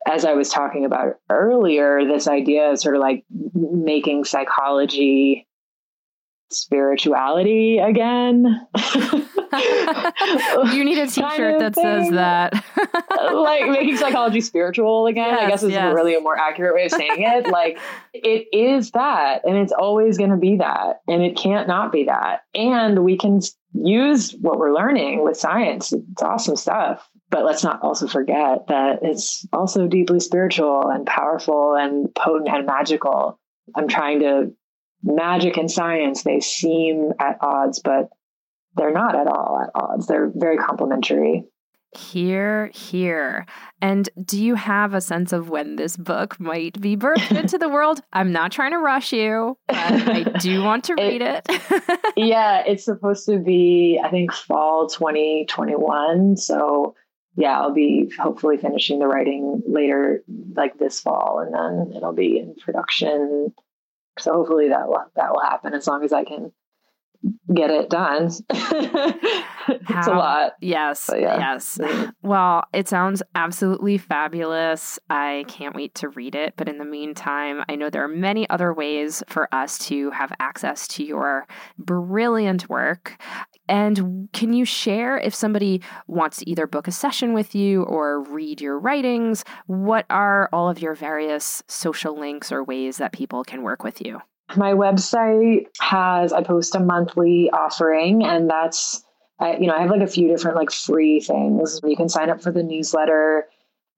as 0.07 0.25
I 0.25 0.35
was 0.35 0.51
talking 0.51 0.85
about 0.85 1.17
earlier, 1.31 2.05
this 2.05 2.29
idea 2.29 2.71
of 2.71 2.79
sort 2.79 2.95
of 2.95 3.01
like 3.01 3.25
making 3.55 4.25
psychology 4.25 5.47
spirituality 6.51 7.79
again. 7.79 8.67
you 10.73 10.85
need 10.85 10.99
a 10.99 11.07
t-shirt 11.07 11.59
that 11.59 11.75
thing. 11.75 11.85
says 11.85 12.11
that. 12.11 12.53
like 13.35 13.69
making 13.69 13.97
psychology 13.97 14.41
spiritual 14.41 15.07
again, 15.07 15.31
yes, 15.31 15.43
I 15.43 15.49
guess 15.49 15.63
is 15.63 15.71
yes. 15.73 15.95
really 15.95 16.15
a 16.15 16.21
more 16.21 16.39
accurate 16.39 16.75
way 16.75 16.87
of 16.87 16.93
saying 16.93 17.17
it. 17.19 17.47
Like 17.49 17.79
it 18.13 18.47
is 18.53 18.93
that 18.93 19.45
and 19.45 19.57
it's 19.57 19.73
always 19.73 20.19
going 20.19 20.31
to 20.31 20.37
be 20.37 20.57
that 20.57 21.01
and 21.09 21.23
it 21.23 21.37
can't 21.37 21.67
not 21.67 21.93
be 21.93 22.05
that. 22.05 22.45
And 22.55 23.05
we 23.05 23.17
can 23.17 23.41
use 23.75 24.35
what 24.41 24.59
we're 24.59 24.75
learning 24.75 25.25
with 25.25 25.37
science. 25.37 25.93
It's 25.93 26.23
awesome 26.23 26.57
stuff. 26.57 27.09
But 27.31 27.45
let's 27.45 27.63
not 27.63 27.81
also 27.83 28.09
forget 28.09 28.67
that 28.69 29.01
it's 29.03 29.47
also 29.53 29.87
deeply 29.87 30.19
spiritual 30.19 30.89
and 30.89 31.07
powerful 31.07 31.77
and 31.77 32.13
potent 32.15 32.49
and 32.49 32.67
magical. 32.67 33.39
I'm 33.77 33.87
trying 33.87 34.21
to 34.21 34.53
magic 35.03 35.57
and 35.57 35.71
science, 35.71 36.23
they 36.23 36.41
seem 36.41 37.13
at 37.19 37.39
odds, 37.41 37.81
but 37.81 38.11
they're 38.77 38.93
not 38.93 39.15
at 39.15 39.27
all 39.27 39.61
at 39.63 39.71
odds. 39.75 40.07
They're 40.07 40.31
very 40.35 40.57
complementary. 40.57 41.45
Here, 41.97 42.71
here. 42.73 43.47
And 43.83 44.09
do 44.25 44.41
you 44.41 44.55
have 44.55 44.95
a 44.95 45.01
sense 45.01 45.33
of 45.33 45.51
when 45.51 45.75
this 45.75 45.97
book 45.97 46.39
might 46.39 46.81
be 46.81 46.97
birthed 46.97 47.37
into 47.37 47.59
the 47.59 47.69
world? 47.69 48.01
I'm 48.13 48.31
not 48.31 48.53
trying 48.53 48.71
to 48.73 48.79
rush 48.79 49.13
you, 49.13 49.59
but 49.67 49.77
I 49.77 50.23
do 50.39 50.63
want 50.63 50.85
to 50.85 50.95
read 50.95 51.21
it. 51.21 51.47
it. 51.49 52.13
yeah, 52.17 52.63
it's 52.65 52.85
supposed 52.85 53.27
to 53.27 53.39
be, 53.39 54.01
I 54.03 54.09
think, 54.09 54.33
fall 54.33 54.87
2021. 54.87 56.37
So, 56.37 56.95
yeah, 57.35 57.59
I'll 57.61 57.75
be 57.75 58.13
hopefully 58.21 58.57
finishing 58.57 59.01
the 59.01 59.09
writing 59.09 59.61
later, 59.67 60.23
like 60.55 60.79
this 60.79 61.01
fall, 61.01 61.41
and 61.41 61.53
then 61.53 61.97
it'll 61.97 62.13
be 62.13 62.39
in 62.39 62.55
production. 62.55 63.53
So 64.21 64.33
hopefully 64.33 64.69
that 64.69 64.87
will 64.87 65.03
that 65.17 65.33
will 65.33 65.41
happen 65.41 65.73
as 65.73 65.87
long 65.87 66.05
as 66.05 66.13
I 66.13 66.25
can 66.25 66.53
get 67.55 67.71
it 67.71 67.91
done. 67.91 68.31
it's 68.51 69.89
How, 69.89 70.13
a 70.13 70.17
lot. 70.17 70.53
Yes. 70.61 71.11
Yeah. 71.13 71.39
Yes. 71.39 71.79
Well, 72.23 72.65
it 72.73 72.89
sounds 72.89 73.23
absolutely 73.35 73.99
fabulous. 73.99 74.99
I 75.09 75.45
can't 75.49 75.75
wait 75.75 75.95
to 75.97 76.09
read 76.09 76.35
it. 76.35 76.55
But 76.57 76.69
in 76.69 76.79
the 76.79 76.85
meantime, 76.85 77.63
I 77.69 77.77
know 77.77 77.91
there 77.91 78.05
are 78.05 78.09
many 78.09 78.49
other 78.49 78.73
ways 78.73 79.23
for 79.29 79.53
us 79.55 79.79
to 79.89 80.11
have 80.11 80.33
access 80.41 80.89
to 80.89 81.05
your 81.05 81.47
brilliant 81.79 82.69
work. 82.69 83.21
And 83.69 84.29
can 84.33 84.53
you 84.53 84.65
share 84.65 85.19
if 85.19 85.35
somebody 85.35 85.83
wants 86.07 86.39
to 86.39 86.51
either 86.51 86.67
book 86.67 86.89
a 86.89 86.93
session 86.93 87.33
with 87.33 87.55
you 87.55 87.83
or 87.85 88.23
read 88.23 88.61
your 88.61 88.79
writings? 88.79 89.45
What 89.67 90.07
are 90.11 90.49
all 90.53 90.69
of 90.69 90.81
your 90.81 90.95
various 90.95 91.63
social 91.69 92.19
links 92.19 92.51
or 92.51 92.65
ways 92.65 92.97
that 92.97 93.13
people 93.13 93.45
can 93.45 93.63
work 93.63 93.85
with 93.85 94.05
you? 94.05 94.21
My 94.57 94.73
website 94.73 95.67
has, 95.81 96.33
I 96.33 96.43
post 96.43 96.75
a 96.75 96.81
monthly 96.81 97.51
offering, 97.51 98.25
and 98.25 98.49
that's, 98.49 99.05
I, 99.39 99.57
you 99.57 99.67
know, 99.67 99.75
I 99.75 99.81
have 99.81 99.91
like 99.91 100.03
a 100.03 100.07
few 100.07 100.29
different 100.29 100.57
like 100.57 100.71
free 100.71 101.21
things. 101.21 101.81
You 101.85 101.97
can 101.97 102.09
sign 102.09 102.31
up 102.31 102.43
for 102.43 102.51
the 102.51 102.63
newsletter 102.63 103.47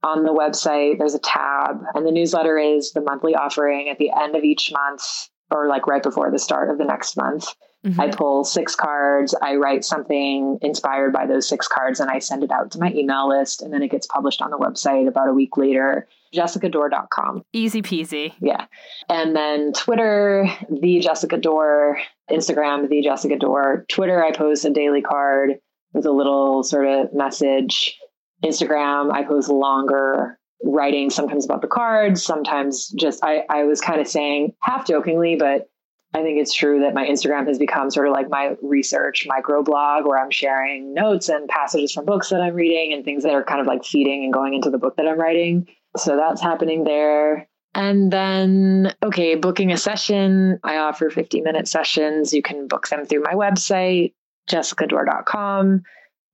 on 0.02 0.24
the 0.24 0.32
website. 0.32 0.98
There's 0.98 1.14
a 1.14 1.20
tab, 1.20 1.82
and 1.94 2.06
the 2.06 2.12
newsletter 2.12 2.58
is 2.58 2.92
the 2.92 3.00
monthly 3.00 3.34
offering 3.34 3.88
at 3.88 3.98
the 3.98 4.10
end 4.10 4.36
of 4.36 4.44
each 4.44 4.72
month 4.72 5.02
or 5.50 5.68
like 5.68 5.86
right 5.86 6.02
before 6.02 6.30
the 6.30 6.38
start 6.38 6.70
of 6.70 6.78
the 6.78 6.84
next 6.84 7.16
month. 7.16 7.46
Mm-hmm. 7.84 8.00
I 8.00 8.08
pull 8.10 8.44
six 8.44 8.76
cards, 8.76 9.34
I 9.42 9.56
write 9.56 9.84
something 9.84 10.58
inspired 10.62 11.12
by 11.12 11.26
those 11.26 11.48
six 11.48 11.66
cards, 11.66 11.98
and 11.98 12.08
I 12.08 12.20
send 12.20 12.44
it 12.44 12.52
out 12.52 12.70
to 12.72 12.78
my 12.78 12.92
email 12.92 13.28
list. 13.28 13.60
And 13.60 13.72
then 13.72 13.82
it 13.82 13.90
gets 13.90 14.06
published 14.06 14.40
on 14.40 14.50
the 14.50 14.58
website 14.58 15.08
about 15.08 15.28
a 15.28 15.32
week 15.32 15.56
later, 15.56 16.06
jessicadore.com. 16.32 17.42
Easy 17.52 17.82
peasy. 17.82 18.34
Yeah. 18.40 18.66
And 19.08 19.34
then 19.34 19.72
Twitter, 19.72 20.46
the 20.70 21.00
Jessica 21.00 21.36
Dore, 21.36 21.98
Instagram, 22.30 22.88
the 22.88 23.02
Jessica 23.02 23.36
Dore. 23.36 23.84
Twitter, 23.88 24.24
I 24.24 24.30
post 24.30 24.64
a 24.64 24.70
daily 24.70 25.02
card 25.02 25.54
with 25.92 26.06
a 26.06 26.12
little 26.12 26.62
sort 26.62 26.86
of 26.86 27.12
message. 27.12 27.98
Instagram, 28.44 29.12
I 29.12 29.24
post 29.24 29.48
longer 29.48 30.38
writing 30.64 31.10
sometimes 31.10 31.44
about 31.44 31.60
the 31.60 31.68
cards, 31.68 32.22
sometimes 32.22 32.88
just 32.88 33.24
I, 33.24 33.44
I 33.50 33.64
was 33.64 33.80
kind 33.80 34.00
of 34.00 34.06
saying 34.06 34.54
half 34.60 34.86
jokingly, 34.86 35.36
but 35.36 35.68
I 36.14 36.22
think 36.22 36.38
it's 36.38 36.52
true 36.52 36.80
that 36.80 36.94
my 36.94 37.06
Instagram 37.06 37.46
has 37.46 37.58
become 37.58 37.90
sort 37.90 38.06
of 38.06 38.12
like 38.12 38.28
my 38.28 38.56
research 38.60 39.26
microblog 39.26 40.06
where 40.06 40.18
I'm 40.18 40.30
sharing 40.30 40.92
notes 40.92 41.30
and 41.30 41.48
passages 41.48 41.92
from 41.92 42.04
books 42.04 42.28
that 42.28 42.42
I'm 42.42 42.54
reading 42.54 42.92
and 42.92 43.04
things 43.04 43.22
that 43.22 43.32
are 43.32 43.42
kind 43.42 43.60
of 43.60 43.66
like 43.66 43.84
feeding 43.84 44.24
and 44.24 44.32
going 44.32 44.52
into 44.52 44.68
the 44.70 44.78
book 44.78 44.96
that 44.96 45.06
I'm 45.06 45.18
writing. 45.18 45.68
So 45.96 46.16
that's 46.16 46.42
happening 46.42 46.84
there. 46.84 47.48
And 47.74 48.12
then, 48.12 48.94
okay, 49.02 49.34
booking 49.36 49.72
a 49.72 49.78
session. 49.78 50.58
I 50.62 50.76
offer 50.76 51.08
50 51.08 51.40
minute 51.40 51.66
sessions. 51.66 52.34
You 52.34 52.42
can 52.42 52.68
book 52.68 52.88
them 52.88 53.06
through 53.06 53.22
my 53.22 53.32
website, 53.32 54.12
jessicadore.com. 54.50 55.82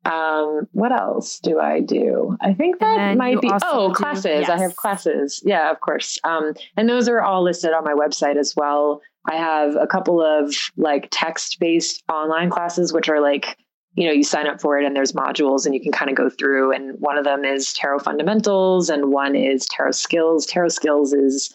Um, 0.04 0.66
what 0.72 0.92
else 0.92 1.38
do 1.38 1.60
I 1.60 1.80
do? 1.80 2.36
I 2.40 2.54
think 2.54 2.78
that 2.80 3.16
might 3.16 3.40
be 3.40 3.50
oh 3.62 3.92
classes. 3.94 4.24
yes. 4.24 4.48
I 4.48 4.58
have 4.58 4.74
classes. 4.76 5.42
Yeah, 5.44 5.70
of 5.70 5.80
course. 5.80 6.18
Um, 6.24 6.54
and 6.76 6.88
those 6.88 7.08
are 7.08 7.20
all 7.20 7.42
listed 7.42 7.72
on 7.72 7.84
my 7.84 7.92
website 7.92 8.36
as 8.36 8.54
well. 8.56 9.02
I 9.26 9.36
have 9.36 9.76
a 9.76 9.86
couple 9.86 10.22
of 10.22 10.54
like 10.76 11.08
text 11.10 11.58
based 11.60 12.02
online 12.08 12.50
classes, 12.50 12.92
which 12.92 13.08
are 13.08 13.20
like, 13.20 13.58
you 13.94 14.06
know, 14.06 14.12
you 14.12 14.22
sign 14.22 14.46
up 14.46 14.60
for 14.60 14.78
it 14.78 14.86
and 14.86 14.94
there's 14.94 15.12
modules 15.12 15.66
and 15.66 15.74
you 15.74 15.80
can 15.80 15.92
kind 15.92 16.10
of 16.10 16.16
go 16.16 16.30
through. 16.30 16.72
And 16.72 16.98
one 17.00 17.18
of 17.18 17.24
them 17.24 17.44
is 17.44 17.72
tarot 17.72 18.00
fundamentals 18.00 18.88
and 18.88 19.12
one 19.12 19.34
is 19.34 19.66
tarot 19.66 19.92
skills. 19.92 20.46
Tarot 20.46 20.68
skills 20.68 21.12
is 21.12 21.54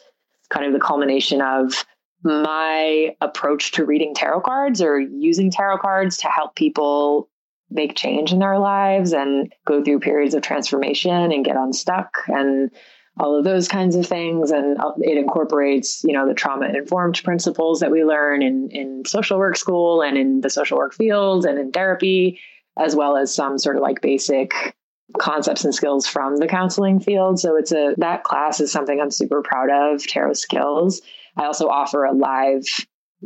kind 0.50 0.66
of 0.66 0.74
the 0.74 0.80
culmination 0.80 1.42
of 1.42 1.86
my 2.24 3.16
approach 3.22 3.72
to 3.74 3.86
reading 3.86 4.14
tarot 4.14 4.42
cards 4.42 4.82
or 4.82 5.00
using 5.00 5.52
tarot 5.52 5.78
cards 5.78 6.18
to 6.18 6.28
help 6.28 6.56
people 6.56 7.30
make 7.70 7.96
change 7.96 8.32
in 8.32 8.40
their 8.40 8.60
lives 8.60 9.14
and 9.14 9.52
go 9.66 9.84
through 9.84 10.00
periods 10.00 10.34
of 10.34 10.42
transformation 10.42 11.32
and 11.32 11.46
get 11.46 11.56
unstuck 11.56 12.18
and 12.28 12.72
all 13.20 13.38
of 13.38 13.44
those 13.44 13.68
kinds 13.68 13.96
of 13.96 14.06
things. 14.06 14.52
And 14.52 14.80
uh, 14.80 14.94
it 15.00 15.18
incorporates, 15.18 16.04
you 16.04 16.14
know, 16.14 16.28
the 16.28 16.34
trauma 16.34 16.68
informed 16.68 17.22
principles 17.24 17.80
that 17.80 17.92
we 17.92 18.04
learn 18.04 18.42
in, 18.42 18.70
in 18.72 19.04
social 19.06 19.38
work 19.38 19.56
school 19.56 20.02
and 20.02 20.18
in 20.18 20.42
the 20.42 20.50
social 20.50 20.78
work 20.78 20.94
field 20.94 21.46
and 21.46 21.60
in 21.60 21.72
therapy, 21.72 22.40
as 22.78 22.96
well 22.96 23.16
as 23.16 23.34
some 23.34 23.58
sort 23.60 23.76
of 23.76 23.82
like 23.82 24.02
basic 24.02 24.76
concepts 25.20 25.64
and 25.64 25.76
skills 25.76 26.08
from 26.08 26.38
the 26.38 26.48
counseling 26.48 27.00
field. 27.00 27.40
So 27.40 27.56
it's 27.56 27.72
a, 27.72 27.94
that 27.98 28.24
class 28.24 28.60
is 28.60 28.72
something 28.72 29.00
I'm 29.00 29.12
super 29.12 29.42
proud 29.44 29.70
of, 29.70 30.06
tarot 30.08 30.34
skills. 30.34 31.02
I 31.38 31.46
also 31.46 31.68
offer 31.68 32.06
a 32.06 32.14
live 32.14 32.66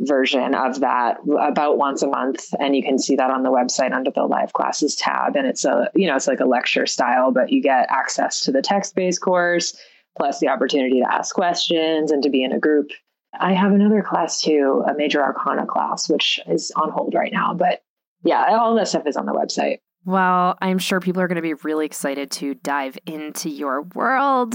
version 0.00 0.54
of 0.54 0.80
that 0.80 1.18
about 1.40 1.78
once 1.78 2.02
a 2.02 2.06
month 2.06 2.54
and 2.60 2.76
you 2.76 2.82
can 2.82 2.98
see 2.98 3.16
that 3.16 3.30
on 3.30 3.42
the 3.42 3.50
website 3.50 3.92
under 3.92 4.10
the 4.10 4.22
live 4.22 4.52
classes 4.52 4.94
tab. 4.94 5.36
And 5.36 5.46
it's 5.46 5.64
a 5.64 5.90
you 5.94 6.06
know 6.06 6.16
it's 6.16 6.28
like 6.28 6.40
a 6.40 6.44
lecture 6.44 6.86
style 6.86 7.32
but 7.32 7.50
you 7.50 7.62
get 7.62 7.86
access 7.90 8.40
to 8.42 8.52
the 8.52 8.62
text-based 8.62 9.20
course 9.20 9.76
plus 10.16 10.40
the 10.40 10.48
opportunity 10.48 11.00
to 11.00 11.12
ask 11.12 11.34
questions 11.34 12.10
and 12.10 12.22
to 12.22 12.30
be 12.30 12.42
in 12.42 12.52
a 12.52 12.58
group. 12.58 12.90
I 13.38 13.52
have 13.52 13.72
another 13.72 14.02
class 14.02 14.40
too 14.40 14.84
a 14.88 14.94
major 14.94 15.22
arcana 15.22 15.66
class 15.66 16.08
which 16.08 16.40
is 16.46 16.72
on 16.76 16.90
hold 16.90 17.14
right 17.14 17.32
now 17.32 17.54
but 17.54 17.82
yeah 18.24 18.56
all 18.58 18.74
that 18.76 18.88
stuff 18.88 19.06
is 19.06 19.16
on 19.16 19.26
the 19.26 19.32
website 19.32 19.78
well, 20.08 20.56
I'm 20.62 20.78
sure 20.78 21.00
people 21.00 21.20
are 21.20 21.28
going 21.28 21.36
to 21.36 21.42
be 21.42 21.52
really 21.52 21.84
excited 21.84 22.30
to 22.30 22.54
dive 22.54 22.96
into 23.04 23.50
your 23.50 23.82
world. 23.82 24.54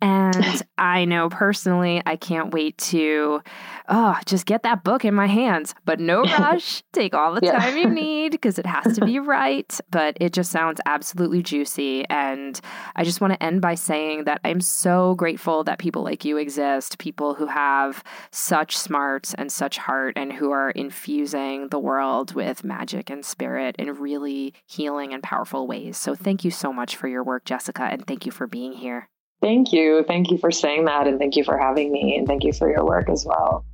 And 0.00 0.62
I 0.78 1.04
know 1.04 1.28
personally, 1.28 2.02
I 2.06 2.16
can't 2.16 2.54
wait 2.54 2.78
to 2.78 3.42
oh, 3.90 4.18
just 4.24 4.46
get 4.46 4.62
that 4.62 4.82
book 4.82 5.04
in 5.04 5.12
my 5.12 5.26
hands. 5.26 5.74
But 5.84 6.00
no 6.00 6.22
rush. 6.38 6.82
Take 6.94 7.12
all 7.12 7.34
the 7.34 7.40
yeah. 7.42 7.58
time 7.58 7.76
you 7.76 7.90
need 7.90 8.32
because 8.32 8.58
it 8.58 8.64
has 8.64 8.96
to 8.96 9.04
be 9.04 9.18
right. 9.18 9.78
But 9.90 10.16
it 10.22 10.32
just 10.32 10.50
sounds 10.50 10.80
absolutely 10.86 11.42
juicy. 11.42 12.08
And 12.08 12.58
I 12.96 13.04
just 13.04 13.20
want 13.20 13.34
to 13.34 13.42
end 13.42 13.60
by 13.60 13.74
saying 13.74 14.24
that 14.24 14.40
I'm 14.42 14.62
so 14.62 15.16
grateful 15.16 15.64
that 15.64 15.78
people 15.78 16.02
like 16.02 16.24
you 16.24 16.38
exist, 16.38 16.96
people 16.96 17.34
who 17.34 17.46
have 17.46 18.02
such 18.32 18.74
smarts 18.74 19.34
and 19.34 19.52
such 19.52 19.76
heart 19.76 20.14
and 20.16 20.32
who 20.32 20.50
are 20.50 20.70
infusing 20.70 21.68
the 21.68 21.78
world 21.78 22.34
with 22.34 22.64
magic 22.64 23.10
and 23.10 23.22
spirit 23.22 23.76
and 23.78 23.98
really 23.98 24.54
healing 24.64 24.93
healing 24.94 25.12
and 25.12 25.22
powerful 25.22 25.66
ways. 25.66 25.96
So 25.96 26.14
thank 26.14 26.44
you 26.44 26.50
so 26.50 26.72
much 26.72 26.96
for 26.96 27.08
your 27.08 27.24
work, 27.24 27.44
Jessica, 27.44 27.82
and 27.82 28.06
thank 28.06 28.26
you 28.26 28.32
for 28.32 28.46
being 28.46 28.72
here. 28.72 29.08
Thank 29.42 29.72
you. 29.72 30.04
Thank 30.06 30.30
you 30.30 30.38
for 30.38 30.50
saying 30.50 30.84
that, 30.84 31.06
and 31.08 31.18
thank 31.18 31.36
you 31.36 31.44
for 31.44 31.58
having 31.58 31.90
me, 31.92 32.16
and 32.16 32.26
thank 32.26 32.44
you 32.44 32.52
for 32.52 32.70
your 32.70 32.84
work 32.84 33.08
as 33.08 33.26
well. 33.26 33.64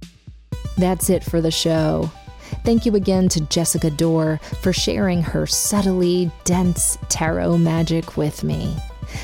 That's 0.78 1.10
it 1.10 1.22
for 1.22 1.40
the 1.40 1.51
show. 1.51 2.10
Thank 2.64 2.86
you 2.86 2.97
again 2.97 3.28
to 3.30 3.40
Jessica 3.42 3.90
Dore 3.90 4.40
for 4.62 4.72
sharing 4.72 5.22
her 5.22 5.47
subtly 5.47 6.30
dense 6.44 6.98
tarot 7.09 7.59
magic 7.59 8.16
with 8.16 8.42
me. 8.42 8.74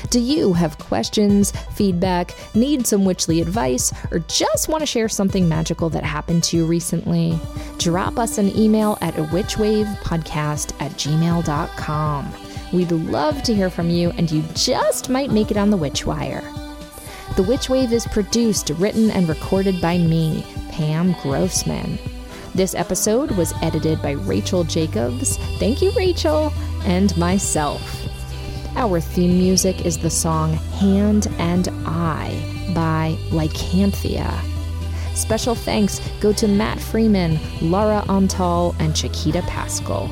Do 0.09 0.19
you 0.19 0.53
have 0.53 0.77
questions, 0.77 1.51
feedback, 1.73 2.35
need 2.55 2.87
some 2.87 3.05
witchly 3.05 3.41
advice, 3.41 3.93
or 4.11 4.19
just 4.19 4.69
want 4.69 4.81
to 4.81 4.85
share 4.85 5.09
something 5.09 5.47
magical 5.47 5.89
that 5.89 6.03
happened 6.03 6.43
to 6.45 6.57
you 6.57 6.65
recently? 6.65 7.39
Drop 7.77 8.17
us 8.17 8.37
an 8.37 8.55
email 8.57 8.97
at 9.01 9.13
witchwavepodcast 9.15 10.81
at 10.81 10.91
gmail.com. 10.93 12.33
We'd 12.73 12.91
love 12.91 13.43
to 13.43 13.55
hear 13.55 13.69
from 13.69 13.89
you, 13.89 14.11
and 14.11 14.29
you 14.29 14.43
just 14.53 15.09
might 15.09 15.31
make 15.31 15.51
it 15.51 15.57
on 15.57 15.69
the 15.69 15.77
Witchwire. 15.77 16.43
The 17.35 17.43
Witch 17.43 17.69
Wave 17.69 17.93
is 17.93 18.05
produced, 18.07 18.71
written, 18.71 19.09
and 19.11 19.29
recorded 19.29 19.81
by 19.81 19.97
me, 19.97 20.45
Pam 20.69 21.13
Grossman. 21.21 21.97
This 22.55 22.73
episode 22.73 23.31
was 23.31 23.53
edited 23.61 24.01
by 24.01 24.11
Rachel 24.11 24.63
Jacobs. 24.63 25.37
Thank 25.59 25.81
you, 25.81 25.91
Rachel, 25.91 26.51
and 26.83 27.15
myself. 27.17 28.07
Our 28.77 29.01
theme 29.01 29.37
music 29.39 29.85
is 29.87 29.97
the 29.97 30.11
song 30.11 30.53
Hand 30.53 31.25
and 31.39 31.67
Eye 31.83 32.71
by 32.75 33.17
Lycanthia. 33.31 34.31
Special 35.15 35.55
thanks 35.55 35.99
go 36.19 36.31
to 36.33 36.47
Matt 36.47 36.79
Freeman, 36.79 37.39
Laura 37.59 38.03
Antal, 38.07 38.75
and 38.79 38.95
Chiquita 38.95 39.41
Pascal. 39.47 40.07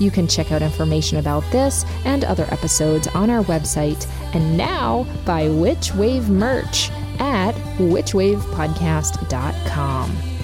You 0.00 0.10
can 0.10 0.26
check 0.26 0.50
out 0.50 0.62
information 0.62 1.18
about 1.18 1.44
this 1.52 1.84
and 2.04 2.24
other 2.24 2.48
episodes 2.50 3.06
on 3.06 3.30
our 3.30 3.44
website, 3.44 4.04
and 4.34 4.56
now 4.56 5.06
buy 5.24 5.48
Witch 5.48 5.94
Wave 5.94 6.28
merch 6.28 6.90
at 7.20 7.54
witchwavepodcast.com 7.78 10.35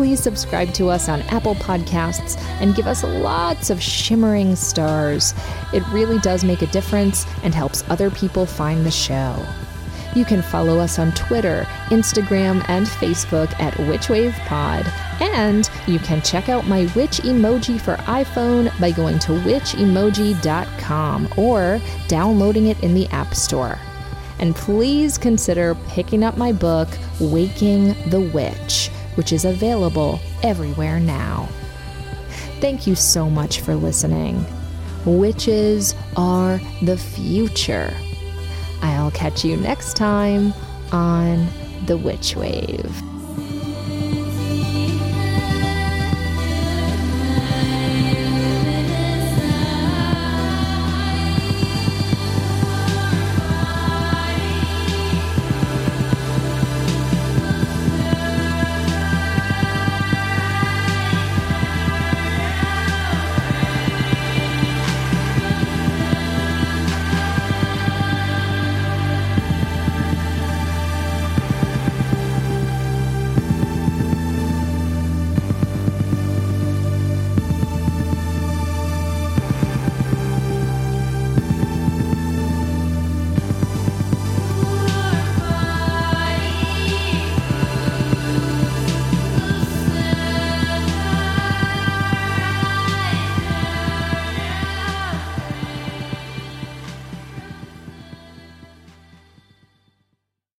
please 0.00 0.18
subscribe 0.18 0.72
to 0.72 0.88
us 0.88 1.10
on 1.10 1.20
Apple 1.28 1.54
Podcasts 1.56 2.40
and 2.62 2.74
give 2.74 2.86
us 2.86 3.04
lots 3.04 3.68
of 3.68 3.82
shimmering 3.82 4.56
stars. 4.56 5.34
It 5.74 5.86
really 5.88 6.18
does 6.20 6.42
make 6.42 6.62
a 6.62 6.66
difference 6.68 7.26
and 7.42 7.54
helps 7.54 7.84
other 7.90 8.10
people 8.10 8.46
find 8.46 8.86
the 8.86 8.90
show. 8.90 9.44
You 10.14 10.24
can 10.24 10.40
follow 10.40 10.78
us 10.78 10.98
on 10.98 11.12
Twitter, 11.12 11.66
Instagram, 11.90 12.64
and 12.70 12.86
Facebook 12.86 13.52
at 13.60 13.74
WitchWavePod. 13.74 14.90
And 15.20 15.68
you 15.86 15.98
can 15.98 16.22
check 16.22 16.48
out 16.48 16.66
my 16.66 16.90
witch 16.96 17.18
emoji 17.18 17.78
for 17.78 17.96
iPhone 18.04 18.72
by 18.80 18.92
going 18.92 19.18
to 19.18 19.32
witchemoji.com 19.32 21.28
or 21.36 21.78
downloading 22.08 22.68
it 22.68 22.82
in 22.82 22.94
the 22.94 23.06
App 23.08 23.34
Store. 23.34 23.78
And 24.38 24.56
please 24.56 25.18
consider 25.18 25.74
picking 25.88 26.24
up 26.24 26.38
my 26.38 26.52
book, 26.52 26.88
Waking 27.20 27.88
the 28.08 28.22
Witch, 28.32 28.90
which 29.14 29.32
is 29.32 29.44
available 29.44 30.20
everywhere 30.42 31.00
now. 31.00 31.48
Thank 32.60 32.86
you 32.86 32.94
so 32.94 33.28
much 33.30 33.60
for 33.60 33.74
listening. 33.74 34.44
Witches 35.06 35.94
are 36.16 36.60
the 36.82 36.96
future. 36.96 37.94
I'll 38.82 39.10
catch 39.10 39.44
you 39.44 39.56
next 39.56 39.94
time 39.96 40.52
on 40.92 41.48
The 41.86 41.96
Witch 41.96 42.36
Wave. 42.36 43.09